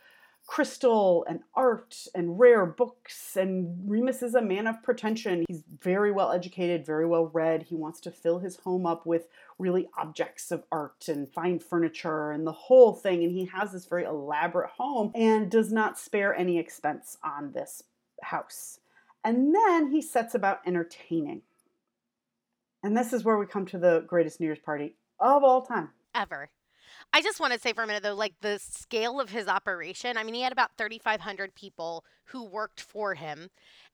crystal 0.47 1.27
and 1.29 1.41
art 1.55 2.07
and 2.15 2.41
rare 2.41 2.65
books. 2.65 3.37
And 3.37 3.79
Remus 3.87 4.23
is 4.23 4.35
a 4.35 4.41
man 4.41 4.67
of 4.67 4.83
pretension. 4.83 5.45
He's 5.49 5.63
very 5.83 6.11
well 6.11 6.33
educated, 6.33 6.87
very 6.87 7.07
well 7.07 7.27
read. 7.27 7.65
He 7.65 7.77
wants 7.77 8.01
to 8.01 8.11
fill 8.11 8.39
his 8.39 8.57
home 8.57 8.87
up 8.87 9.05
with 9.05 9.29
really 9.59 9.87
objects 9.99 10.51
of 10.51 10.65
art 10.73 11.05
and 11.09 11.31
fine 11.31 11.59
furniture 11.59 12.33
and 12.33 12.47
the 12.47 12.53
whole 12.53 12.95
thing. 12.95 13.23
And 13.23 13.31
he 13.31 13.45
has 13.55 13.73
this 13.73 13.85
very 13.85 14.05
elaborate 14.05 14.71
home 14.71 15.13
and 15.15 15.51
does 15.51 15.71
not 15.71 15.99
spare 15.99 16.35
any 16.35 16.59
expense 16.59 17.19
on 17.23 17.53
this 17.53 17.83
house. 18.23 18.81
And 19.23 19.55
then 19.55 19.91
he 19.91 20.01
sets 20.01 20.35
about 20.35 20.61
entertaining. 20.67 21.43
And 22.83 22.97
this 22.97 23.13
is 23.13 23.25
where 23.25 23.39
we 23.39 23.47
come 23.47 23.67
to 23.67 23.79
the 23.79 24.05
greatest 24.07 24.41
New 24.41 24.47
Year's 24.47 24.59
party 24.59 24.97
of 25.21 25.45
all 25.45 25.63
time. 25.63 25.91
Ever. 26.15 26.51
I 27.13 27.23
just 27.23 27.41
want 27.41 27.53
to 27.53 27.59
say 27.59 27.73
for 27.73 27.85
a 27.85 27.87
minute 27.87 28.03
though, 28.03 28.15
like 28.15 28.35
the 28.41 28.59
scale 28.59 29.21
of 29.21 29.31
his 29.31 29.47
operation. 29.49 30.17
I 30.17 30.25
mean, 30.25 30.35
he 30.35 30.43
had 30.43 30.53
about 30.53 30.77
3,500 30.79 31.55
people 31.55 32.05
who 32.27 32.45
worked 32.45 32.81
for 32.81 33.15
him. 33.15 33.51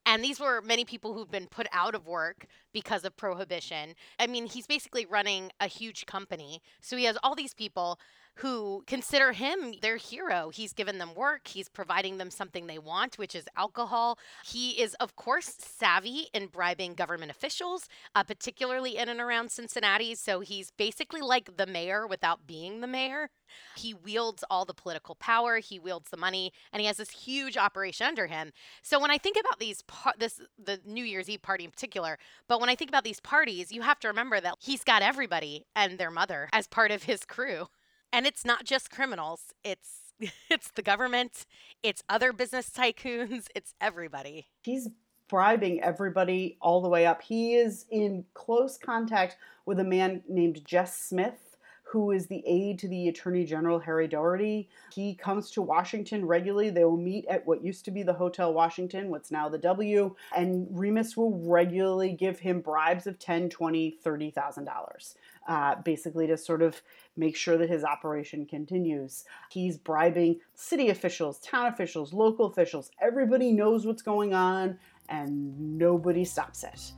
And 0.06 0.24
these 0.24 0.40
were 0.40 0.62
many 0.62 0.84
people 0.84 1.12
who've 1.12 1.30
been 1.30 1.48
put 1.48 1.66
out 1.72 1.94
of 1.94 2.06
work 2.06 2.46
because 2.72 3.04
of 3.04 3.16
prohibition. 3.16 3.94
I 4.18 4.26
mean, 4.26 4.46
he's 4.46 4.66
basically 4.66 5.04
running 5.04 5.50
a 5.60 5.66
huge 5.66 6.06
company. 6.06 6.62
So 6.80 6.96
he 6.96 7.04
has 7.04 7.18
all 7.22 7.34
these 7.34 7.54
people 7.54 7.98
who 8.38 8.84
consider 8.86 9.32
him 9.32 9.74
their 9.82 9.96
hero. 9.96 10.50
He's 10.50 10.72
given 10.72 10.98
them 10.98 11.14
work, 11.14 11.48
he's 11.48 11.68
providing 11.68 12.18
them 12.18 12.30
something 12.30 12.66
they 12.66 12.78
want, 12.78 13.18
which 13.18 13.34
is 13.34 13.44
alcohol. 13.56 14.18
He 14.44 14.80
is, 14.80 14.94
of 14.94 15.16
course, 15.16 15.54
savvy 15.58 16.28
in 16.32 16.46
bribing 16.46 16.94
government 16.94 17.30
officials, 17.30 17.88
uh, 18.14 18.22
particularly 18.22 18.96
in 18.96 19.08
and 19.08 19.20
around 19.20 19.50
Cincinnati. 19.50 20.14
So 20.14 20.40
he's 20.40 20.70
basically 20.70 21.20
like 21.20 21.56
the 21.56 21.66
mayor 21.66 22.06
without 22.06 22.46
being 22.46 22.80
the 22.80 22.86
mayor. 22.86 23.30
He 23.76 23.94
wields 23.94 24.44
all 24.50 24.64
the 24.64 24.74
political 24.74 25.14
power, 25.14 25.58
he 25.58 25.78
wields 25.78 26.10
the 26.10 26.16
money, 26.16 26.52
and 26.72 26.80
he 26.80 26.86
has 26.86 26.98
this 26.98 27.10
huge 27.10 27.56
operation 27.56 28.06
under 28.06 28.26
him. 28.26 28.52
So 28.82 29.00
when 29.00 29.10
I 29.10 29.18
think 29.18 29.36
about 29.38 29.58
these, 29.58 29.82
par- 29.82 30.14
this 30.18 30.40
the 30.62 30.80
New 30.84 31.04
Year's 31.04 31.28
Eve 31.28 31.42
party 31.42 31.64
in 31.64 31.70
particular, 31.70 32.18
but 32.46 32.60
when 32.60 32.68
I 32.68 32.76
think 32.76 32.90
about 32.90 33.04
these 33.04 33.20
parties, 33.20 33.72
you 33.72 33.82
have 33.82 33.98
to 34.00 34.08
remember 34.08 34.40
that 34.40 34.56
he's 34.60 34.84
got 34.84 35.02
everybody 35.02 35.64
and 35.74 35.98
their 35.98 36.10
mother 36.10 36.48
as 36.52 36.66
part 36.68 36.90
of 36.90 37.04
his 37.04 37.24
crew. 37.24 37.68
And 38.12 38.26
it's 38.26 38.44
not 38.44 38.64
just 38.64 38.90
criminals. 38.90 39.52
It's 39.64 40.08
it's 40.50 40.70
the 40.72 40.82
government, 40.82 41.46
it's 41.82 42.02
other 42.08 42.32
business 42.32 42.70
tycoons, 42.70 43.46
it's 43.54 43.74
everybody. 43.80 44.48
He's 44.62 44.88
bribing 45.28 45.82
everybody 45.82 46.56
all 46.60 46.80
the 46.80 46.88
way 46.88 47.06
up. 47.06 47.22
He 47.22 47.54
is 47.54 47.84
in 47.90 48.24
close 48.34 48.78
contact 48.78 49.36
with 49.66 49.78
a 49.78 49.84
man 49.84 50.22
named 50.28 50.64
Jess 50.64 50.98
Smith 50.98 51.48
who 51.90 52.10
is 52.10 52.26
the 52.26 52.42
aide 52.46 52.78
to 52.78 52.88
the 52.88 53.08
Attorney 53.08 53.44
General 53.44 53.78
Harry 53.78 54.06
Daugherty. 54.06 54.68
He 54.92 55.14
comes 55.14 55.50
to 55.52 55.62
Washington 55.62 56.26
regularly. 56.26 56.68
They 56.68 56.84
will 56.84 56.98
meet 56.98 57.24
at 57.26 57.46
what 57.46 57.64
used 57.64 57.86
to 57.86 57.90
be 57.90 58.02
the 58.02 58.12
Hotel 58.12 58.52
Washington, 58.52 59.08
what's 59.08 59.30
now 59.30 59.48
the 59.48 59.58
W, 59.58 60.14
and 60.36 60.66
Remus 60.70 61.16
will 61.16 61.40
regularly 61.42 62.12
give 62.12 62.38
him 62.38 62.60
bribes 62.60 63.06
of 63.06 63.18
ten, 63.18 63.48
twenty, 63.48 63.90
thirty 64.02 64.30
thousand 64.30 64.66
dollars 64.66 65.14
uh, 65.48 65.76
basically 65.82 66.26
to 66.26 66.36
sort 66.36 66.60
of 66.62 66.80
make 67.16 67.34
sure 67.34 67.56
that 67.56 67.70
his 67.70 67.82
operation 67.82 68.44
continues. 68.46 69.24
He's 69.50 69.78
bribing 69.78 70.40
city 70.54 70.90
officials, 70.90 71.38
town 71.40 71.66
officials, 71.66 72.12
local 72.12 72.46
officials. 72.46 72.90
Everybody 73.00 73.50
knows 73.50 73.86
what's 73.86 74.02
going 74.02 74.34
on 74.34 74.78
and 75.08 75.78
nobody 75.78 76.24
stops 76.24 76.64
it. 76.64 76.92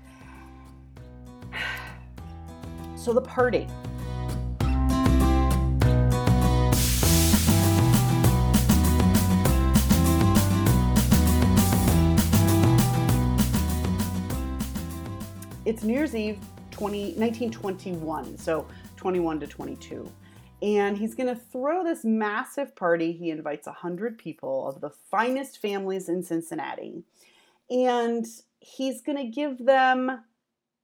So 2.97 3.15
the 3.15 3.23
party. 3.23 3.67
It's 15.65 15.83
New 15.83 15.95
Year's 15.95 16.15
Eve 16.15 16.39
20, 16.81 17.15
1921, 17.17 18.39
so 18.39 18.67
21 18.97 19.39
to 19.41 19.47
22. 19.47 20.11
And 20.63 20.97
he's 20.97 21.15
going 21.15 21.29
to 21.29 21.39
throw 21.39 21.85
this 21.85 22.07
massive 22.07 22.75
party. 22.75 23.13
He 23.13 23.29
invites 23.29 23.67
100 23.67 24.17
people 24.17 24.67
of 24.67 24.81
the 24.81 24.89
finest 24.89 25.61
families 25.61 26.09
in 26.09 26.23
Cincinnati. 26.23 27.05
and 27.71 28.25
he's 28.61 29.01
going 29.03 29.19
to 29.19 29.25
give 29.25 29.65
them 29.65 30.23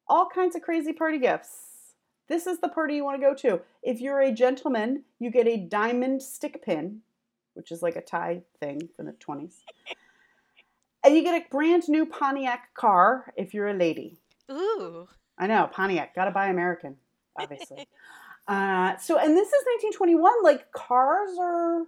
all 0.06 0.28
kinds 0.28 0.54
of 0.54 0.62
crazy 0.62 0.92
party 0.92 1.18
gifts. 1.18 1.94
This 2.28 2.46
is 2.46 2.58
the 2.60 2.68
party 2.68 2.96
you 2.96 3.04
want 3.04 3.20
to 3.20 3.26
go 3.26 3.34
to. 3.34 3.62
If 3.82 4.00
you're 4.00 4.20
a 4.20 4.32
gentleman, 4.32 5.04
you 5.18 5.30
get 5.30 5.46
a 5.46 5.56
diamond 5.56 6.22
stick 6.22 6.62
pin, 6.62 7.00
which 7.54 7.72
is 7.72 7.82
like 7.82 7.96
a 7.96 8.02
tie 8.02 8.42
thing 8.60 8.88
from 8.94 9.06
the 9.06 9.12
20s. 9.12 9.54
and 11.04 11.16
you 11.16 11.22
get 11.22 11.40
a 11.40 11.48
brand 11.50 11.84
new 11.88 12.04
Pontiac 12.04 12.74
car 12.74 13.32
if 13.36 13.54
you're 13.54 13.68
a 13.68 13.74
lady. 13.74 14.18
Ooh. 14.50 15.08
I 15.38 15.46
know, 15.46 15.68
Pontiac. 15.72 16.14
Got 16.14 16.26
to 16.26 16.30
buy 16.30 16.48
American, 16.48 16.96
obviously. 17.38 17.88
uh, 18.48 18.96
so, 18.96 19.18
and 19.18 19.36
this 19.36 19.48
is 19.48 19.64
1921. 19.92 20.32
Like, 20.42 20.72
cars 20.72 21.30
are 21.40 21.82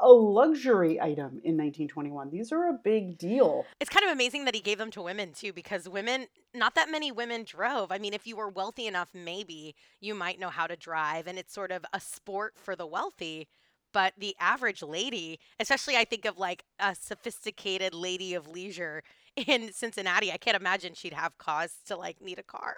a 0.00 0.08
luxury 0.08 1.00
item 1.00 1.40
in 1.44 1.56
1921. 1.56 2.30
These 2.30 2.52
are 2.52 2.68
a 2.68 2.72
big 2.72 3.18
deal. 3.18 3.66
It's 3.80 3.90
kind 3.90 4.04
of 4.04 4.10
amazing 4.10 4.46
that 4.46 4.54
he 4.54 4.60
gave 4.60 4.78
them 4.78 4.90
to 4.92 5.02
women 5.02 5.32
too, 5.32 5.52
because 5.52 5.88
women, 5.88 6.26
not 6.54 6.74
that 6.74 6.90
many 6.90 7.12
women 7.12 7.44
drove. 7.44 7.92
I 7.92 7.98
mean, 7.98 8.14
if 8.14 8.26
you 8.26 8.36
were 8.36 8.48
wealthy 8.48 8.86
enough, 8.86 9.10
maybe 9.14 9.74
you 10.00 10.14
might 10.14 10.40
know 10.40 10.48
how 10.48 10.66
to 10.66 10.76
drive, 10.76 11.26
and 11.26 11.38
it's 11.38 11.52
sort 11.52 11.70
of 11.70 11.84
a 11.92 12.00
sport 12.00 12.54
for 12.56 12.74
the 12.74 12.86
wealthy. 12.86 13.46
But 13.92 14.14
the 14.16 14.36
average 14.38 14.82
lady, 14.82 15.40
especially 15.58 15.96
I 15.96 16.04
think 16.04 16.24
of 16.24 16.38
like 16.38 16.64
a 16.78 16.94
sophisticated 16.94 17.92
lady 17.92 18.34
of 18.34 18.46
leisure 18.46 19.02
in 19.36 19.72
Cincinnati, 19.72 20.32
I 20.32 20.36
can't 20.36 20.56
imagine 20.56 20.94
she'd 20.94 21.12
have 21.12 21.38
cause 21.38 21.74
to 21.86 21.96
like 21.96 22.20
need 22.20 22.38
a 22.38 22.42
car. 22.42 22.76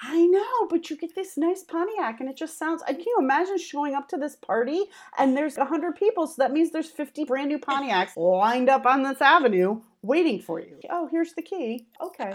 I 0.00 0.26
know, 0.26 0.66
but 0.68 0.90
you 0.90 0.96
get 0.96 1.14
this 1.14 1.36
nice 1.36 1.62
Pontiac, 1.62 2.18
and 2.18 2.28
it 2.28 2.36
just 2.36 2.58
sounds. 2.58 2.82
I 2.82 2.92
can 2.92 3.04
you 3.06 3.16
imagine 3.20 3.58
showing 3.58 3.94
up 3.94 4.08
to 4.08 4.16
this 4.16 4.34
party 4.34 4.84
and 5.18 5.36
there's 5.36 5.56
hundred 5.56 5.96
people, 5.96 6.26
so 6.26 6.34
that 6.38 6.52
means 6.52 6.70
there's 6.70 6.90
fifty 6.90 7.24
brand 7.24 7.48
new 7.50 7.58
Pontiacs 7.58 8.16
lined 8.16 8.68
up 8.68 8.86
on 8.86 9.02
this 9.02 9.20
avenue 9.20 9.80
waiting 10.02 10.40
for 10.40 10.60
you. 10.60 10.78
Oh, 10.90 11.08
here's 11.10 11.34
the 11.34 11.42
key. 11.42 11.86
Okay, 12.00 12.34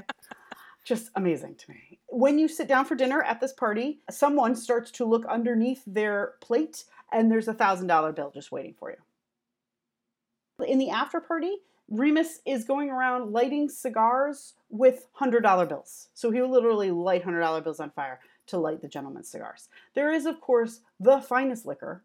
just 0.85 1.09
amazing 1.15 1.55
to 1.55 1.71
me. 1.71 1.99
When 2.07 2.39
you 2.39 2.47
sit 2.47 2.69
down 2.69 2.85
for 2.85 2.95
dinner 2.95 3.21
at 3.21 3.41
this 3.41 3.53
party, 3.53 3.99
someone 4.09 4.55
starts 4.55 4.91
to 4.91 5.05
look 5.05 5.25
underneath 5.25 5.83
their 5.85 6.35
plate, 6.39 6.85
and 7.11 7.29
there's 7.29 7.49
a 7.49 7.53
thousand 7.53 7.87
dollar 7.87 8.13
bill 8.13 8.31
just 8.33 8.51
waiting 8.51 8.75
for 8.79 8.91
you. 8.91 10.65
In 10.65 10.79
the 10.79 10.89
after 10.89 11.19
party, 11.19 11.57
Remus 11.89 12.39
is 12.45 12.65
going 12.65 12.89
around 12.89 13.31
lighting 13.31 13.69
cigars 13.69 14.53
with 14.69 15.07
$100 15.19 15.69
bills. 15.69 16.09
So 16.13 16.31
he 16.31 16.41
will 16.41 16.51
literally 16.51 16.91
light 16.91 17.23
$100 17.23 17.63
bills 17.63 17.79
on 17.79 17.91
fire 17.91 18.19
to 18.47 18.57
light 18.57 18.81
the 18.81 18.87
gentleman's 18.87 19.29
cigars. 19.29 19.69
There 19.93 20.11
is, 20.11 20.25
of 20.25 20.41
course, 20.41 20.81
the 20.99 21.21
finest 21.21 21.65
liquor 21.65 22.03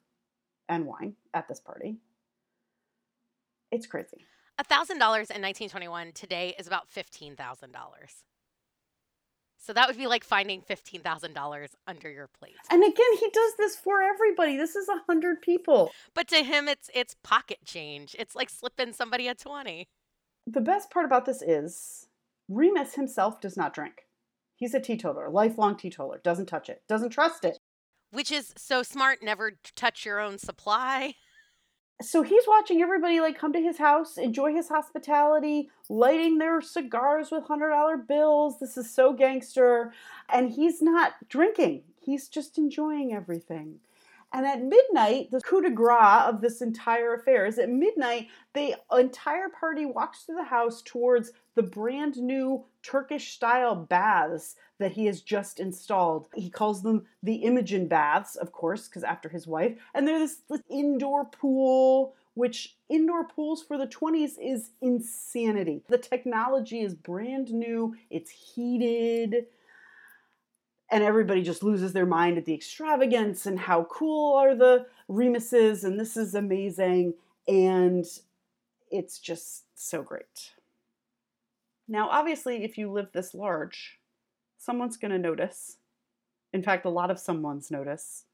and 0.69 0.87
wine 0.87 1.15
at 1.35 1.49
this 1.49 1.61
party. 1.61 1.97
It's 3.71 3.87
crazy. 3.87 4.27
$1,000 4.61 4.91
in 4.91 4.97
1921 4.99 6.13
today 6.13 6.55
is 6.59 6.67
about 6.67 6.89
$15,000. 6.89 7.37
So 9.63 9.73
that 9.73 9.87
would 9.87 9.97
be 9.97 10.09
like 10.09 10.25
finding 10.25 10.61
$15,000 10.61 11.69
under 11.87 12.11
your 12.11 12.27
plate. 12.27 12.57
And 12.69 12.83
again, 12.83 13.17
he 13.21 13.31
does 13.33 13.53
this 13.59 13.77
for 13.77 14.03
everybody. 14.03 14.57
This 14.57 14.75
is 14.75 14.89
a 14.89 14.95
100 15.07 15.41
people. 15.41 15.93
But 16.15 16.27
to 16.29 16.43
him 16.43 16.69
it's 16.69 16.91
it's 16.93 17.15
pocket 17.23 17.59
change. 17.65 18.17
It's 18.19 18.35
like 18.35 18.51
slipping 18.51 18.93
somebody 18.93 19.29
a 19.29 19.37
20. 19.37 19.89
The 20.49 20.61
best 20.61 20.91
part 20.91 21.07
about 21.07 21.27
this 21.27 21.43
is 21.43 22.09
Remus 22.49 22.95
himself 22.95 23.41
does 23.41 23.57
not 23.57 23.73
drink. 23.73 24.07
He's 24.57 24.75
a 24.75 24.81
teetotaler, 24.81 25.31
lifelong 25.31 25.77
teetotaler, 25.77 26.21
doesn't 26.23 26.47
touch 26.47 26.69
it, 26.69 26.83
doesn't 26.89 27.11
trust 27.11 27.45
it. 27.45 27.59
Which 28.11 28.33
is 28.33 28.53
so 28.57 28.83
smart, 28.83 29.21
never 29.23 29.53
touch 29.77 30.05
your 30.05 30.19
own 30.21 30.39
supply. 30.39 31.15
so 32.05 32.23
he's 32.23 32.45
watching 32.47 32.83
everybody 32.83 33.21
like 33.21 33.39
come 33.39 33.53
to 33.53 33.61
his 33.61 33.79
house, 33.79 34.17
enjoy 34.17 34.53
his 34.53 34.69
hospitality, 34.69 35.71
lighting 35.89 36.39
their 36.39 36.61
cigars 36.61 37.31
with 37.31 37.45
hundred 37.45 37.71
dollar 37.71 37.97
bills. 37.97 38.59
This 38.59 38.77
is 38.77 38.93
so 38.93 39.13
gangster, 39.13 39.93
and 40.33 40.51
he's 40.51 40.83
not 40.83 41.15
drinking. 41.29 41.83
He's 42.01 42.29
just 42.29 42.59
enjoying 42.59 43.13
everything. 43.13 43.81
And 44.35 44.47
at 44.47 44.63
midnight, 44.63 45.31
the 45.31 45.41
coup 45.41 45.61
de 45.61 45.71
grace 45.71 46.23
of 46.27 46.41
this 46.41 46.63
entire 46.63 47.15
affair 47.15 47.45
is 47.45 47.59
at 47.59 47.69
midnight, 47.69 48.29
the 48.55 48.77
entire 48.91 49.49
party 49.49 49.85
walks 49.85 50.23
through 50.23 50.37
the 50.37 50.45
house 50.45 50.83
towards 50.83 51.33
the 51.55 51.63
brand 51.63 52.17
new 52.17 52.65
Turkish 52.83 53.33
style 53.33 53.75
baths 53.75 54.57
that 54.79 54.93
he 54.93 55.07
has 55.07 55.21
just 55.21 55.61
installed. 55.61 56.27
He 56.35 56.51
calls 56.51 56.83
them 56.83 57.07
the 57.23 57.37
Imogen 57.37 57.89
baths, 57.89 58.37
of 58.37 58.53
course, 58.53 58.89
because 58.89 59.05
after 59.05 59.29
his 59.29 59.47
wife. 59.47 59.79
And 59.95 60.07
they're 60.07 60.19
this, 60.19 60.39
this 60.49 60.63
indoor 60.71 61.27
pool, 61.27 62.15
which 62.35 62.77
indoor 62.89 63.25
pools 63.25 63.63
for 63.63 63.77
the 63.77 63.87
20s 63.87 64.33
is 64.41 64.71
insanity. 64.81 65.83
The 65.89 65.99
technology 65.99 66.81
is 66.81 66.95
brand 66.95 67.53
new, 67.53 67.95
it's 68.11 68.31
heated 68.31 69.47
and 70.93 71.03
everybody 71.03 71.43
just 71.43 71.63
loses 71.63 71.95
their 71.95 72.07
mind 72.07 72.37
at 72.37 72.45
the 72.45 72.53
extravagance 72.53 73.47
and 73.47 73.59
how 73.59 73.85
cool 73.85 74.37
are 74.37 74.55
the 74.55 74.87
Remuses 75.09 75.85
and 75.85 75.99
this 75.99 76.17
is 76.19 76.35
amazing 76.35 77.15
and 77.49 78.05
it's 78.91 79.19
just 79.19 79.65
so 79.75 80.03
great. 80.03 80.53
Now, 81.93 82.09
obviously, 82.09 82.65
if 82.65 82.79
you 82.79 82.91
live 82.91 83.09
this 83.13 83.35
large, 83.35 83.99
someone's 84.57 84.97
going 84.97 85.11
to 85.11 85.19
notice. 85.19 85.77
In 86.55 86.63
fact, 86.63 86.87
a 86.87 86.89
lot 86.89 87.11
of 87.11 87.19
someone's 87.19 87.71
notice. 87.71 88.25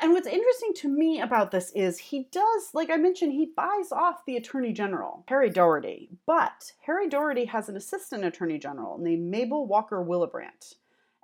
And 0.00 0.12
what's 0.12 0.26
interesting 0.26 0.72
to 0.76 0.88
me 0.88 1.20
about 1.20 1.50
this 1.50 1.70
is 1.74 1.98
he 1.98 2.28
does, 2.32 2.70
like 2.72 2.88
I 2.88 2.96
mentioned, 2.96 3.32
he 3.32 3.52
buys 3.54 3.92
off 3.92 4.24
the 4.24 4.38
Attorney 4.38 4.72
General, 4.72 5.22
Harry 5.28 5.50
Daugherty. 5.50 6.12
But 6.24 6.72
Harry 6.86 7.06
Daugherty 7.06 7.44
has 7.44 7.68
an 7.68 7.76
assistant 7.76 8.24
Attorney 8.24 8.58
General 8.58 8.96
named 8.96 9.30
Mabel 9.30 9.66
Walker 9.66 10.02
Willebrandt. 10.02 10.76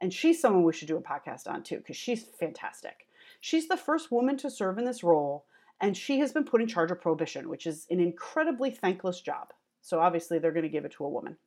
And 0.03 0.13
she's 0.13 0.39
someone 0.39 0.65
we 0.65 0.75
should 0.75 0.89
do 0.89 0.99
a 0.99 1.03
podcast 1.03 1.49
on 1.49 1.63
too, 1.63 1.79
because 1.79 1.97
she's 1.97 2.25
fantastic. 2.39 3.07
She's 3.41 3.69
the 3.69 3.79
first 3.79 4.13
woman 4.13 4.37
to 4.37 4.51
serve 4.51 4.77
in 4.77 4.85
this 4.85 5.03
role, 5.03 5.47
and 5.81 5.97
she 5.97 6.19
has 6.19 6.31
been 6.31 6.45
put 6.45 6.61
in 6.61 6.69
charge 6.69 6.91
of 6.91 7.01
prohibition, 7.01 7.49
which 7.49 7.67
is 7.67 7.87
an 7.89 8.01
incredibly 8.01 8.71
thankless 8.71 9.23
job. 9.23 9.55
So 9.81 9.99
obviously, 9.99 10.39
they're 10.39 10.53
going 10.53 10.65
to 10.65 10.69
give 10.69 10.85
it 10.85 10.93
to 10.93 11.07
a 11.07 11.09
woman. 11.09 11.39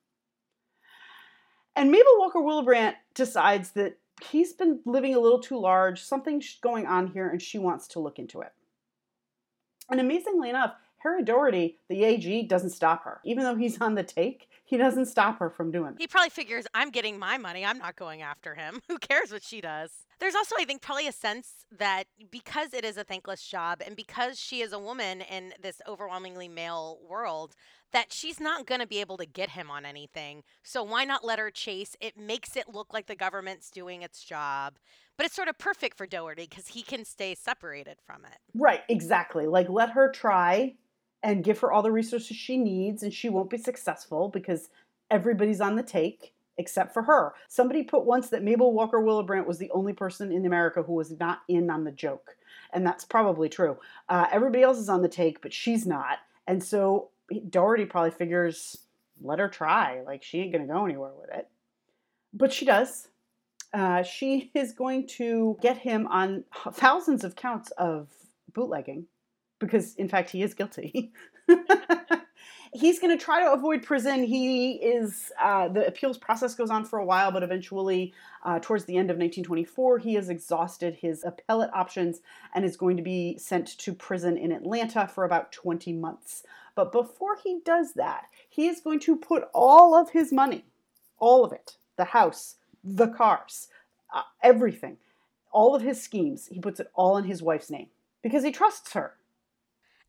And 1.76 1.92
Mabel 1.92 2.20
Walker 2.20 2.40
Willebrandt 2.40 2.96
decides 3.14 3.72
that 3.72 3.98
he's 4.30 4.54
been 4.54 4.80
living 4.86 5.16
a 5.16 5.20
little 5.20 5.40
too 5.40 5.60
large, 5.60 6.02
something's 6.02 6.58
going 6.62 6.86
on 6.86 7.08
here, 7.08 7.30
and 7.30 7.42
she 7.42 7.58
wants 7.58 7.88
to 7.90 8.00
look 8.00 8.20
into 8.20 8.42
it. 8.42 8.52
And 9.90 10.00
amazingly 10.00 10.50
enough, 10.50 10.76
Harry 11.00 11.24
Daugherty, 11.24 11.80
the 11.90 12.04
AG, 12.04 12.44
doesn't 12.48 12.70
stop 12.70 13.04
her. 13.04 13.20
Even 13.26 13.44
though 13.44 13.56
he's 13.56 13.82
on 13.82 13.96
the 13.96 14.04
take, 14.04 14.48
he 14.66 14.78
doesn't 14.78 15.06
stop 15.06 15.40
her 15.40 15.50
from 15.50 15.72
doing 15.72 15.94
it. 15.94 15.96
He 16.00 16.08
probably 16.08 16.30
figures, 16.30 16.66
I'm 16.74 16.90
getting 16.90 17.20
my 17.20 17.38
money. 17.38 17.66
I'm 17.66 17.78
not 17.78 17.96
going 17.96 18.22
after 18.22 18.56
him. 18.56 18.82
Who 18.88 18.98
cares 18.98 19.32
what 19.32 19.44
she 19.44 19.62
does? 19.62 19.92
There's 20.20 20.36
also, 20.36 20.56
I 20.58 20.64
think, 20.64 20.82
probably 20.82 21.08
a 21.08 21.12
sense 21.12 21.66
that 21.78 22.06
because 22.32 22.74
it 22.74 22.86
is 22.86 22.98
a 22.98 23.04
thankless 23.04 23.46
job 23.46 23.82
and 23.86 23.96
because 23.96 24.40
she 24.40 24.62
is 24.62 24.72
a 24.72 24.80
woman 24.80 25.22
in 25.22 25.54
this 25.62 25.82
overwhelmingly 25.88 26.48
male 26.48 27.00
world, 27.08 27.56
that 27.92 28.14
she's 28.14 28.40
not 28.40 28.66
going 28.66 28.80
to 28.80 28.88
be 28.88 29.00
able 29.00 29.18
to 29.18 29.26
get 29.26 29.50
him 29.50 29.70
on 29.70 29.86
anything. 29.86 30.44
So 30.64 30.82
why 30.82 31.04
not 31.04 31.26
let 31.26 31.40
her 31.40 31.52
chase? 31.52 31.96
It 32.00 32.18
makes 32.18 32.56
it 32.56 32.70
look 32.74 32.94
like 32.94 33.08
the 33.08 33.16
government's 33.16 33.70
doing 33.70 34.02
its 34.02 34.24
job. 34.24 34.80
But 35.18 35.26
it's 35.26 35.36
sort 35.36 35.48
of 35.48 35.58
perfect 35.58 35.98
for 35.98 36.08
Daugherty 36.08 36.48
because 36.50 36.68
he 36.68 36.82
can 36.82 37.06
stay 37.06 37.36
separated 37.36 37.98
from 38.06 38.26
it. 38.26 38.38
Right, 38.56 38.82
exactly. 38.90 39.46
Like 39.46 39.70
let 39.70 39.92
her 39.92 40.10
try 40.10 40.74
and 41.24 41.44
give 41.44 41.60
her 41.60 41.72
all 41.72 41.82
the 41.82 41.92
resources 41.92 42.36
she 42.36 42.58
needs, 42.58 43.02
and 43.02 43.14
she 43.14 43.30
won't 43.30 43.50
be 43.50 43.58
successful 43.58 44.30
because 44.30 44.70
everybody's 45.10 45.62
on 45.62 45.76
the 45.76 45.84
take 45.84 46.34
except 46.58 46.94
for 46.94 47.02
her. 47.02 47.34
Somebody 47.48 47.84
put 47.84 48.06
once 48.06 48.30
that 48.30 48.44
Mabel 48.44 48.74
Walker 48.74 49.00
Willebrandt 49.00 49.48
was 49.48 49.58
the 49.58 49.72
only 49.72 49.94
person 49.94 50.32
in 50.32 50.46
America 50.46 50.84
who 50.84 50.94
was 50.94 51.18
not 51.20 51.40
in 51.48 51.70
on 51.70 51.84
the 51.84 51.92
joke. 51.92 52.36
And 52.74 52.86
that's 52.86 53.06
probably 53.06 53.50
true. 53.50 53.78
Uh, 54.10 54.28
everybody 54.32 54.64
else 54.64 54.78
is 54.78 54.90
on 54.90 55.02
the 55.02 55.10
take, 55.10 55.42
but 55.42 55.54
she's 55.54 55.88
not. 55.88 56.20
And 56.46 56.64
so 56.64 57.10
Daugherty 57.50 57.86
probably 57.86 58.12
figures, 58.12 58.78
let 59.22 59.40
her 59.40 59.48
try. 59.48 60.02
Like, 60.06 60.22
she 60.24 60.40
ain't 60.40 60.52
going 60.52 60.68
to 60.68 60.72
go 60.72 60.86
anywhere 60.86 61.12
with 61.20 61.30
it. 61.34 61.48
But 62.34 62.52
she 62.52 62.66
does. 62.66 63.08
Uh, 63.74 64.04
she 64.04 64.52
is 64.54 64.74
going 64.74 65.08
to 65.08 65.58
get 65.62 65.78
him 65.78 66.06
on 66.08 66.44
thousands 66.74 67.24
of 67.24 67.36
counts 67.36 67.72
of 67.72 68.10
bootlegging 68.54 69.08
because 69.66 69.96
in 69.96 70.08
fact 70.08 70.30
he 70.30 70.44
is 70.44 70.54
guilty. 70.54 71.14
He's 72.76 73.00
going 73.00 73.16
to 73.16 73.24
try 73.24 73.40
to 73.44 73.54
avoid 73.54 73.84
prison. 73.84 74.24
He 74.24 74.74
is 74.74 75.32
uh, 75.40 75.68
the 75.68 75.86
appeals 75.86 76.18
process 76.18 76.56
goes 76.56 76.72
on 76.72 76.86
for 76.86 76.98
a 76.98 77.06
while, 77.06 77.32
but 77.32 77.44
eventually, 77.44 78.16
uh, 78.44 78.58
towards 78.60 78.86
the 78.86 78.98
end 78.98 79.12
of 79.12 79.18
1924, 79.18 80.00
he 80.00 80.16
has 80.16 80.30
exhausted 80.30 80.96
his 80.96 81.24
appellate 81.24 81.70
options 81.72 82.22
and 82.56 82.66
is 82.66 82.76
going 82.76 82.98
to 82.98 83.04
be 83.04 83.38
sent 83.38 83.78
to 83.78 83.94
prison 83.94 84.38
in 84.38 84.52
Atlanta 84.52 85.08
for 85.08 85.24
about 85.24 85.52
20 85.52 85.94
months. 85.94 86.44
But 86.74 86.92
before 86.92 87.38
he 87.44 87.60
does 87.64 87.94
that, 87.94 88.24
he 88.50 88.68
is 88.68 88.82
going 88.82 89.00
to 89.02 89.18
put 89.18 89.50
all 89.54 89.94
of 89.94 90.10
his 90.10 90.34
money, 90.34 90.66
all 91.20 91.46
of 91.46 91.54
it, 91.54 91.78
the 91.96 92.06
house, 92.06 92.56
the 92.84 93.08
cars, 93.08 93.68
uh, 94.12 94.24
everything, 94.42 94.98
all 95.52 95.76
of 95.76 95.84
his 95.84 96.02
schemes, 96.02 96.48
he 96.48 96.60
puts 96.60 96.80
it 96.80 96.90
all 96.96 97.18
in 97.18 97.26
his 97.26 97.44
wife's 97.44 97.70
name 97.70 97.90
because 98.24 98.44
he 98.44 98.52
trusts 98.52 98.94
her 98.94 99.14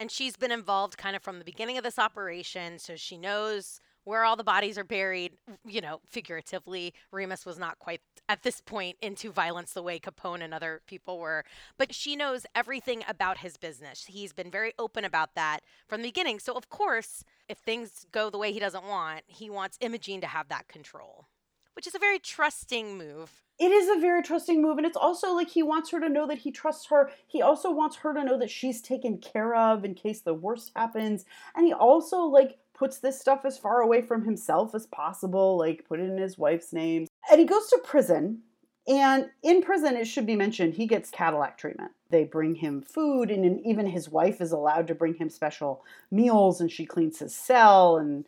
and 0.05 0.11
she's 0.11 0.37
been 0.37 0.53
involved 0.53 0.99
kind 0.99 1.17
of 1.17 1.23
from 1.23 1.39
the 1.39 1.47
beginning 1.47 1.79
of 1.79 1.83
this 1.83 1.99
operation 1.99 2.79
so 2.79 2.95
she 2.95 3.17
knows 3.17 3.81
where 4.05 4.23
all 4.23 4.37
the 4.37 4.45
bodies 4.45 4.77
are 4.77 4.85
buried, 4.85 5.33
you 5.65 5.81
know, 5.81 6.03
figuratively, 6.07 6.93
Remus 7.11 7.47
was 7.47 7.59
not 7.59 7.79
quite 7.79 8.03
at 8.29 8.43
this 8.43 8.61
point 8.61 8.99
into 9.01 9.33
violence 9.33 9.73
the 9.73 9.83
way 9.83 9.99
Capone 9.99 10.43
and 10.43 10.53
other 10.53 10.83
people 10.87 11.19
were. 11.19 11.43
But 11.79 11.95
she 11.95 12.17
knows 12.17 12.45
everything 12.55 13.03
about 13.09 13.39
his 13.39 13.57
business. 13.57 14.05
He's 14.05 14.35
been 14.35 14.51
very 14.51 14.75
open 14.79 15.07
about 15.07 15.35
that 15.37 15.61
from 15.89 16.03
the 16.03 16.09
beginning. 16.09 16.39
So, 16.39 16.53
of 16.53 16.69
course, 16.69 17.25
if 17.49 17.57
things 17.57 18.05
go 18.13 18.29
the 18.29 18.37
way 18.37 18.53
he 18.53 18.61
doesn't 18.61 18.85
want, 18.85 19.23
he 19.27 19.49
wants 19.49 19.79
Imogene 19.81 20.21
to 20.21 20.27
have 20.27 20.49
that 20.49 20.69
control, 20.69 21.29
which 21.75 21.87
is 21.87 21.95
a 21.95 21.99
very 21.99 22.19
trusting 22.19 22.97
move. 22.99 23.31
It 23.59 23.71
is 23.71 23.89
a 23.89 24.01
very 24.01 24.23
trusting 24.23 24.61
move. 24.61 24.79
And 24.79 24.87
it's 24.87 24.97
also 24.97 25.33
like 25.33 25.49
he 25.49 25.63
wants 25.63 25.91
her 25.91 26.01
to 26.01 26.09
know 26.09 26.27
that 26.27 26.39
he 26.39 26.51
trusts 26.51 26.87
her. 26.89 27.11
He 27.27 27.41
also 27.41 27.71
wants 27.71 27.97
her 27.97 28.13
to 28.13 28.25
know 28.25 28.39
that 28.39 28.51
she's 28.51 28.81
taken 28.81 29.19
care 29.19 29.55
of 29.55 29.85
in 29.85 29.95
case 29.95 30.21
the 30.21 30.35
worst 30.35 30.73
happens. 30.75 31.25
And 31.55 31.65
he 31.65 31.73
also, 31.73 32.23
like, 32.23 32.59
puts 32.75 32.99
this 32.99 33.21
stuff 33.21 33.45
as 33.45 33.57
far 33.57 33.81
away 33.81 34.03
from 34.03 34.25
himself 34.25 34.75
as 34.75 34.87
possible, 34.87 35.57
like 35.57 35.87
put 35.89 36.01
it 36.01 36.11
in 36.11 36.19
his 36.19 36.37
wife's 36.37 36.73
name. 36.73 37.07
And 37.31 37.39
he 37.39 37.47
goes 37.47 37.69
to 37.69 37.79
prison. 37.85 38.41
And 38.87 39.31
in 39.43 39.63
prison, 39.63 39.97
it 39.97 40.07
should 40.07 40.27
be 40.27 40.37
mentioned, 40.37 40.75
he 40.75 40.87
gets 40.87 41.11
Cadillac 41.11 41.57
treatment. 41.57 41.93
They 42.11 42.25
bring 42.25 42.57
him 42.57 42.83
food, 42.83 43.31
and 43.31 43.65
even 43.65 43.87
his 43.87 44.11
wife 44.11 44.43
is 44.43 44.53
allowed 44.53 44.89
to 44.89 44.95
bring 44.95 45.15
him 45.15 45.31
special 45.31 45.85
meals, 46.11 46.61
and 46.61 46.71
she 46.71 46.85
cleans 46.85 47.21
his 47.21 47.35
cell. 47.35 47.97
And 47.97 48.27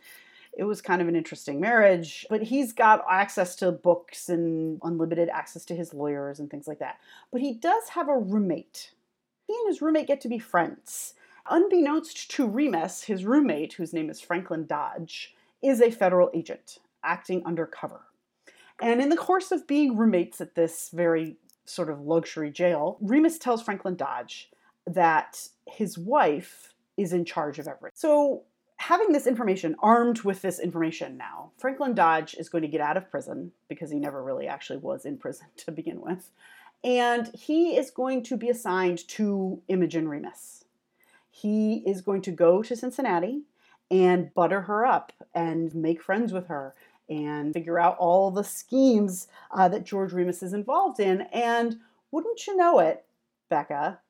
it 0.56 0.64
was 0.64 0.80
kind 0.80 1.02
of 1.02 1.08
an 1.08 1.14
interesting 1.14 1.60
marriage. 1.60 2.26
But 2.28 2.42
he's 2.42 2.72
got 2.72 3.04
access 3.10 3.54
to 3.56 3.70
books 3.70 4.28
and 4.28 4.80
unlimited 4.82 5.28
access 5.28 5.64
to 5.66 5.76
his 5.76 5.94
lawyers 5.94 6.40
and 6.40 6.50
things 6.50 6.66
like 6.66 6.78
that. 6.78 6.98
But 7.30 7.42
he 7.42 7.54
does 7.54 7.90
have 7.90 8.08
a 8.08 8.18
roommate. 8.18 8.92
He 9.46 9.54
and 9.54 9.68
his 9.68 9.82
roommate 9.82 10.08
get 10.08 10.20
to 10.22 10.28
be 10.28 10.38
friends. 10.38 11.14
Unbeknownst 11.48 12.30
to 12.32 12.48
Remus, 12.48 13.04
his 13.04 13.24
roommate, 13.24 13.74
whose 13.74 13.92
name 13.92 14.10
is 14.10 14.20
Franklin 14.20 14.66
Dodge, 14.66 15.34
is 15.62 15.80
a 15.80 15.90
federal 15.90 16.30
agent 16.34 16.78
acting 17.04 17.44
undercover. 17.44 18.00
And 18.82 19.00
in 19.00 19.10
the 19.10 19.16
course 19.16 19.52
of 19.52 19.66
being 19.66 19.96
roommates 19.96 20.40
at 20.40 20.54
this 20.54 20.90
very 20.92 21.36
sort 21.64 21.88
of 21.88 22.00
luxury 22.00 22.50
jail, 22.50 22.98
Remus 23.00 23.38
tells 23.38 23.62
Franklin 23.62 23.96
Dodge 23.96 24.50
that 24.86 25.48
his 25.66 25.96
wife 25.96 26.74
is 26.96 27.12
in 27.12 27.24
charge 27.24 27.58
of 27.58 27.68
everything. 27.68 27.92
So, 27.94 28.42
having 28.76 29.12
this 29.12 29.26
information, 29.26 29.76
armed 29.80 30.22
with 30.22 30.42
this 30.42 30.58
information 30.58 31.16
now, 31.16 31.52
Franklin 31.58 31.94
Dodge 31.94 32.34
is 32.34 32.48
going 32.48 32.62
to 32.62 32.68
get 32.68 32.80
out 32.80 32.96
of 32.96 33.10
prison 33.10 33.52
because 33.68 33.90
he 33.90 33.98
never 33.98 34.22
really 34.22 34.46
actually 34.46 34.78
was 34.78 35.04
in 35.04 35.18
prison 35.18 35.46
to 35.58 35.72
begin 35.72 36.00
with. 36.00 36.30
And 36.84 37.34
he 37.34 37.76
is 37.76 37.90
going 37.90 38.22
to 38.24 38.36
be 38.36 38.48
assigned 38.48 39.06
to 39.08 39.60
Imogen 39.68 40.08
Remus 40.08 40.64
he 41.36 41.82
is 41.86 42.00
going 42.00 42.22
to 42.22 42.30
go 42.30 42.62
to 42.62 42.74
Cincinnati 42.74 43.42
and 43.90 44.32
butter 44.32 44.62
her 44.62 44.86
up 44.86 45.12
and 45.34 45.74
make 45.74 46.02
friends 46.02 46.32
with 46.32 46.46
her 46.46 46.74
and 47.10 47.52
figure 47.52 47.78
out 47.78 47.98
all 47.98 48.30
the 48.30 48.42
schemes 48.42 49.28
uh, 49.50 49.68
that 49.68 49.84
George 49.84 50.14
Remus 50.14 50.42
is 50.42 50.54
involved 50.54 50.98
in. 50.98 51.20
And 51.32 51.76
wouldn't 52.10 52.46
you 52.46 52.56
know 52.56 52.78
it, 52.78 53.04
Becca? 53.50 54.00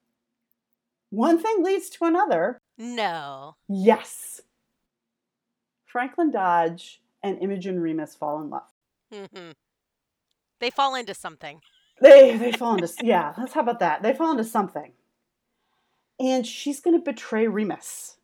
One 1.10 1.40
thing 1.40 1.64
leads 1.64 1.90
to 1.90 2.04
another. 2.04 2.58
No. 2.78 3.56
Yes. 3.68 4.40
Franklin 5.96 6.30
Dodge 6.30 7.00
and 7.22 7.40
Imogen 7.40 7.80
Remus 7.80 8.14
fall 8.14 8.42
in 8.42 8.50
love. 8.50 8.68
Mm-hmm. 9.10 9.52
They 10.60 10.68
fall 10.68 10.94
into 10.94 11.14
something. 11.14 11.62
They 12.02 12.36
they 12.36 12.52
fall 12.52 12.74
into 12.74 12.92
yeah. 13.02 13.32
Let's 13.38 13.54
how 13.54 13.62
about 13.62 13.80
that? 13.80 14.02
They 14.02 14.12
fall 14.12 14.32
into 14.32 14.44
something 14.44 14.92
and 16.20 16.46
she's 16.46 16.80
going 16.80 16.98
to 16.98 17.02
betray 17.02 17.46
Remus. 17.46 18.18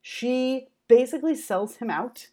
She 0.00 0.68
basically 0.88 1.34
sells 1.34 1.76
him 1.76 1.90
out. 1.90 2.28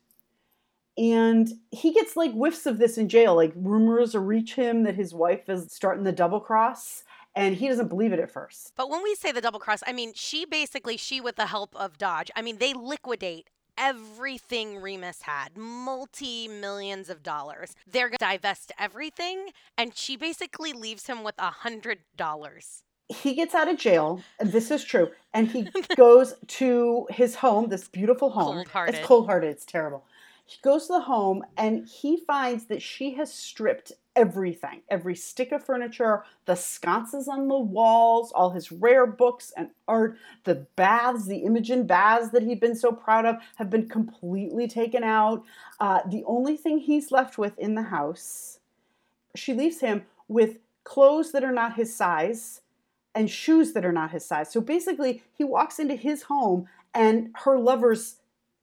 And 0.98 1.50
he 1.72 1.92
gets 1.92 2.16
like 2.16 2.32
whiffs 2.32 2.66
of 2.66 2.78
this 2.78 2.98
in 2.98 3.10
jail. 3.10 3.36
Like 3.36 3.52
rumors 3.54 4.16
reach 4.16 4.56
him 4.56 4.84
that 4.84 4.96
his 4.96 5.14
wife 5.14 5.50
is 5.50 5.74
starting 5.74 6.06
the 6.06 6.14
double 6.14 6.40
cross 6.40 7.04
and 7.36 7.56
he 7.56 7.68
doesn't 7.68 7.90
believe 7.90 8.14
it 8.14 8.20
at 8.22 8.32
first. 8.32 8.72
But 8.78 8.90
when 8.90 9.04
we 9.04 9.14
say 9.16 9.34
the 9.34 9.42
double 9.42 9.60
cross, 9.60 9.84
I 9.86 9.92
mean 9.92 10.14
she 10.16 10.46
basically 10.46 10.96
she 10.96 11.20
with 11.20 11.36
the 11.36 11.48
help 11.48 11.76
of 11.76 11.98
Dodge. 11.98 12.32
I 12.34 12.42
mean 12.42 12.60
they 12.60 12.74
liquidate 12.74 13.50
everything 13.78 14.82
Remus 14.82 15.24
had, 15.24 15.58
multi 15.58 16.48
millions 16.48 17.10
of 17.10 17.24
dollars. 17.24 17.76
They're 17.86 18.10
going 18.10 18.18
to 18.18 18.26
divest 18.26 18.72
everything, 18.78 19.50
and 19.78 19.96
she 19.96 20.18
basically 20.18 20.74
leaves 20.74 21.08
him 21.08 21.24
with 21.24 21.36
a 21.38 21.50
hundred 21.50 22.00
dollars 22.16 22.84
he 23.10 23.36
gets 23.36 23.54
out 23.54 23.68
of 23.68 23.78
jail, 23.78 24.22
this 24.40 24.72
is 24.72 24.84
true, 24.84 25.12
and 25.34 25.48
he 25.48 25.70
goes 25.96 26.34
to 26.48 27.08
his 27.12 27.36
home, 27.36 27.70
this 27.70 27.88
beautiful 27.88 28.32
home. 28.32 28.56
Cold-hearted. 28.56 28.96
It's 28.96 29.06
cold 29.06 29.28
hearted, 29.28 29.50
it's 29.50 29.66
terrible. 29.66 30.06
He 30.46 30.58
goes 30.62 30.88
to 30.88 30.94
the 30.94 31.02
home 31.02 31.44
and 31.58 31.88
he 31.88 32.18
finds 32.18 32.66
that 32.66 32.82
she 32.82 33.16
has 33.16 33.34
stripped 33.34 33.92
everything 34.16 34.82
every 34.90 35.16
stick 35.16 35.52
of 35.52 35.64
furniture, 35.64 36.24
the 36.46 36.56
sconces 36.56 37.28
on 37.28 37.48
the 37.48 37.58
walls, 37.58 38.32
all 38.32 38.52
his 38.52 38.72
rare 38.72 39.06
books 39.06 39.52
and 39.58 39.70
art, 39.88 40.18
the 40.46 40.56
baths, 40.76 41.26
the 41.26 41.40
Imogen 41.40 41.86
baths 41.86 42.30
that 42.30 42.44
he'd 42.44 42.60
been 42.60 42.76
so 42.76 42.92
proud 42.92 43.26
of 43.26 43.38
have 43.56 43.70
been 43.70 43.90
completely 43.90 44.68
taken 44.68 45.04
out. 45.04 45.44
Uh, 45.80 46.00
the 46.10 46.24
only 46.26 46.56
thing 46.56 46.78
he's 46.78 47.12
left 47.12 47.38
with 47.38 47.58
in 47.60 47.76
the 47.76 47.84
house, 47.84 48.60
she 49.36 49.54
leaves 49.54 49.80
him 49.80 50.04
with 50.28 50.58
clothes 50.84 51.32
that 51.32 51.44
are 51.44 51.52
not 51.52 51.76
his 51.76 51.94
size 51.94 52.62
and 53.14 53.30
shoes 53.30 53.74
that 53.74 53.86
are 53.86 53.92
not 53.92 54.12
his 54.12 54.26
size. 54.26 54.52
So 54.52 54.62
basically, 54.62 55.24
he 55.34 55.44
walks 55.44 55.80
into 55.80 55.96
his 55.96 56.24
home 56.24 56.68
and 56.94 57.32
her 57.44 57.58
lover's 57.58 58.18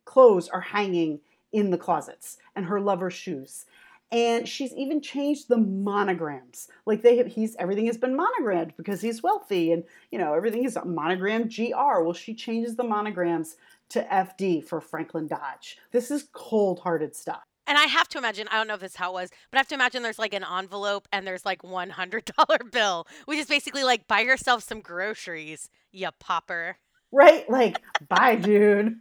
clothes 0.05 0.49
are 0.49 0.61
hanging 0.61 1.21
in 1.53 1.71
the 1.71 1.79
closets 1.79 2.38
and 2.57 2.67
her 2.67 2.81
lover's 2.81 3.15
shoes. 3.15 3.67
And 4.11 4.47
she's 4.47 4.75
even 4.75 5.01
changed 5.01 5.49
the 5.49 5.57
monograms. 5.57 6.69
Like 6.85 7.01
they 7.01 7.17
have, 7.17 7.27
he's 7.27 7.57
everything 7.59 7.87
has 7.87 7.97
been 7.97 8.15
monogrammed 8.15 8.75
because 8.77 9.01
he's 9.01 9.23
wealthy 9.23 9.73
and 9.73 9.85
you 10.11 10.19
know 10.19 10.35
everything 10.35 10.65
is 10.65 10.77
monogrammed 10.85 11.55
GR. 11.55 11.73
Well, 12.03 12.12
she 12.12 12.35
changes 12.35 12.77
the 12.77 12.85
monograms 12.85 13.57
to 13.91 14.03
FD 14.03 14.65
for 14.65 14.81
Franklin 14.81 15.27
Dodge. 15.27 15.79
This 15.93 16.11
is 16.11 16.29
cold-hearted 16.33 17.15
stuff. 17.15 17.43
And 17.67 17.79
I 17.79 17.85
have 17.85 18.09
to 18.09 18.19
imagine, 18.19 18.49
I 18.51 18.57
don't 18.57 18.67
know 18.67 18.75
if 18.75 18.81
this 18.81 18.93
is 18.93 18.97
how 18.97 19.12
it 19.12 19.15
was, 19.15 19.31
but 19.51 19.57
I 19.57 19.61
have 19.61 19.69
to 19.69 19.75
imagine 19.75 20.03
there's 20.03 20.19
like 20.19 20.35
an 20.35 20.45
envelope 20.45 21.07
and 21.12 21.27
there's 21.27 21.47
like 21.47 21.62
one 21.62 21.91
hundred 21.91 22.31
dollar 22.37 22.59
bill, 22.73 23.07
which 23.27 23.38
is 23.38 23.47
basically 23.47 23.85
like 23.85 24.07
buy 24.09 24.21
yourself 24.21 24.62
some 24.62 24.81
groceries, 24.81 25.71
you 25.91 26.09
popper. 26.19 26.77
Right? 27.12 27.49
Like, 27.49 27.81
bye, 28.09 28.37
dude. 28.37 28.97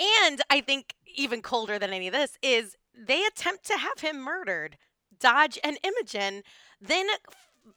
And 0.00 0.40
I 0.50 0.60
think 0.60 0.94
even 1.14 1.42
colder 1.42 1.78
than 1.78 1.92
any 1.92 2.08
of 2.08 2.12
this 2.12 2.38
is 2.42 2.76
they 2.96 3.24
attempt 3.24 3.66
to 3.66 3.78
have 3.78 4.00
him 4.00 4.20
murdered. 4.20 4.76
Dodge 5.18 5.58
and 5.62 5.78
Imogen 5.82 6.42
then 6.80 7.06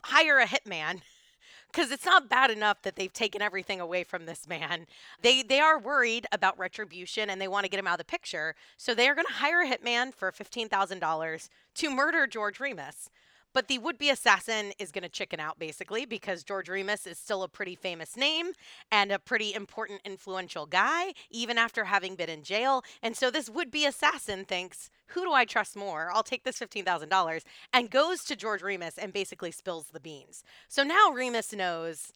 hire 0.04 0.40
a 0.40 0.46
hitman 0.46 1.02
because 1.72 1.92
it's 1.92 2.06
not 2.06 2.30
bad 2.30 2.50
enough 2.50 2.82
that 2.82 2.96
they've 2.96 3.14
taken 3.14 3.42
everything 3.42 3.80
away 3.80 4.04
from 4.04 4.26
this 4.26 4.48
man. 4.48 4.88
They 5.22 5.44
they 5.44 5.60
are 5.60 5.80
worried 5.80 6.26
about 6.32 6.58
retribution 6.58 7.30
and 7.30 7.40
they 7.40 7.48
want 7.48 7.66
to 7.66 7.70
get 7.70 7.80
him 7.80 7.88
out 7.88 8.00
of 8.00 8.00
the 8.00 8.06
picture. 8.06 8.56
So 8.78 8.94
they 8.94 9.08
are 9.08 9.16
going 9.16 9.28
to 9.28 9.34
hire 9.34 9.62
a 9.62 9.70
hitman 9.70 10.14
for 10.14 10.32
fifteen 10.32 10.70
thousand 10.70 11.00
dollars 11.00 11.50
to 11.76 11.90
murder 11.90 12.26
George 12.28 12.60
Remus. 12.60 13.10
But 13.58 13.70
the 13.70 13.80
would 13.80 13.98
be 13.98 14.12
assassin 14.12 14.72
is 14.78 14.92
going 14.92 15.02
to 15.02 15.10
chicken 15.10 15.40
out 15.40 15.58
basically 15.58 16.06
because 16.06 16.44
George 16.44 16.70
Remus 16.70 17.08
is 17.08 17.18
still 17.18 17.42
a 17.42 17.48
pretty 17.48 17.74
famous 17.74 18.16
name 18.16 18.52
and 18.92 19.12
a 19.12 19.18
pretty 19.18 19.52
important, 19.52 20.02
influential 20.06 20.68
guy, 20.68 21.14
even 21.32 21.58
after 21.58 21.86
having 21.86 22.14
been 22.14 22.30
in 22.30 22.44
jail. 22.44 22.84
And 23.02 23.18
so 23.18 23.32
this 23.32 23.50
would 23.50 23.72
be 23.72 23.84
assassin 23.88 24.46
thinks, 24.46 24.92
who 25.08 25.24
do 25.24 25.34
I 25.34 25.44
trust 25.44 25.76
more? 25.76 26.12
I'll 26.14 26.22
take 26.22 26.44
this 26.44 26.60
$15,000 26.60 27.42
and 27.74 27.90
goes 27.90 28.24
to 28.26 28.36
George 28.36 28.62
Remus 28.62 28.96
and 28.96 29.12
basically 29.12 29.50
spills 29.50 29.88
the 29.88 30.00
beans. 30.00 30.44
So 30.68 30.84
now 30.84 31.10
Remus 31.10 31.52
knows 31.52 32.14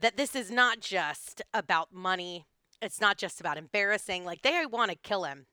that 0.00 0.16
this 0.16 0.34
is 0.34 0.50
not 0.50 0.80
just 0.80 1.42
about 1.52 1.92
money. 1.92 2.46
It's 2.80 2.98
not 2.98 3.18
just 3.18 3.40
about 3.40 3.58
embarrassing. 3.58 4.24
Like 4.24 4.40
they 4.40 4.64
want 4.64 4.90
to 4.90 4.96
kill 4.96 5.24
him 5.24 5.44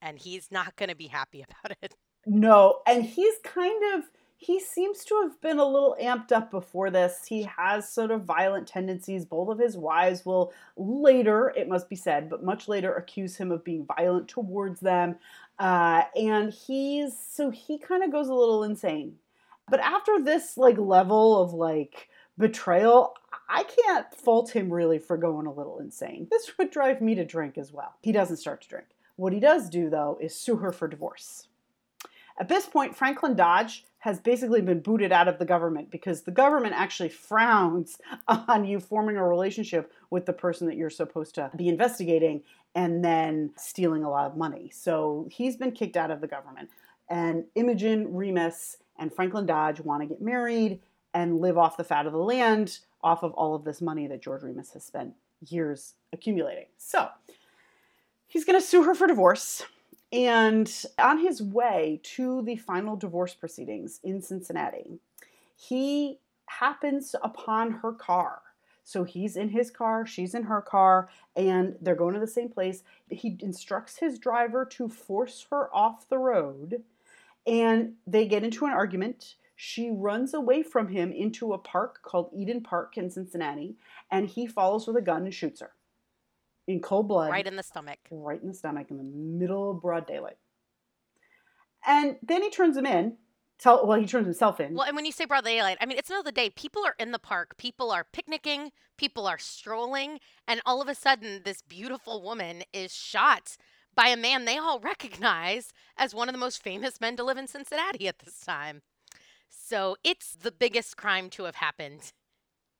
and 0.00 0.18
he's 0.18 0.50
not 0.50 0.76
going 0.76 0.88
to 0.88 0.96
be 0.96 1.08
happy 1.08 1.44
about 1.62 1.76
it. 1.82 1.96
No, 2.24 2.78
and 2.86 3.04
he's 3.04 3.34
kind 3.44 3.94
of 3.94 4.04
he 4.36 4.60
seems 4.60 5.04
to 5.04 5.20
have 5.22 5.40
been 5.40 5.58
a 5.58 5.64
little 5.64 5.96
amped 6.00 6.32
up 6.32 6.50
before 6.50 6.90
this. 6.90 7.24
He 7.26 7.42
has 7.56 7.88
sort 7.88 8.10
of 8.10 8.24
violent 8.24 8.66
tendencies. 8.66 9.24
Both 9.24 9.48
of 9.48 9.58
his 9.58 9.76
wives 9.76 10.26
will 10.26 10.52
later, 10.76 11.52
it 11.56 11.68
must 11.68 11.88
be 11.88 11.96
said, 11.96 12.28
but 12.28 12.44
much 12.44 12.68
later 12.68 12.94
accuse 12.94 13.36
him 13.36 13.50
of 13.52 13.64
being 13.64 13.86
violent 13.86 14.28
towards 14.28 14.80
them. 14.80 15.16
Uh, 15.58 16.02
and 16.16 16.52
he's 16.52 17.16
so 17.16 17.50
he 17.50 17.78
kind 17.78 18.02
of 18.02 18.10
goes 18.10 18.28
a 18.28 18.34
little 18.34 18.64
insane. 18.64 19.16
But 19.70 19.80
after 19.80 20.20
this 20.20 20.56
like 20.58 20.78
level 20.78 21.40
of 21.40 21.54
like 21.54 22.08
betrayal, 22.36 23.14
I 23.48 23.64
can't 23.64 24.12
fault 24.14 24.50
him 24.50 24.72
really 24.72 24.98
for 24.98 25.16
going 25.16 25.46
a 25.46 25.52
little 25.52 25.78
insane. 25.78 26.28
This 26.30 26.58
would 26.58 26.70
drive 26.70 27.00
me 27.00 27.14
to 27.14 27.24
drink 27.24 27.56
as 27.56 27.72
well. 27.72 27.94
He 28.02 28.12
doesn't 28.12 28.38
start 28.38 28.62
to 28.62 28.68
drink. 28.68 28.86
What 29.16 29.32
he 29.32 29.40
does 29.40 29.70
do 29.70 29.88
though 29.88 30.18
is 30.20 30.34
sue 30.34 30.56
her 30.56 30.72
for 30.72 30.88
divorce. 30.88 31.48
At 32.38 32.48
this 32.48 32.66
point, 32.66 32.96
Franklin 32.96 33.36
Dodge 33.36 33.84
has 34.04 34.20
basically 34.20 34.60
been 34.60 34.80
booted 34.80 35.12
out 35.12 35.28
of 35.28 35.38
the 35.38 35.46
government 35.46 35.90
because 35.90 36.24
the 36.24 36.30
government 36.30 36.74
actually 36.76 37.08
frowns 37.08 37.96
on 38.28 38.66
you 38.66 38.78
forming 38.78 39.16
a 39.16 39.26
relationship 39.26 39.90
with 40.10 40.26
the 40.26 40.32
person 40.32 40.66
that 40.66 40.76
you're 40.76 40.90
supposed 40.90 41.34
to 41.34 41.50
be 41.56 41.68
investigating. 41.68 42.42
and 42.74 43.02
then 43.02 43.50
stealing 43.56 44.04
a 44.04 44.10
lot 44.10 44.26
of 44.26 44.36
money. 44.36 44.70
So 44.74 45.26
he's 45.30 45.56
been 45.56 45.72
kicked 45.72 45.96
out 45.96 46.10
of 46.10 46.20
the 46.20 46.26
government. 46.26 46.68
And 47.08 47.44
Imogen 47.54 48.14
Remus 48.14 48.76
and 48.98 49.10
Franklin 49.10 49.46
Dodge 49.46 49.80
want 49.80 50.02
to 50.02 50.06
get 50.06 50.20
married 50.20 50.80
and 51.14 51.40
live 51.40 51.56
off 51.56 51.78
the 51.78 51.84
fat 51.84 52.04
of 52.04 52.12
the 52.12 52.18
land, 52.18 52.80
off 53.02 53.22
of 53.22 53.32
all 53.32 53.54
of 53.54 53.64
this 53.64 53.80
money 53.80 54.06
that 54.08 54.20
George 54.20 54.42
Remus 54.42 54.72
has 54.72 54.84
spent 54.84 55.14
years 55.48 55.94
accumulating. 56.12 56.66
So 56.76 57.08
he's 58.26 58.44
going 58.44 58.60
to 58.60 58.66
sue 58.66 58.82
her 58.82 58.94
for 58.94 59.06
divorce. 59.06 59.62
And 60.14 60.72
on 60.96 61.18
his 61.18 61.42
way 61.42 62.00
to 62.14 62.40
the 62.42 62.54
final 62.54 62.94
divorce 62.94 63.34
proceedings 63.34 63.98
in 64.04 64.22
Cincinnati, 64.22 65.00
he 65.56 66.20
happens 66.46 67.16
upon 67.20 67.72
her 67.72 67.90
car. 67.90 68.40
So 68.84 69.02
he's 69.02 69.36
in 69.36 69.48
his 69.48 69.72
car, 69.72 70.06
she's 70.06 70.32
in 70.32 70.44
her 70.44 70.60
car, 70.60 71.08
and 71.34 71.74
they're 71.80 71.96
going 71.96 72.14
to 72.14 72.20
the 72.20 72.28
same 72.28 72.48
place. 72.48 72.84
He 73.10 73.36
instructs 73.40 73.98
his 73.98 74.20
driver 74.20 74.64
to 74.66 74.88
force 74.88 75.46
her 75.50 75.74
off 75.74 76.08
the 76.08 76.18
road, 76.18 76.84
and 77.44 77.94
they 78.06 78.28
get 78.28 78.44
into 78.44 78.66
an 78.66 78.72
argument. 78.72 79.34
She 79.56 79.90
runs 79.90 80.32
away 80.32 80.62
from 80.62 80.88
him 80.88 81.10
into 81.10 81.52
a 81.52 81.58
park 81.58 82.02
called 82.02 82.30
Eden 82.32 82.60
Park 82.60 82.96
in 82.96 83.10
Cincinnati, 83.10 83.74
and 84.12 84.28
he 84.28 84.46
follows 84.46 84.86
with 84.86 84.96
a 84.96 85.02
gun 85.02 85.24
and 85.24 85.34
shoots 85.34 85.60
her 85.60 85.72
in 86.66 86.80
cold 86.80 87.08
blood. 87.08 87.30
Right 87.30 87.46
in 87.46 87.56
the 87.56 87.62
stomach. 87.62 87.98
Right 88.10 88.40
in 88.40 88.48
the 88.48 88.54
stomach 88.54 88.90
in 88.90 88.98
the 88.98 89.04
middle 89.04 89.72
of 89.72 89.82
broad 89.82 90.06
daylight. 90.06 90.38
And 91.86 92.16
then 92.22 92.42
he 92.42 92.50
turns 92.50 92.76
him 92.76 92.86
in 92.86 93.16
Tell, 93.58 93.86
well, 93.86 94.00
he 94.00 94.06
turns 94.06 94.26
himself 94.26 94.58
in. 94.58 94.74
Well, 94.74 94.86
and 94.86 94.96
when 94.96 95.04
you 95.04 95.12
say 95.12 95.26
broad 95.26 95.44
daylight, 95.44 95.78
I 95.80 95.86
mean, 95.86 95.96
it's 95.96 96.10
another 96.10 96.32
day. 96.32 96.50
People 96.50 96.84
are 96.84 96.96
in 96.98 97.12
the 97.12 97.20
park, 97.20 97.56
people 97.56 97.92
are 97.92 98.04
picnicking, 98.12 98.72
people 98.98 99.26
are 99.26 99.38
strolling, 99.38 100.18
and 100.48 100.60
all 100.66 100.82
of 100.82 100.88
a 100.88 100.94
sudden, 100.94 101.42
this 101.44 101.62
beautiful 101.62 102.20
woman 102.20 102.64
is 102.72 102.92
shot 102.92 103.56
by 103.94 104.08
a 104.08 104.16
man 104.16 104.44
they 104.44 104.58
all 104.58 104.80
recognize 104.82 105.72
as 105.96 106.14
one 106.14 106.28
of 106.28 106.32
the 106.32 106.38
most 106.38 106.62
famous 106.62 107.00
men 107.00 107.16
to 107.16 107.22
live 107.22 107.38
in 107.38 107.46
Cincinnati 107.46 108.08
at 108.08 108.18
this 108.18 108.40
time. 108.40 108.82
So 109.48 109.96
it's 110.02 110.34
the 110.34 110.52
biggest 110.52 110.96
crime 110.96 111.30
to 111.30 111.44
have 111.44 111.56
happened 111.56 112.12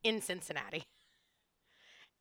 in 0.03 0.21
Cincinnati. 0.21 0.85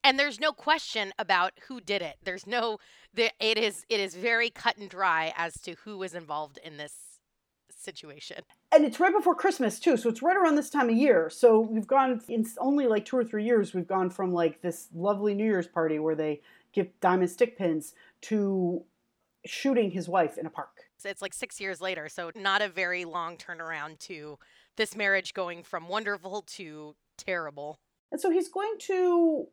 And 0.03 0.19
there's 0.19 0.39
no 0.39 0.51
question 0.51 1.13
about 1.17 1.53
who 1.67 1.79
did 1.79 2.01
it. 2.01 2.17
There's 2.23 2.45
no, 2.45 2.79
it 3.15 3.57
is 3.57 3.85
it 3.89 3.99
is 3.99 4.15
very 4.15 4.49
cut 4.49 4.77
and 4.77 4.89
dry 4.89 5.33
as 5.37 5.53
to 5.61 5.75
who 5.83 5.97
was 5.97 6.13
involved 6.13 6.59
in 6.63 6.77
this 6.77 7.19
situation. 7.69 8.41
And 8.71 8.85
it's 8.85 8.99
right 8.99 9.13
before 9.13 9.35
Christmas 9.35 9.79
too, 9.79 9.97
so 9.97 10.09
it's 10.09 10.21
right 10.21 10.35
around 10.35 10.55
this 10.55 10.69
time 10.69 10.89
of 10.89 10.95
year. 10.95 11.29
So 11.29 11.59
we've 11.59 11.87
gone 11.87 12.21
in 12.27 12.45
only 12.59 12.87
like 12.87 13.05
two 13.05 13.17
or 13.17 13.23
three 13.23 13.45
years. 13.45 13.73
We've 13.73 13.87
gone 13.87 14.09
from 14.09 14.33
like 14.33 14.61
this 14.61 14.87
lovely 14.93 15.33
New 15.33 15.45
Year's 15.45 15.67
party 15.67 15.99
where 15.99 16.15
they 16.15 16.41
give 16.73 16.87
diamond 16.99 17.29
stick 17.29 17.57
pins 17.57 17.93
to 18.21 18.83
shooting 19.45 19.91
his 19.91 20.09
wife 20.09 20.37
in 20.37 20.45
a 20.45 20.49
park. 20.49 20.85
It's 21.05 21.21
like 21.21 21.33
six 21.33 21.59
years 21.59 21.81
later, 21.81 22.07
so 22.07 22.31
not 22.33 22.61
a 22.61 22.69
very 22.69 23.03
long 23.03 23.35
turnaround 23.35 23.99
to 23.99 24.39
this 24.77 24.95
marriage 24.95 25.33
going 25.33 25.63
from 25.63 25.89
wonderful 25.89 26.43
to 26.43 26.95
terrible. 27.17 27.77
And 28.11 28.21
so 28.21 28.29
he's 28.29 28.47
going 28.47 28.75
to 28.81 29.47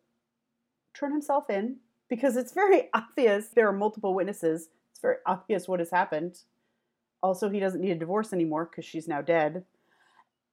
turn 0.95 1.13
himself 1.13 1.51
in 1.51 1.77
because 2.09 2.37
it's 2.37 2.53
very 2.53 2.89
obvious 2.95 3.49
there 3.49 3.69
are 3.69 3.73
multiple 3.73 4.15
witnesses. 4.15 4.69
It's 4.91 5.01
very 5.01 5.17
obvious 5.27 5.69
what 5.69 5.81
has 5.81 5.91
happened. 5.91 6.39
Also, 7.23 7.51
he 7.51 7.61
doesn't 7.61 7.81
need 7.81 7.91
a 7.91 7.97
divorce 7.97 8.33
anymore 8.33 8.69
because 8.71 8.85
she's 8.85 9.07
now 9.07 9.21
dead. 9.21 9.65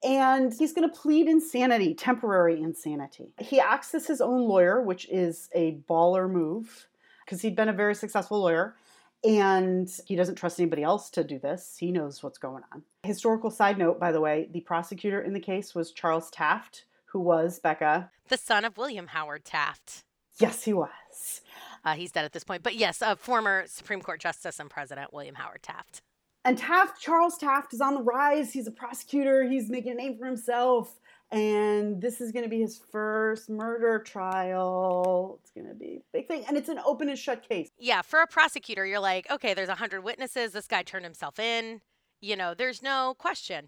And 0.03 0.53
he's 0.53 0.73
going 0.73 0.87
to 0.87 0.95
plead 0.95 1.27
insanity, 1.27 1.95
temporary 1.95 2.61
insanity. 2.61 3.33
He 3.39 3.59
acts 3.59 3.95
as 3.95 4.05
his 4.05 4.21
own 4.21 4.41
lawyer, 4.41 4.81
which 4.81 5.09
is 5.09 5.49
a 5.55 5.79
baller 5.89 6.29
move 6.29 6.87
because 7.25 7.41
he'd 7.41 7.55
been 7.55 7.69
a 7.69 7.73
very 7.73 7.95
successful 7.95 8.39
lawyer 8.39 8.75
and 9.23 9.89
he 10.05 10.15
doesn't 10.15 10.35
trust 10.35 10.59
anybody 10.59 10.83
else 10.83 11.09
to 11.11 11.23
do 11.23 11.39
this. 11.39 11.75
He 11.79 11.91
knows 11.91 12.21
what's 12.21 12.37
going 12.37 12.63
on. 12.71 12.83
Historical 13.03 13.49
side 13.49 13.77
note, 13.77 13.99
by 13.99 14.11
the 14.11 14.21
way, 14.21 14.47
the 14.51 14.61
prosecutor 14.61 15.21
in 15.21 15.33
the 15.33 15.39
case 15.39 15.73
was 15.73 15.91
Charles 15.91 16.29
Taft, 16.29 16.85
who 17.05 17.19
was 17.19 17.59
Becca, 17.59 18.11
the 18.27 18.37
son 18.37 18.65
of 18.65 18.77
William 18.77 19.07
Howard 19.07 19.45
Taft. 19.45 20.03
Yes, 20.39 20.63
he 20.63 20.73
was. 20.73 21.41
Uh, 21.83 21.93
he's 21.93 22.11
dead 22.11 22.25
at 22.25 22.33
this 22.33 22.43
point, 22.43 22.63
but 22.63 22.75
yes, 22.75 23.01
a 23.01 23.15
former 23.15 23.63
Supreme 23.67 24.01
Court 24.01 24.19
Justice 24.19 24.59
and 24.59 24.69
President 24.69 25.13
William 25.13 25.35
Howard 25.35 25.63
Taft. 25.63 26.01
And 26.45 26.57
Taft, 26.57 27.01
Charles 27.01 27.37
Taft, 27.37 27.73
is 27.73 27.81
on 27.81 27.93
the 27.93 28.01
rise. 28.01 28.53
He's 28.53 28.67
a 28.67 28.71
prosecutor. 28.71 29.43
He's 29.43 29.69
making 29.69 29.91
a 29.91 29.95
name 29.95 30.17
for 30.17 30.25
himself. 30.25 30.99
And 31.29 32.01
this 32.01 32.21
is 32.21 32.31
going 32.31 32.43
to 32.43 32.49
be 32.49 32.61
his 32.61 32.79
first 32.89 33.49
murder 33.49 33.99
trial. 33.99 35.39
It's 35.41 35.51
going 35.51 35.67
to 35.67 35.73
be 35.73 35.97
a 35.97 36.01
big 36.13 36.27
thing. 36.27 36.45
And 36.47 36.55
it's 36.55 36.69
an 36.69 36.79
open 36.85 37.09
and 37.09 37.19
shut 37.19 37.47
case. 37.47 37.69
Yeah, 37.77 38.01
for 38.01 38.21
a 38.21 38.27
prosecutor, 38.27 38.85
you're 38.85 39.01
like, 39.01 39.29
okay, 39.29 39.53
there's 39.53 39.67
100 39.67 40.01
witnesses. 40.01 40.53
This 40.53 40.67
guy 40.67 40.83
turned 40.83 41.03
himself 41.03 41.37
in. 41.37 41.81
You 42.21 42.37
know, 42.37 42.53
there's 42.53 42.81
no 42.81 43.13
question. 43.17 43.67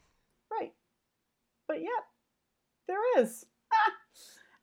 Right. 0.50 0.72
But 1.68 1.82
yet, 1.82 2.06
there 2.88 3.22
is. 3.22 3.46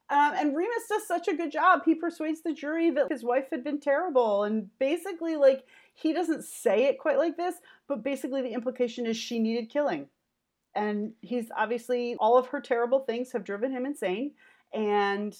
Um, 0.08 0.34
and 0.36 0.56
Remus 0.56 0.88
does 0.88 1.06
such 1.06 1.26
a 1.26 1.34
good 1.34 1.50
job. 1.50 1.82
He 1.84 1.94
persuades 1.94 2.40
the 2.40 2.52
jury 2.52 2.90
that 2.90 3.10
his 3.10 3.24
wife 3.24 3.48
had 3.50 3.64
been 3.64 3.80
terrible. 3.80 4.44
And 4.44 4.70
basically, 4.78 5.36
like, 5.36 5.64
he 5.94 6.12
doesn't 6.12 6.44
say 6.44 6.84
it 6.84 7.00
quite 7.00 7.18
like 7.18 7.36
this, 7.36 7.56
but 7.88 8.04
basically 8.04 8.42
the 8.42 8.52
implication 8.52 9.06
is 9.06 9.16
she 9.16 9.38
needed 9.40 9.68
killing. 9.68 10.06
And 10.74 11.12
he's 11.22 11.48
obviously, 11.56 12.16
all 12.20 12.38
of 12.38 12.46
her 12.48 12.60
terrible 12.60 13.00
things 13.00 13.32
have 13.32 13.42
driven 13.42 13.72
him 13.72 13.84
insane. 13.84 14.32
And 14.72 15.36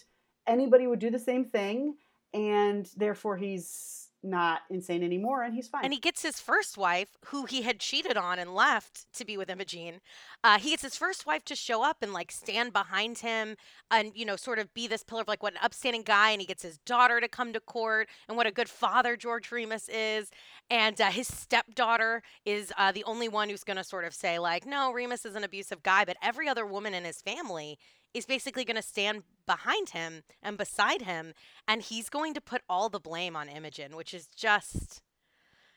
anybody 0.47 0.87
would 0.87 0.99
do 0.99 1.11
the 1.11 1.19
same 1.19 1.45
thing. 1.45 1.95
And 2.35 2.91
therefore, 2.97 3.37
he's 3.37 4.06
not 4.23 4.63
insane 4.71 5.03
anymore 5.03 5.43
and 5.43 5.55
he's 5.55 5.69
fine. 5.69 5.85
And 5.85 5.93
he 5.93 6.01
gets 6.01 6.23
his 6.23 6.41
first 6.41 6.77
wife, 6.77 7.17
who 7.27 7.45
he 7.45 7.63
had 7.63 7.79
cheated 7.79 8.17
on 8.17 8.39
and 8.39 8.55
left 8.55 9.13
to 9.15 9.25
be 9.25 9.37
with 9.37 9.51
Imogene. 9.51 10.01
Uh, 10.43 10.59
he 10.59 10.71
gets 10.71 10.83
his 10.83 10.97
first 10.97 11.27
wife 11.27 11.45
to 11.45 11.55
show 11.55 11.85
up 11.85 11.99
and 12.03 12.13
like 12.13 12.33
stand 12.33 12.73
behind 12.73 13.19
him 13.19 13.57
and, 13.91 14.13
you 14.15 14.25
know, 14.25 14.37
sort 14.37 14.59
of 14.59 14.73
be 14.75 14.87
this 14.87 15.03
pillar 15.03 15.23
of 15.23 15.29
like 15.29 15.43
what 15.43 15.53
an 15.53 15.61
upstanding 15.63 16.03
guy. 16.03 16.31
And 16.31 16.41
he 16.41 16.47
gets 16.47 16.63
his 16.63 16.79
daughter 16.79 17.21
to 17.21 17.29
come 17.29 17.53
to 17.53 17.61
court 17.61 18.09
and 18.29 18.37
what 18.37 18.47
a 18.47 18.53
good 18.53 18.69
father 18.69 19.17
George 19.17 19.51
Remus 19.53 19.89
is. 19.89 20.31
And 20.71 21.01
uh, 21.01 21.11
his 21.11 21.29
stepdaughter 21.29 22.23
is 22.45 22.73
uh, 22.77 22.93
the 22.93 23.05
only 23.05 23.29
one 23.29 23.49
who's 23.49 23.65
going 23.65 23.77
to 23.77 23.85
sort 23.85 24.05
of 24.05 24.15
say, 24.15 24.39
like, 24.39 24.67
no, 24.67 24.93
Remus 24.93 25.25
is 25.25 25.37
an 25.37 25.45
abusive 25.45 25.83
guy. 25.83 26.05
But 26.05 26.17
every 26.23 26.49
other 26.49 26.67
woman 26.67 26.95
in 26.95 27.05
his 27.05 27.21
family 27.21 27.79
is 28.15 28.27
basically 28.27 28.65
going 28.65 28.77
to 28.77 28.83
stand 28.83 29.23
behind 29.47 29.91
him 29.91 30.23
and 30.43 30.59
beside 30.59 31.03
him, 31.03 31.35
and 31.69 31.83
he's 31.83 32.09
going 32.09 32.35
to 32.35 32.41
put 32.41 32.63
all 32.69 32.89
the 32.89 33.01
blame 33.01 33.37
on 33.37 33.49
Imogen, 33.49 33.97
which 33.97 34.13
is 34.15 34.27
just 34.27 35.03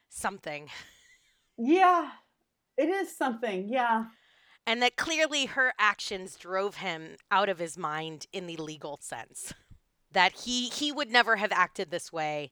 something. 0.10 0.70
Yeah, 1.58 2.12
it 2.78 2.90
is 2.90 3.16
something. 3.16 3.68
Yeah. 3.68 4.06
And 4.66 4.82
that 4.82 4.96
clearly 4.96 5.46
her 5.48 5.74
actions 5.80 6.36
drove 6.36 6.78
him 6.78 7.16
out 7.32 7.50
of 7.50 7.60
his 7.60 7.78
mind 7.78 8.28
in 8.32 8.48
the 8.48 8.58
legal 8.58 9.00
sense. 9.02 9.54
That 10.12 10.32
he 10.44 10.70
he 10.70 10.92
would 10.92 11.12
never 11.12 11.36
have 11.36 11.52
acted 11.52 11.92
this 11.92 12.12
way 12.12 12.52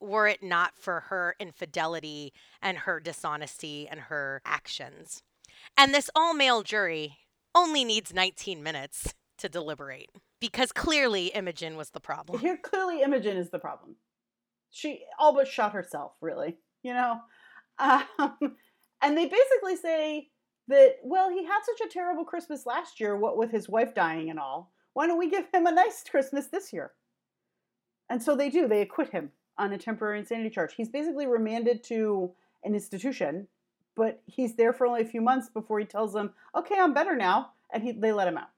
were 0.00 0.28
it 0.28 0.42
not 0.42 0.76
for 0.76 1.00
her 1.08 1.34
infidelity 1.40 2.32
and 2.60 2.78
her 2.78 3.00
dishonesty 3.00 3.88
and 3.90 4.00
her 4.00 4.42
actions. 4.44 5.22
And 5.76 5.94
this 5.94 6.10
all 6.14 6.34
male 6.34 6.62
jury 6.62 7.18
only 7.54 7.84
needs 7.84 8.12
19 8.12 8.62
minutes 8.62 9.14
to 9.38 9.48
deliberate 9.48 10.10
because 10.40 10.72
clearly 10.72 11.28
Imogen 11.28 11.76
was 11.76 11.90
the 11.90 12.00
problem. 12.00 12.40
Here, 12.40 12.58
clearly 12.62 13.02
Imogen 13.02 13.36
is 13.36 13.50
the 13.50 13.58
problem. 13.58 13.96
She 14.70 15.04
all 15.18 15.34
but 15.34 15.48
shot 15.48 15.72
herself, 15.72 16.12
really, 16.20 16.56
you 16.82 16.92
know? 16.92 17.20
Um, 17.78 18.04
and 19.02 19.16
they 19.16 19.26
basically 19.26 19.76
say 19.76 20.28
that, 20.68 20.96
well, 21.02 21.30
he 21.30 21.44
had 21.44 21.60
such 21.64 21.86
a 21.86 21.92
terrible 21.92 22.24
Christmas 22.24 22.66
last 22.66 23.00
year, 23.00 23.16
what 23.16 23.36
with 23.36 23.50
his 23.50 23.68
wife 23.68 23.94
dying 23.94 24.30
and 24.30 24.38
all. 24.38 24.72
Why 24.92 25.06
don't 25.06 25.18
we 25.18 25.30
give 25.30 25.46
him 25.52 25.66
a 25.66 25.72
nice 25.72 26.04
Christmas 26.08 26.46
this 26.46 26.72
year? 26.72 26.92
And 28.08 28.22
so 28.22 28.36
they 28.36 28.50
do. 28.50 28.68
They 28.68 28.82
acquit 28.82 29.10
him 29.10 29.30
on 29.58 29.72
a 29.72 29.78
temporary 29.78 30.18
insanity 30.18 30.50
charge. 30.50 30.74
He's 30.76 30.88
basically 30.88 31.26
remanded 31.26 31.82
to 31.84 32.32
an 32.64 32.74
institution, 32.74 33.48
but 33.96 34.22
he's 34.26 34.54
there 34.54 34.72
for 34.72 34.86
only 34.86 35.02
a 35.02 35.06
few 35.06 35.20
months 35.20 35.48
before 35.48 35.78
he 35.78 35.86
tells 35.86 36.12
them, 36.12 36.32
okay, 36.54 36.76
I'm 36.78 36.94
better 36.94 37.16
now. 37.16 37.52
And 37.72 37.82
he, 37.82 37.92
they 37.92 38.12
let 38.12 38.28
him 38.28 38.38
out 38.38 38.48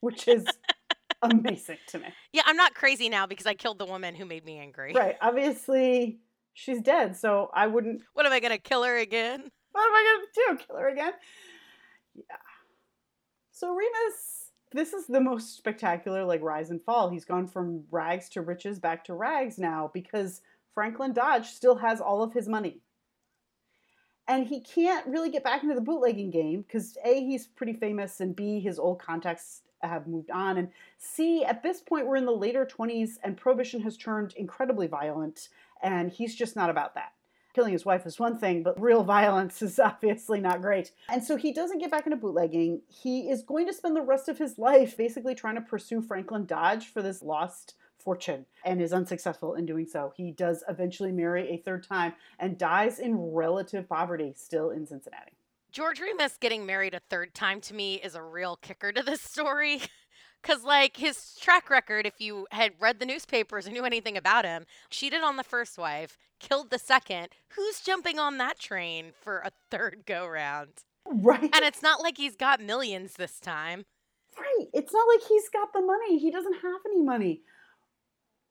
which 0.00 0.26
is 0.28 0.44
amazing 1.22 1.78
to 1.88 1.98
me. 1.98 2.06
Yeah, 2.32 2.42
I'm 2.46 2.56
not 2.56 2.74
crazy 2.74 3.08
now 3.08 3.26
because 3.26 3.46
I 3.46 3.54
killed 3.54 3.78
the 3.78 3.86
woman 3.86 4.14
who 4.14 4.24
made 4.24 4.44
me 4.44 4.58
angry. 4.58 4.92
Right. 4.94 5.16
Obviously, 5.20 6.18
she's 6.54 6.80
dead, 6.80 7.16
so 7.16 7.50
I 7.54 7.66
wouldn't. 7.66 8.02
What 8.14 8.26
am 8.26 8.32
I 8.32 8.40
going 8.40 8.52
to 8.52 8.58
kill 8.58 8.82
her 8.82 8.96
again? 8.96 9.50
What 9.72 9.86
am 9.86 9.94
I 9.94 10.16
going 10.16 10.26
to 10.26 10.32
do? 10.34 10.66
Kill 10.66 10.76
her 10.76 10.88
again? 10.88 11.12
Yeah. 12.14 12.36
So 13.52 13.74
Remus, 13.74 14.50
this 14.72 14.92
is 14.92 15.06
the 15.06 15.20
most 15.20 15.56
spectacular 15.56 16.24
like 16.24 16.42
rise 16.42 16.70
and 16.70 16.82
fall. 16.82 17.10
He's 17.10 17.24
gone 17.24 17.46
from 17.46 17.84
rags 17.90 18.28
to 18.30 18.40
riches 18.40 18.78
back 18.78 19.04
to 19.04 19.14
rags 19.14 19.58
now 19.58 19.90
because 19.92 20.40
Franklin 20.74 21.12
Dodge 21.12 21.46
still 21.46 21.76
has 21.76 22.00
all 22.00 22.22
of 22.22 22.32
his 22.32 22.48
money. 22.48 22.80
And 24.30 24.46
he 24.46 24.60
can't 24.60 25.04
really 25.08 25.28
get 25.28 25.42
back 25.42 25.64
into 25.64 25.74
the 25.74 25.80
bootlegging 25.80 26.30
game 26.30 26.62
because 26.62 26.96
A, 27.04 27.24
he's 27.24 27.48
pretty 27.48 27.72
famous, 27.72 28.20
and 28.20 28.36
B, 28.36 28.60
his 28.60 28.78
old 28.78 29.00
contacts 29.00 29.62
have 29.82 30.06
moved 30.06 30.30
on. 30.30 30.56
And 30.56 30.68
C, 30.98 31.44
at 31.44 31.64
this 31.64 31.80
point, 31.80 32.06
we're 32.06 32.14
in 32.14 32.26
the 32.26 32.30
later 32.30 32.64
20s 32.64 33.14
and 33.24 33.36
prohibition 33.36 33.80
has 33.80 33.96
turned 33.96 34.34
incredibly 34.36 34.86
violent, 34.86 35.48
and 35.82 36.12
he's 36.12 36.36
just 36.36 36.54
not 36.54 36.70
about 36.70 36.94
that. 36.94 37.12
Killing 37.54 37.72
his 37.72 37.84
wife 37.84 38.06
is 38.06 38.20
one 38.20 38.38
thing, 38.38 38.62
but 38.62 38.80
real 38.80 39.02
violence 39.18 39.62
is 39.62 39.80
obviously 39.80 40.40
not 40.40 40.62
great. 40.62 40.92
And 41.08 41.24
so 41.24 41.34
he 41.34 41.52
doesn't 41.52 41.80
get 41.80 41.90
back 41.90 42.06
into 42.06 42.16
bootlegging. 42.16 42.82
He 42.86 43.28
is 43.30 43.42
going 43.42 43.66
to 43.66 43.72
spend 43.72 43.96
the 43.96 44.00
rest 44.00 44.28
of 44.28 44.38
his 44.38 44.60
life 44.60 44.96
basically 44.96 45.34
trying 45.34 45.56
to 45.56 45.60
pursue 45.60 46.02
Franklin 46.02 46.46
Dodge 46.46 46.86
for 46.86 47.02
this 47.02 47.20
lost 47.20 47.74
fortune 48.00 48.46
and 48.64 48.80
is 48.80 48.92
unsuccessful 48.92 49.54
in 49.54 49.66
doing 49.66 49.86
so. 49.86 50.12
He 50.16 50.32
does 50.32 50.64
eventually 50.68 51.12
marry 51.12 51.50
a 51.50 51.58
third 51.58 51.84
time 51.84 52.14
and 52.38 52.58
dies 52.58 52.98
in 52.98 53.32
relative 53.32 53.88
poverty 53.88 54.32
still 54.36 54.70
in 54.70 54.86
Cincinnati. 54.86 55.32
George 55.72 56.00
Remus 56.00 56.36
getting 56.38 56.66
married 56.66 56.94
a 56.94 57.00
third 57.10 57.32
time 57.34 57.60
to 57.62 57.74
me 57.74 57.94
is 57.94 58.14
a 58.14 58.22
real 58.22 58.56
kicker 58.56 58.92
to 58.92 59.02
this 59.02 59.20
story. 59.20 59.82
Because, 60.42 60.64
like, 60.64 60.96
his 60.96 61.36
track 61.38 61.68
record, 61.68 62.06
if 62.06 62.18
you 62.18 62.46
had 62.50 62.72
read 62.80 62.98
the 62.98 63.04
newspapers 63.04 63.66
and 63.66 63.74
knew 63.74 63.84
anything 63.84 64.16
about 64.16 64.46
him, 64.46 64.64
cheated 64.88 65.20
on 65.22 65.36
the 65.36 65.44
first 65.44 65.76
wife, 65.76 66.16
killed 66.38 66.70
the 66.70 66.78
second. 66.78 67.28
Who's 67.50 67.80
jumping 67.80 68.18
on 68.18 68.38
that 68.38 68.58
train 68.58 69.12
for 69.20 69.40
a 69.40 69.50
third 69.70 70.04
go 70.06 70.26
round? 70.26 70.70
Right. 71.04 71.42
And 71.42 71.62
it's 71.62 71.82
not 71.82 72.02
like 72.02 72.16
he's 72.16 72.36
got 72.36 72.58
millions 72.58 73.14
this 73.14 73.38
time. 73.38 73.84
Right. 74.38 74.68
It's 74.72 74.94
not 74.94 75.06
like 75.08 75.28
he's 75.28 75.50
got 75.50 75.72
the 75.74 75.82
money. 75.82 76.18
He 76.18 76.30
doesn't 76.30 76.54
have 76.62 76.80
any 76.86 77.02
money 77.02 77.42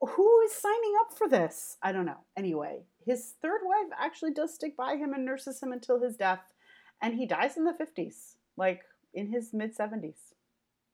who 0.02 0.41
is 0.41 0.54
signing 0.54 0.93
up 1.02 1.18
for 1.18 1.28
this? 1.28 1.78
I 1.82 1.91
don't 1.91 2.06
know. 2.06 2.20
Anyway, 2.38 2.84
his 3.06 3.34
third 3.41 3.62
wife 3.64 3.91
actually 4.00 4.34
does 4.34 4.54
stick 4.54 4.78
by 4.78 4.95
him 4.95 5.14
and 5.14 5.26
nurses 5.26 5.62
him 5.62 5.72
until 5.72 6.02
his 6.02 6.16
death, 6.16 6.41
and 7.02 7.16
he 7.16 7.26
dies 7.26 7.58
in 7.58 7.66
the 7.66 7.74
50s, 7.74 8.36
like 8.58 8.82
in 9.14 9.28
his 9.28 9.54
mid 9.54 9.76
70s. 9.76 10.34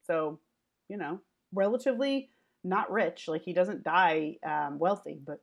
So, 0.06 0.40
you 0.88 0.98
know, 0.98 1.20
relatively 1.54 2.30
not 2.64 2.92
rich. 2.92 3.28
Like 3.28 3.44
he 3.44 3.54
doesn't 3.54 3.84
die 3.84 4.38
um, 4.46 4.80
wealthy, 4.80 5.20
but 5.26 5.42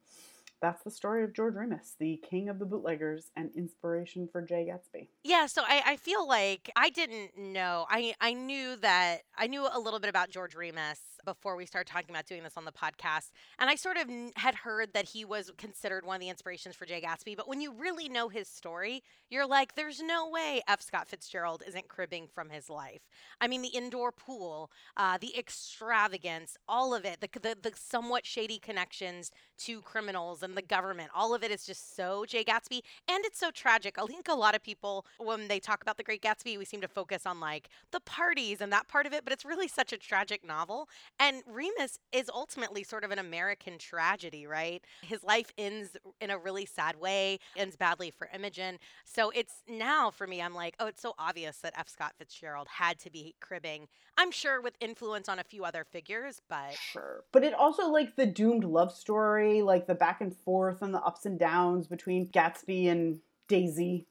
that's 0.60 0.82
the 0.84 0.90
story 0.90 1.24
of 1.24 1.34
George 1.34 1.56
Remus, 1.56 1.96
the 1.98 2.20
king 2.28 2.48
of 2.48 2.60
the 2.60 2.64
bootleggers 2.64 3.30
and 3.36 3.50
inspiration 3.56 4.28
for 4.30 4.40
Jay 4.40 4.70
Gatsby. 4.70 5.08
Yeah, 5.24 5.46
so 5.46 5.62
I, 5.66 5.82
I 5.84 5.96
feel 5.96 6.26
like 6.26 6.70
I 6.76 6.88
didn't 6.90 7.36
know. 7.36 7.86
I 7.90 8.14
I 8.20 8.32
knew 8.32 8.76
that 8.76 9.22
I 9.36 9.48
knew 9.48 9.66
a 9.70 9.80
little 9.80 9.98
bit 9.98 10.08
about 10.08 10.30
George 10.30 10.54
Remus 10.54 11.00
before 11.24 11.56
we 11.56 11.66
started 11.66 11.90
talking 11.90 12.10
about 12.10 12.26
doing 12.26 12.42
this 12.42 12.56
on 12.56 12.64
the 12.64 12.72
podcast. 12.72 13.30
And 13.58 13.70
I 13.70 13.74
sort 13.74 13.96
of 13.96 14.08
had 14.36 14.54
heard 14.56 14.92
that 14.94 15.10
he 15.10 15.24
was 15.24 15.50
considered 15.56 16.04
one 16.04 16.16
of 16.16 16.20
the 16.20 16.28
inspirations 16.28 16.74
for 16.74 16.86
Jay 16.86 17.00
Gatsby. 17.00 17.36
But 17.36 17.48
when 17.48 17.60
you 17.60 17.72
really 17.72 18.08
know 18.08 18.28
his 18.28 18.48
story, 18.48 19.02
you're 19.30 19.46
like, 19.46 19.74
there's 19.74 20.02
no 20.02 20.28
way 20.28 20.62
F. 20.68 20.82
Scott 20.82 21.08
Fitzgerald 21.08 21.62
isn't 21.66 21.88
cribbing 21.88 22.28
from 22.34 22.50
his 22.50 22.68
life. 22.68 23.02
I 23.40 23.48
mean, 23.48 23.62
the 23.62 23.68
indoor 23.68 24.12
pool, 24.12 24.70
uh, 24.96 25.18
the 25.18 25.36
extravagance, 25.38 26.56
all 26.68 26.94
of 26.94 27.04
it, 27.04 27.20
the, 27.20 27.28
the, 27.40 27.56
the 27.60 27.72
somewhat 27.74 28.26
shady 28.26 28.58
connections 28.58 29.30
to 29.58 29.80
criminals 29.80 30.42
and 30.42 30.56
the 30.56 30.62
government, 30.62 31.10
all 31.14 31.34
of 31.34 31.42
it 31.42 31.50
is 31.50 31.64
just 31.64 31.96
so 31.96 32.24
Jay 32.26 32.44
Gatsby. 32.44 32.80
And 33.08 33.24
it's 33.24 33.38
so 33.38 33.50
tragic. 33.50 33.96
I 33.98 34.06
think 34.06 34.28
a 34.28 34.34
lot 34.34 34.54
of 34.54 34.62
people, 34.62 35.06
when 35.18 35.48
they 35.48 35.60
talk 35.60 35.82
about 35.82 35.96
The 35.96 36.02
Great 36.02 36.22
Gatsby, 36.22 36.58
we 36.58 36.64
seem 36.64 36.80
to 36.80 36.88
focus 36.88 37.26
on 37.26 37.40
like 37.40 37.68
the 37.90 38.00
parties 38.00 38.60
and 38.60 38.72
that 38.72 38.88
part 38.88 39.06
of 39.06 39.12
it, 39.12 39.24
but 39.24 39.32
it's 39.32 39.44
really 39.44 39.68
such 39.68 39.92
a 39.92 39.96
tragic 39.96 40.46
novel. 40.46 40.88
And 41.22 41.44
Remus 41.46 42.00
is 42.10 42.28
ultimately 42.28 42.82
sort 42.82 43.04
of 43.04 43.12
an 43.12 43.20
American 43.20 43.78
tragedy, 43.78 44.44
right? 44.44 44.82
His 45.02 45.22
life 45.22 45.52
ends 45.56 45.96
in 46.20 46.30
a 46.30 46.38
really 46.38 46.66
sad 46.66 46.98
way, 46.98 47.38
ends 47.56 47.76
badly 47.76 48.10
for 48.10 48.28
Imogen. 48.34 48.80
So 49.04 49.30
it's 49.30 49.62
now 49.68 50.10
for 50.10 50.26
me, 50.26 50.42
I'm 50.42 50.52
like, 50.52 50.74
oh, 50.80 50.88
it's 50.88 51.00
so 51.00 51.14
obvious 51.20 51.58
that 51.58 51.74
F. 51.78 51.88
Scott 51.88 52.14
Fitzgerald 52.18 52.66
had 52.66 52.98
to 52.98 53.10
be 53.10 53.36
cribbing. 53.40 53.86
I'm 54.18 54.32
sure 54.32 54.60
with 54.60 54.74
influence 54.80 55.28
on 55.28 55.38
a 55.38 55.44
few 55.44 55.64
other 55.64 55.84
figures, 55.84 56.42
but. 56.48 56.72
Sure. 56.72 57.22
But 57.30 57.44
it 57.44 57.54
also, 57.54 57.88
like, 57.88 58.16
the 58.16 58.26
doomed 58.26 58.64
love 58.64 58.92
story, 58.92 59.62
like 59.62 59.86
the 59.86 59.94
back 59.94 60.20
and 60.20 60.36
forth 60.36 60.82
and 60.82 60.92
the 60.92 61.02
ups 61.02 61.24
and 61.24 61.38
downs 61.38 61.86
between 61.86 62.30
Gatsby 62.30 62.90
and 62.90 63.20
Daisy 63.46 64.08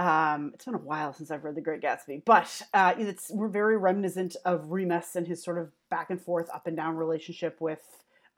um, 0.00 0.52
it's 0.54 0.64
been 0.64 0.74
a 0.74 0.78
while 0.78 1.12
since 1.12 1.30
I've 1.30 1.44
read 1.44 1.54
The 1.54 1.60
Great 1.60 1.82
Gatsby, 1.82 2.22
but 2.24 2.62
uh, 2.72 2.94
it's 2.96 3.30
we're 3.30 3.48
very 3.48 3.76
reminiscent 3.76 4.34
of 4.46 4.70
Remus 4.70 5.14
and 5.14 5.26
his 5.26 5.44
sort 5.44 5.58
of 5.58 5.70
back 5.90 6.08
and 6.08 6.18
forth, 6.18 6.48
up 6.54 6.66
and 6.66 6.74
down 6.74 6.96
relationship 6.96 7.60
with 7.60 7.82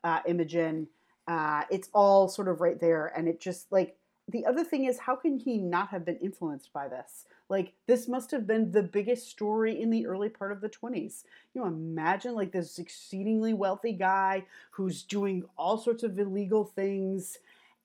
uh, 0.03 0.19
Imogen. 0.27 0.89
Uh, 1.25 1.63
it's 1.71 1.87
all 1.93 2.27
sort 2.27 2.49
of 2.49 2.59
right 2.59 2.81
there, 2.81 3.13
and 3.15 3.29
it 3.29 3.39
just 3.39 3.71
like 3.71 3.95
the 4.27 4.45
other 4.45 4.65
thing 4.65 4.83
is, 4.83 4.99
how 4.99 5.15
can 5.15 5.37
he 5.37 5.57
not 5.57 5.87
have 5.87 6.03
been 6.03 6.17
influenced 6.17 6.73
by 6.73 6.89
this? 6.89 7.23
Like 7.47 7.71
this 7.87 8.09
must 8.09 8.31
have 8.31 8.45
been 8.45 8.73
the 8.73 8.83
biggest 8.83 9.29
story 9.29 9.81
in 9.81 9.89
the 9.89 10.05
early 10.05 10.27
part 10.27 10.51
of 10.51 10.59
the 10.59 10.69
20s. 10.69 11.23
You 11.53 11.61
know, 11.61 11.67
imagine 11.67 12.35
like 12.35 12.51
this 12.51 12.77
exceedingly 12.77 13.53
wealthy 13.53 13.93
guy 13.93 14.43
who's 14.71 15.03
doing 15.03 15.45
all 15.57 15.77
sorts 15.77 16.03
of 16.03 16.19
illegal 16.19 16.65
things 16.65 17.37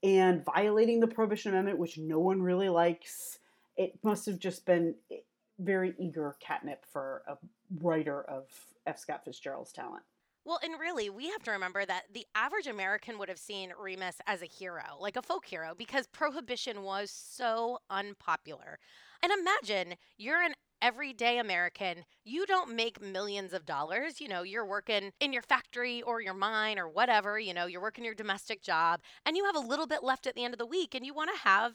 and 0.03 0.45
violating 0.45 0.99
the 0.99 1.07
Prohibition 1.07 1.53
Amendment, 1.53 1.79
which 1.79 1.97
no 1.97 2.19
one 2.19 2.43
really 2.43 2.69
likes 2.69 3.39
it 3.79 3.99
must 4.03 4.27
have 4.27 4.39
just 4.39 4.67
been 4.67 4.95
eh, 5.11 5.17
very 5.59 5.95
eager 5.99 6.37
catnip 6.41 6.85
for 6.85 7.23
a 7.27 7.37
writer 7.81 8.23
of 8.25 8.45
F. 8.87 8.99
Scott 8.99 9.25
Fitzgerald's 9.25 9.73
talent. 9.73 10.03
Well, 10.45 10.61
and 10.63 10.81
really, 10.81 11.11
we 11.11 11.29
have 11.29 11.43
to 11.45 11.51
remember 11.51 11.85
that 11.85 12.05
the 12.13 12.27
average 12.35 12.67
American 12.67 13.19
would 13.19 13.29
have 13.29 13.39
seen 13.39 13.73
Remus 13.79 14.17
as 14.27 14.41
a 14.41 14.47
hero, 14.47 14.83
like 14.99 15.17
a 15.17 15.23
folk 15.23 15.45
hero, 15.45 15.75
because 15.77 16.07
prohibition 16.07 16.83
was 16.83 17.11
so 17.11 17.79
unpopular. 17.91 18.79
And 19.23 19.31
imagine 19.33 19.97
you're 20.17 20.43
an 20.43 20.55
everyday 20.81 21.39
American. 21.39 22.05
You 22.25 22.47
don't 22.47 22.75
make 22.75 23.03
millions 23.03 23.53
of 23.53 23.67
dollars. 23.67 24.21
You 24.21 24.29
know, 24.29 24.43
you're 24.43 24.65
working 24.65 25.11
in 25.21 25.33
your 25.33 25.43
factory 25.43 26.03
or 26.03 26.21
your 26.21 26.35
mine 26.35 26.79
or 26.79 26.89
whatever. 26.89 27.39
You 27.39 27.55
know, 27.55 27.67
you're 27.67 27.83
working 27.83 28.05
your 28.05 28.15
domestic 28.15 28.63
job 28.63 29.01
and 29.27 29.37
you 29.37 29.45
have 29.45 29.57
a 29.57 29.67
little 29.67 29.87
bit 29.87 30.03
left 30.03 30.27
at 30.27 30.35
the 30.35 30.45
end 30.45 30.55
of 30.55 30.59
the 30.59 30.67
week 30.67 30.95
and 30.95 31.05
you 31.05 31.15
want 31.15 31.31
to 31.35 31.49
have 31.49 31.75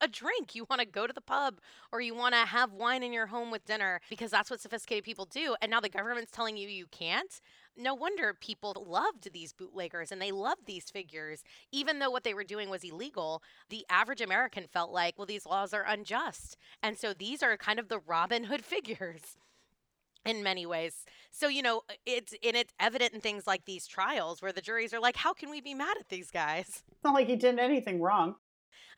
a 0.00 0.08
drink. 0.08 0.54
You 0.54 0.66
want 0.68 0.80
to 0.80 0.86
go 0.86 1.06
to 1.06 1.12
the 1.12 1.20
pub 1.20 1.60
or 1.92 2.00
you 2.00 2.14
want 2.14 2.34
to 2.34 2.40
have 2.40 2.72
wine 2.72 3.02
in 3.02 3.12
your 3.12 3.26
home 3.26 3.50
with 3.50 3.64
dinner 3.64 4.00
because 4.08 4.30
that's 4.30 4.50
what 4.50 4.60
sophisticated 4.60 5.04
people 5.04 5.24
do. 5.24 5.56
And 5.60 5.70
now 5.70 5.80
the 5.80 5.88
government's 5.88 6.30
telling 6.30 6.56
you 6.56 6.68
you 6.68 6.86
can't. 6.86 7.40
No 7.78 7.94
wonder 7.94 8.34
people 8.38 8.86
loved 8.86 9.32
these 9.32 9.52
bootleggers 9.52 10.10
and 10.10 10.20
they 10.20 10.32
loved 10.32 10.66
these 10.66 10.90
figures. 10.90 11.42
Even 11.72 11.98
though 11.98 12.10
what 12.10 12.24
they 12.24 12.34
were 12.34 12.44
doing 12.44 12.70
was 12.70 12.84
illegal, 12.84 13.42
the 13.68 13.84
average 13.90 14.20
American 14.20 14.66
felt 14.66 14.90
like, 14.90 15.18
well, 15.18 15.26
these 15.26 15.46
laws 15.46 15.74
are 15.74 15.84
unjust. 15.86 16.56
And 16.82 16.96
so 16.98 17.12
these 17.12 17.42
are 17.42 17.56
kind 17.56 17.78
of 17.78 17.88
the 17.88 17.98
Robin 17.98 18.44
Hood 18.44 18.64
figures 18.64 19.36
in 20.24 20.42
many 20.42 20.66
ways. 20.66 21.04
So, 21.30 21.48
you 21.48 21.62
know, 21.62 21.82
it's 22.04 22.32
and 22.44 22.56
it's 22.56 22.72
evident 22.80 23.12
in 23.12 23.20
things 23.20 23.46
like 23.46 23.64
these 23.64 23.86
trials 23.86 24.42
where 24.42 24.52
the 24.52 24.60
juries 24.60 24.92
are 24.92 25.00
like, 25.00 25.16
how 25.16 25.32
can 25.32 25.50
we 25.50 25.60
be 25.60 25.74
mad 25.74 25.96
at 26.00 26.08
these 26.08 26.30
guys? 26.30 26.82
It's 26.90 27.04
not 27.04 27.14
like 27.14 27.28
he 27.28 27.36
did 27.36 27.58
anything 27.58 28.00
wrong. 28.00 28.36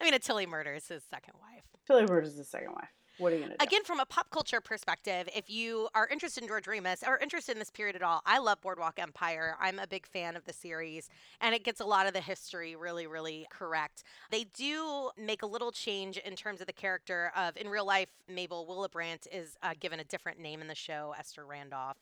I 0.00 0.04
mean, 0.04 0.18
Tilly 0.20 0.46
murders 0.46 0.88
his 0.88 1.02
second 1.04 1.34
wife. 1.40 1.64
Tilly 1.86 2.06
murders 2.06 2.36
his 2.36 2.48
second 2.48 2.72
wife. 2.72 2.88
What 3.18 3.32
are 3.32 3.36
you 3.36 3.42
gonna 3.42 3.56
do? 3.58 3.64
Again, 3.64 3.82
from 3.82 3.98
a 3.98 4.06
pop 4.06 4.30
culture 4.30 4.60
perspective, 4.60 5.28
if 5.34 5.50
you 5.50 5.88
are 5.92 6.06
interested 6.06 6.42
in 6.44 6.48
George 6.48 6.68
Remus 6.68 7.02
or 7.04 7.18
interested 7.18 7.52
in 7.52 7.58
this 7.58 7.70
period 7.70 7.96
at 7.96 8.02
all, 8.02 8.22
I 8.24 8.38
love 8.38 8.60
Boardwalk 8.60 9.00
Empire. 9.00 9.56
I'm 9.60 9.80
a 9.80 9.88
big 9.88 10.06
fan 10.06 10.36
of 10.36 10.44
the 10.44 10.52
series, 10.52 11.08
and 11.40 11.52
it 11.52 11.64
gets 11.64 11.80
a 11.80 11.84
lot 11.84 12.06
of 12.06 12.12
the 12.12 12.20
history 12.20 12.76
really, 12.76 13.08
really 13.08 13.48
correct. 13.50 14.04
They 14.30 14.44
do 14.44 15.10
make 15.18 15.42
a 15.42 15.46
little 15.46 15.72
change 15.72 16.16
in 16.18 16.36
terms 16.36 16.60
of 16.60 16.68
the 16.68 16.72
character 16.72 17.32
of, 17.36 17.56
in 17.56 17.68
real 17.68 17.86
life, 17.86 18.08
Mabel 18.28 18.64
Willebrandt 18.68 19.26
is 19.32 19.56
uh, 19.64 19.74
given 19.80 19.98
a 19.98 20.04
different 20.04 20.38
name 20.38 20.60
in 20.60 20.68
the 20.68 20.76
show, 20.76 21.12
Esther 21.18 21.44
Randolph. 21.44 21.96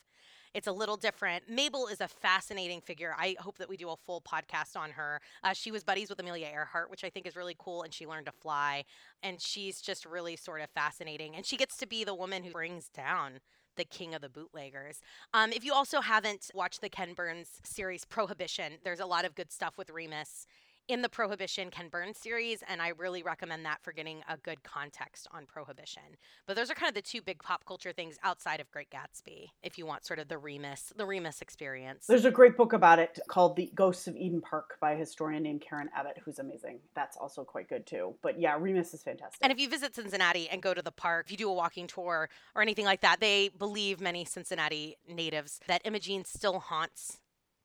It's 0.54 0.66
a 0.66 0.72
little 0.72 0.96
different. 0.96 1.48
Mabel 1.48 1.86
is 1.86 2.00
a 2.00 2.08
fascinating 2.08 2.80
figure. 2.80 3.14
I 3.18 3.36
hope 3.38 3.58
that 3.58 3.68
we 3.68 3.76
do 3.76 3.90
a 3.90 3.96
full 3.96 4.20
podcast 4.20 4.76
on 4.76 4.90
her. 4.90 5.20
Uh, 5.42 5.52
she 5.52 5.70
was 5.70 5.84
buddies 5.84 6.08
with 6.08 6.18
Amelia 6.20 6.48
Earhart, 6.48 6.90
which 6.90 7.04
I 7.04 7.10
think 7.10 7.26
is 7.26 7.36
really 7.36 7.56
cool, 7.58 7.82
and 7.82 7.92
she 7.92 8.06
learned 8.06 8.26
to 8.26 8.32
fly. 8.32 8.84
And 9.22 9.40
she's 9.40 9.80
just 9.80 10.04
really 10.06 10.36
sort 10.36 10.60
of 10.60 10.70
fascinating. 10.70 11.34
And 11.36 11.44
she 11.44 11.56
gets 11.56 11.76
to 11.78 11.86
be 11.86 12.04
the 12.04 12.14
woman 12.14 12.44
who 12.44 12.50
brings 12.50 12.88
down 12.88 13.40
the 13.76 13.84
king 13.84 14.14
of 14.14 14.22
the 14.22 14.28
bootleggers. 14.28 15.00
Um, 15.34 15.52
if 15.52 15.64
you 15.64 15.72
also 15.72 16.00
haven't 16.00 16.50
watched 16.54 16.80
the 16.80 16.88
Ken 16.88 17.12
Burns 17.12 17.60
series 17.62 18.04
Prohibition, 18.04 18.74
there's 18.84 19.00
a 19.00 19.06
lot 19.06 19.24
of 19.24 19.34
good 19.34 19.52
stuff 19.52 19.76
with 19.78 19.90
Remus 19.90 20.46
in 20.88 21.02
the 21.02 21.08
Prohibition 21.08 21.70
Ken 21.70 21.88
Burns 21.88 22.18
series, 22.18 22.62
and 22.68 22.80
I 22.80 22.88
really 22.88 23.22
recommend 23.22 23.64
that 23.64 23.82
for 23.82 23.92
getting 23.92 24.22
a 24.28 24.36
good 24.36 24.62
context 24.62 25.26
on 25.32 25.46
Prohibition. 25.46 26.02
But 26.46 26.56
those 26.56 26.70
are 26.70 26.74
kind 26.74 26.88
of 26.88 26.94
the 26.94 27.02
two 27.02 27.20
big 27.20 27.42
pop 27.42 27.64
culture 27.64 27.92
things 27.92 28.16
outside 28.22 28.60
of 28.60 28.70
Great 28.70 28.88
Gatsby, 28.90 29.48
if 29.62 29.78
you 29.78 29.86
want 29.86 30.04
sort 30.04 30.18
of 30.18 30.28
the 30.28 30.38
Remus, 30.38 30.92
the 30.96 31.06
Remus 31.06 31.42
experience. 31.42 32.06
There's 32.06 32.24
a 32.24 32.30
great 32.30 32.56
book 32.56 32.72
about 32.72 32.98
it 32.98 33.18
called 33.28 33.56
The 33.56 33.70
Ghosts 33.74 34.06
of 34.06 34.16
Eden 34.16 34.40
Park 34.40 34.76
by 34.80 34.92
a 34.92 34.96
historian 34.96 35.42
named 35.42 35.62
Karen 35.68 35.88
Abbott, 35.96 36.18
who's 36.24 36.38
amazing. 36.38 36.78
That's 36.94 37.16
also 37.16 37.42
quite 37.42 37.68
good 37.68 37.86
too. 37.86 38.14
But 38.22 38.40
yeah, 38.40 38.56
Remus 38.58 38.94
is 38.94 39.02
fantastic. 39.02 39.38
And 39.42 39.52
if 39.52 39.58
you 39.58 39.68
visit 39.68 39.94
Cincinnati 39.94 40.48
and 40.48 40.62
go 40.62 40.72
to 40.72 40.82
the 40.82 40.92
park, 40.92 41.26
if 41.26 41.32
you 41.32 41.36
do 41.36 41.50
a 41.50 41.54
walking 41.54 41.88
tour 41.88 42.28
or 42.54 42.62
anything 42.62 42.84
like 42.84 43.00
that, 43.00 43.20
they 43.20 43.48
believe 43.48 44.00
many 44.00 44.24
Cincinnati 44.24 44.96
natives 45.08 45.60
that 45.66 45.82
Imogene 45.84 46.24
still 46.24 46.60
haunts 46.60 47.18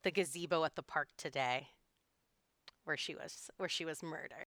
the 0.03 0.09
gazebo 0.09 0.63
at 0.63 0.75
the 0.75 0.81
park 0.81 1.09
today 1.15 1.67
where 2.83 2.97
she 2.97 3.15
was 3.15 3.49
where 3.57 3.69
she 3.69 3.85
was 3.85 4.03
murdered. 4.03 4.47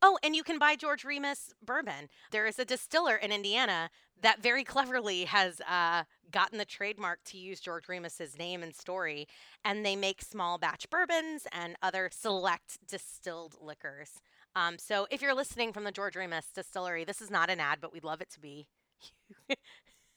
Oh, 0.00 0.16
and 0.22 0.36
you 0.36 0.44
can 0.44 0.60
buy 0.60 0.76
George 0.76 1.04
Remus 1.04 1.52
bourbon. 1.60 2.08
There 2.30 2.46
is 2.46 2.58
a 2.60 2.64
distiller 2.64 3.16
in 3.16 3.32
Indiana 3.32 3.90
that 4.22 4.40
very 4.40 4.62
cleverly 4.62 5.24
has 5.24 5.60
uh, 5.68 6.04
gotten 6.30 6.58
the 6.58 6.64
trademark 6.64 7.18
to 7.24 7.38
use 7.38 7.58
George 7.58 7.88
Remus's 7.88 8.38
name 8.38 8.62
and 8.62 8.74
story, 8.74 9.26
and 9.64 9.84
they 9.84 9.96
make 9.96 10.22
small 10.22 10.56
batch 10.56 10.88
bourbons 10.88 11.48
and 11.50 11.74
other 11.82 12.10
select 12.12 12.78
distilled 12.86 13.56
liquors. 13.60 14.20
Um, 14.54 14.78
so 14.78 15.08
if 15.10 15.20
you're 15.20 15.34
listening 15.34 15.72
from 15.72 15.82
the 15.82 15.92
George 15.92 16.14
Remus 16.14 16.46
distillery, 16.54 17.04
this 17.04 17.20
is 17.20 17.30
not 17.30 17.50
an 17.50 17.58
ad, 17.58 17.78
but 17.80 17.92
we'd 17.92 18.04
love 18.04 18.20
it 18.20 18.30
to 18.30 18.40
be. 18.40 18.68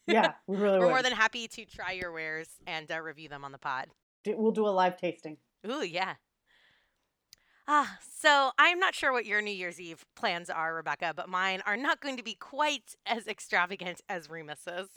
yeah, 0.05 0.33
we 0.47 0.57
really 0.57 0.77
We're 0.77 0.85
would. 0.85 0.91
more 0.91 1.03
than 1.03 1.13
happy 1.13 1.47
to 1.47 1.65
try 1.65 1.93
your 1.93 2.11
wares 2.11 2.49
and 2.67 2.91
uh, 2.91 2.99
review 3.01 3.29
them 3.29 3.43
on 3.43 3.51
the 3.51 3.57
pod. 3.57 3.87
We'll 4.27 4.51
do 4.51 4.67
a 4.67 4.69
live 4.69 4.97
tasting. 4.97 5.37
Ooh, 5.69 5.83
yeah. 5.83 6.15
Ah, 7.73 7.99
so 8.19 8.51
I'm 8.59 8.79
not 8.79 8.95
sure 8.95 9.13
what 9.13 9.25
your 9.25 9.41
New 9.41 9.53
Year's 9.53 9.79
Eve 9.79 10.03
plans 10.13 10.49
are, 10.49 10.75
Rebecca, 10.75 11.13
but 11.15 11.29
mine 11.29 11.61
are 11.65 11.77
not 11.77 12.01
going 12.01 12.17
to 12.17 12.23
be 12.23 12.33
quite 12.33 12.97
as 13.05 13.27
extravagant 13.27 14.01
as 14.09 14.29
Remus's. 14.29 14.89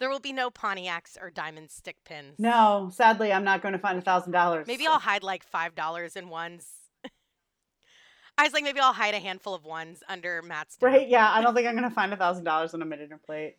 There 0.00 0.10
will 0.10 0.18
be 0.18 0.32
no 0.32 0.50
Pontiacs 0.50 1.16
or 1.22 1.30
diamond 1.30 1.70
stick 1.70 1.98
pins. 2.04 2.34
No, 2.36 2.90
sadly, 2.92 3.32
I'm 3.32 3.44
not 3.44 3.62
going 3.62 3.74
to 3.74 3.78
find 3.78 3.96
a 3.96 4.02
thousand 4.02 4.32
dollars. 4.32 4.66
Maybe 4.66 4.88
I'll 4.88 4.98
hide 4.98 5.22
like 5.22 5.44
five 5.44 5.76
dollars 5.76 6.16
in 6.16 6.28
ones. 6.28 6.66
I 8.36 8.42
was 8.42 8.52
like, 8.52 8.64
maybe 8.64 8.80
I'll 8.80 8.92
hide 8.92 9.14
a 9.14 9.20
handful 9.20 9.54
of 9.54 9.64
ones 9.64 10.02
under 10.08 10.42
Matt's. 10.42 10.78
Right? 10.80 11.08
Yeah, 11.08 11.30
I 11.30 11.40
don't 11.42 11.54
think 11.54 11.68
I'm 11.68 11.76
going 11.76 11.88
to 11.88 11.94
find 11.94 12.12
a 12.12 12.16
thousand 12.16 12.42
dollars 12.42 12.74
on 12.74 12.82
a 12.82 12.96
dinner 12.96 13.20
plate. 13.24 13.54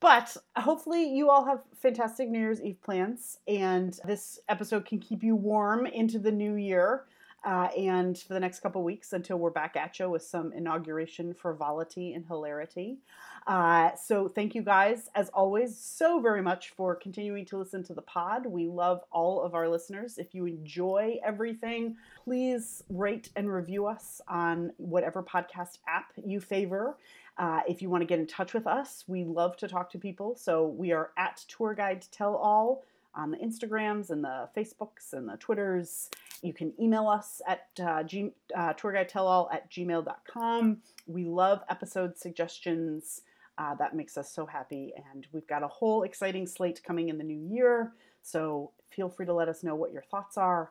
but 0.00 0.36
hopefully, 0.56 1.04
you 1.04 1.30
all 1.30 1.44
have 1.44 1.60
fantastic 1.76 2.28
New 2.28 2.38
Year's 2.38 2.62
Eve 2.62 2.80
plans, 2.82 3.38
and 3.46 3.98
this 4.04 4.38
episode 4.48 4.84
can 4.86 4.98
keep 4.98 5.22
you 5.22 5.36
warm 5.36 5.86
into 5.86 6.18
the 6.18 6.32
new 6.32 6.54
year. 6.54 7.04
Uh, 7.42 7.68
and 7.74 8.18
for 8.18 8.34
the 8.34 8.40
next 8.40 8.60
couple 8.60 8.82
weeks 8.82 9.14
until 9.14 9.38
we're 9.38 9.48
back 9.48 9.74
at 9.74 9.98
you 9.98 10.10
with 10.10 10.22
some 10.22 10.52
inauguration 10.52 11.32
frivolity 11.32 12.12
and 12.12 12.26
hilarity. 12.26 12.98
Uh, 13.46 13.94
so, 13.96 14.28
thank 14.28 14.54
you 14.54 14.62
guys, 14.62 15.08
as 15.14 15.28
always, 15.30 15.76
so 15.76 16.20
very 16.20 16.42
much 16.42 16.70
for 16.70 16.94
continuing 16.94 17.44
to 17.46 17.56
listen 17.56 17.82
to 17.84 17.94
the 17.94 18.02
pod. 18.02 18.46
We 18.46 18.68
love 18.68 19.02
all 19.10 19.42
of 19.42 19.54
our 19.54 19.68
listeners. 19.68 20.18
If 20.18 20.34
you 20.34 20.46
enjoy 20.46 21.18
everything, 21.24 21.96
please 22.24 22.84
rate 22.90 23.30
and 23.36 23.52
review 23.52 23.86
us 23.86 24.20
on 24.28 24.72
whatever 24.76 25.22
podcast 25.22 25.78
app 25.88 26.12
you 26.24 26.40
favor. 26.40 26.96
Uh, 27.38 27.60
if 27.66 27.80
you 27.80 27.88
want 27.88 28.02
to 28.02 28.06
get 28.06 28.18
in 28.18 28.26
touch 28.26 28.52
with 28.52 28.66
us, 28.66 29.04
we 29.06 29.24
love 29.24 29.56
to 29.56 29.66
talk 29.66 29.90
to 29.90 29.98
people. 29.98 30.36
So 30.36 30.66
we 30.66 30.92
are 30.92 31.10
at 31.16 31.38
Tour 31.48 31.74
Guide 31.74 32.04
Tell 32.12 32.36
All 32.36 32.84
on 33.14 33.30
the 33.30 33.38
Instagrams 33.38 34.10
and 34.10 34.22
the 34.22 34.48
Facebooks 34.56 35.12
and 35.14 35.28
the 35.28 35.36
Twitters. 35.38 36.10
You 36.42 36.52
can 36.52 36.72
email 36.80 37.08
us 37.08 37.40
at 37.48 37.68
uh, 37.82 38.02
g- 38.02 38.32
uh, 38.54 38.74
tourguidetellall 38.74 39.52
at 39.52 39.70
gmail.com. 39.70 40.78
We 41.06 41.24
love 41.24 41.62
episode 41.68 42.16
suggestions. 42.18 43.22
Uh, 43.58 43.74
that 43.74 43.94
makes 43.94 44.16
us 44.16 44.32
so 44.32 44.46
happy. 44.46 44.92
And 45.12 45.26
we've 45.32 45.46
got 45.46 45.62
a 45.62 45.68
whole 45.68 46.02
exciting 46.02 46.46
slate 46.46 46.80
coming 46.82 47.08
in 47.08 47.18
the 47.18 47.24
new 47.24 47.38
year. 47.54 47.92
So 48.22 48.72
feel 48.90 49.08
free 49.08 49.26
to 49.26 49.34
let 49.34 49.48
us 49.48 49.62
know 49.62 49.74
what 49.74 49.92
your 49.92 50.02
thoughts 50.10 50.38
are. 50.38 50.70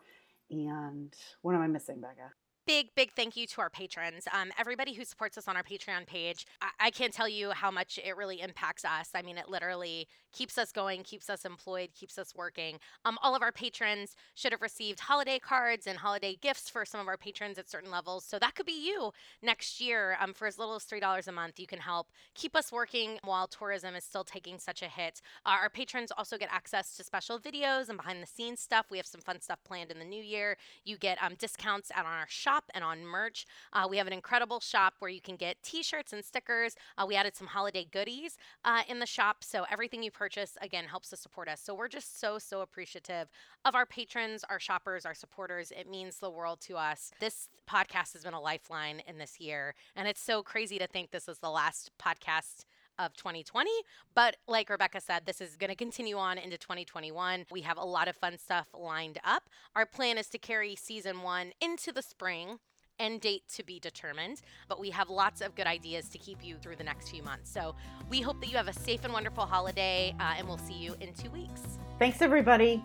And 0.50 1.14
what 1.42 1.56
am 1.56 1.62
I 1.62 1.68
missing, 1.68 2.02
Becca? 2.02 2.34
Big, 2.70 2.94
big 2.94 3.12
thank 3.16 3.36
you 3.36 3.48
to 3.48 3.62
our 3.62 3.70
patrons. 3.72 4.28
Um, 4.32 4.52
everybody 4.60 4.94
who 4.94 5.04
supports 5.04 5.40
us 5.40 5.48
on 5.48 5.58
our 5.58 5.64
Patreon 5.64 6.06
page. 6.06 6.46
I-, 6.62 6.70
I 6.80 6.92
can't 6.92 7.12
tell 7.12 7.28
you 7.28 7.50
how 7.50 7.72
much 7.72 7.98
it 7.98 8.16
really 8.16 8.42
impacts 8.42 8.86
us. 8.86 9.10
I 9.16 9.24
mean, 9.24 9.40
it 9.40 9.50
literally 9.50 10.08
keeps 10.32 10.56
us 10.56 10.72
going, 10.72 11.02
keeps 11.02 11.32
us 11.32 11.46
employed, 11.46 11.90
keeps 11.96 12.20
us 12.20 12.36
working. 12.36 12.78
Um, 13.06 13.18
all 13.24 13.36
of 13.36 13.42
our 13.42 13.52
patrons 13.52 14.16
should 14.36 14.52
have 14.52 14.62
received 14.62 15.00
holiday 15.00 15.40
cards 15.40 15.88
and 15.88 15.98
holiday 15.98 16.38
gifts 16.40 16.70
for 16.70 16.86
some 16.86 17.02
of 17.02 17.08
our 17.08 17.18
patrons 17.18 17.58
at 17.58 17.72
certain 17.72 17.90
levels. 17.90 18.24
So 18.24 18.38
that 18.38 18.54
could 18.54 18.68
be 18.68 18.86
you 18.88 19.14
next 19.42 19.82
year. 19.82 20.16
Um, 20.22 20.36
for 20.36 20.46
as 20.46 20.60
little 20.60 20.76
as 20.76 20.86
$3 20.86 21.28
a 21.28 21.32
month, 21.32 21.60
you 21.60 21.66
can 21.66 21.80
help 21.80 22.10
keep 22.36 22.56
us 22.56 22.72
working 22.72 23.18
while 23.24 23.48
tourism 23.48 23.96
is 23.96 24.04
still 24.04 24.24
taking 24.24 24.60
such 24.60 24.84
a 24.84 24.88
hit. 24.88 25.22
Uh, 25.44 25.58
our 25.60 25.70
patrons 25.70 26.12
also 26.16 26.38
get 26.38 26.50
access 26.52 26.96
to 26.98 27.04
special 27.04 27.40
videos 27.40 27.90
and 27.90 27.98
behind 27.98 28.22
the 28.22 28.28
scenes 28.28 28.60
stuff. 28.60 28.86
We 28.92 28.98
have 28.98 29.08
some 29.08 29.22
fun 29.22 29.42
stuff 29.42 29.58
planned 29.64 29.90
in 29.90 29.98
the 29.98 30.06
new 30.06 30.22
year. 30.22 30.58
You 30.86 30.98
get 30.98 31.18
um, 31.24 31.34
discounts 31.40 31.92
out 31.96 32.06
on 32.06 32.14
our 32.14 32.28
shop 32.28 32.59
and 32.74 32.84
on 32.84 33.06
merch. 33.06 33.46
Uh, 33.74 33.88
we 33.90 33.98
have 33.98 34.08
an 34.08 34.14
incredible 34.14 34.60
shop 34.60 34.96
where 35.00 35.12
you 35.12 35.22
can 35.22 35.36
get 35.36 35.62
t 35.64 35.84
shirts 35.84 36.14
and 36.14 36.24
stickers. 36.24 36.76
Uh, 36.98 37.06
we 37.08 37.16
added 37.16 37.36
some 37.36 37.48
holiday 37.48 37.86
goodies 37.92 38.38
uh, 38.66 38.82
in 38.88 39.00
the 39.00 39.06
shop. 39.06 39.44
So 39.44 39.66
everything 39.72 40.04
you 40.04 40.12
purchase, 40.12 40.58
again, 40.62 40.86
helps 40.86 41.10
to 41.10 41.18
support 41.18 41.48
us. 41.48 41.62
So 41.62 41.74
we're 41.74 41.88
just 41.88 42.20
so, 42.20 42.38
so 42.38 42.62
appreciative 42.62 43.30
of 43.66 43.76
our 43.76 43.86
patrons, 43.86 44.44
our 44.50 44.60
shoppers, 44.60 45.06
our 45.06 45.14
supporters. 45.14 45.72
It 45.72 45.90
means 45.90 46.18
the 46.18 46.30
world 46.30 46.62
to 46.62 46.78
us. 46.78 47.12
This 47.20 47.50
podcast 47.70 48.14
has 48.14 48.24
been 48.24 48.34
a 48.34 48.42
lifeline 48.42 49.02
in 49.08 49.18
this 49.18 49.40
year. 49.40 49.76
And 49.96 50.08
it's 50.08 50.22
so 50.22 50.42
crazy 50.42 50.80
to 50.80 50.88
think 50.88 51.12
this 51.12 51.28
is 51.28 51.40
the 51.40 51.50
last 51.50 51.92
podcast 52.00 52.66
of 53.00 53.16
2020. 53.16 53.72
But 54.14 54.38
like 54.48 54.70
Rebecca 54.70 55.02
said, 55.02 55.26
this 55.26 55.42
is 55.42 55.56
going 55.56 55.70
to 55.70 55.76
continue 55.76 56.18
on 56.18 56.38
into 56.38 56.58
2021. 56.58 57.46
We 57.52 57.62
have 57.62 57.78
a 57.78 57.84
lot 57.84 58.08
of 58.08 58.16
fun 58.16 58.38
stuff 58.38 58.68
lined 58.78 59.18
up. 59.24 59.50
Our 59.76 59.86
plan 59.86 60.18
is 60.18 60.28
to 60.30 60.38
carry 60.38 60.76
season 60.76 61.22
one 61.22 61.54
into 61.62 61.92
the 61.92 62.02
spring. 62.02 62.60
End 63.00 63.22
date 63.22 63.44
to 63.56 63.64
be 63.64 63.80
determined, 63.80 64.42
but 64.68 64.78
we 64.78 64.90
have 64.90 65.10
lots 65.10 65.40
of 65.40 65.56
good 65.56 65.68
ideas 65.68 66.10
to 66.10 66.18
keep 66.18 66.44
you 66.44 66.58
through 66.58 66.76
the 66.76 66.84
next 66.84 67.10
few 67.10 67.24
months. 67.24 67.50
So 67.50 67.74
we 68.10 68.20
hope 68.20 68.42
that 68.42 68.50
you 68.50 68.58
have 68.58 68.68
a 68.68 68.74
safe 68.74 69.06
and 69.06 69.14
wonderful 69.14 69.46
holiday, 69.46 70.14
uh, 70.20 70.34
and 70.38 70.46
we'll 70.46 70.58
see 70.58 70.74
you 70.74 70.96
in 71.00 71.14
two 71.14 71.30
weeks. 71.30 71.62
Thanks, 71.98 72.22
everybody. 72.22 72.84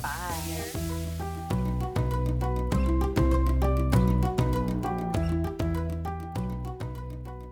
Bye. 0.00 0.86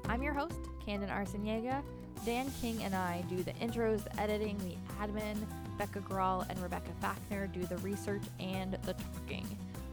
I'm 0.09 0.22
your 0.22 0.32
host, 0.32 0.55
Candon 0.95 1.11
Arciniega. 1.11 1.82
Dan 2.24 2.51
King 2.61 2.84
and 2.84 2.95
I 2.95 3.24
do 3.28 3.42
the 3.42 3.53
intros, 3.55 4.05
the 4.05 4.20
editing, 4.20 4.57
the 4.59 4.76
admin. 5.03 5.36
Becca 5.76 5.99
Grawl 5.99 6.49
and 6.49 6.57
Rebecca 6.62 6.92
Fachner 7.03 7.53
do 7.53 7.66
the 7.66 7.78
research 7.78 8.22
and 8.38 8.78
the 8.84 8.95
talking. 8.95 9.45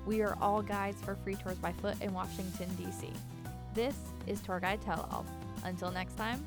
We 0.05 0.21
are 0.21 0.37
all 0.39 0.61
guides 0.61 1.01
for 1.01 1.15
free 1.15 1.33
tours 1.33 1.57
by 1.57 1.71
foot 1.71 1.99
in 2.03 2.13
Washington, 2.13 2.69
D.C. 2.77 3.09
This 3.73 3.95
is 4.27 4.39
Tour 4.41 4.59
Guide 4.59 4.79
Tell 4.83 5.09
All. 5.11 5.25
Until 5.63 5.89
next 5.89 6.17
time, 6.17 6.45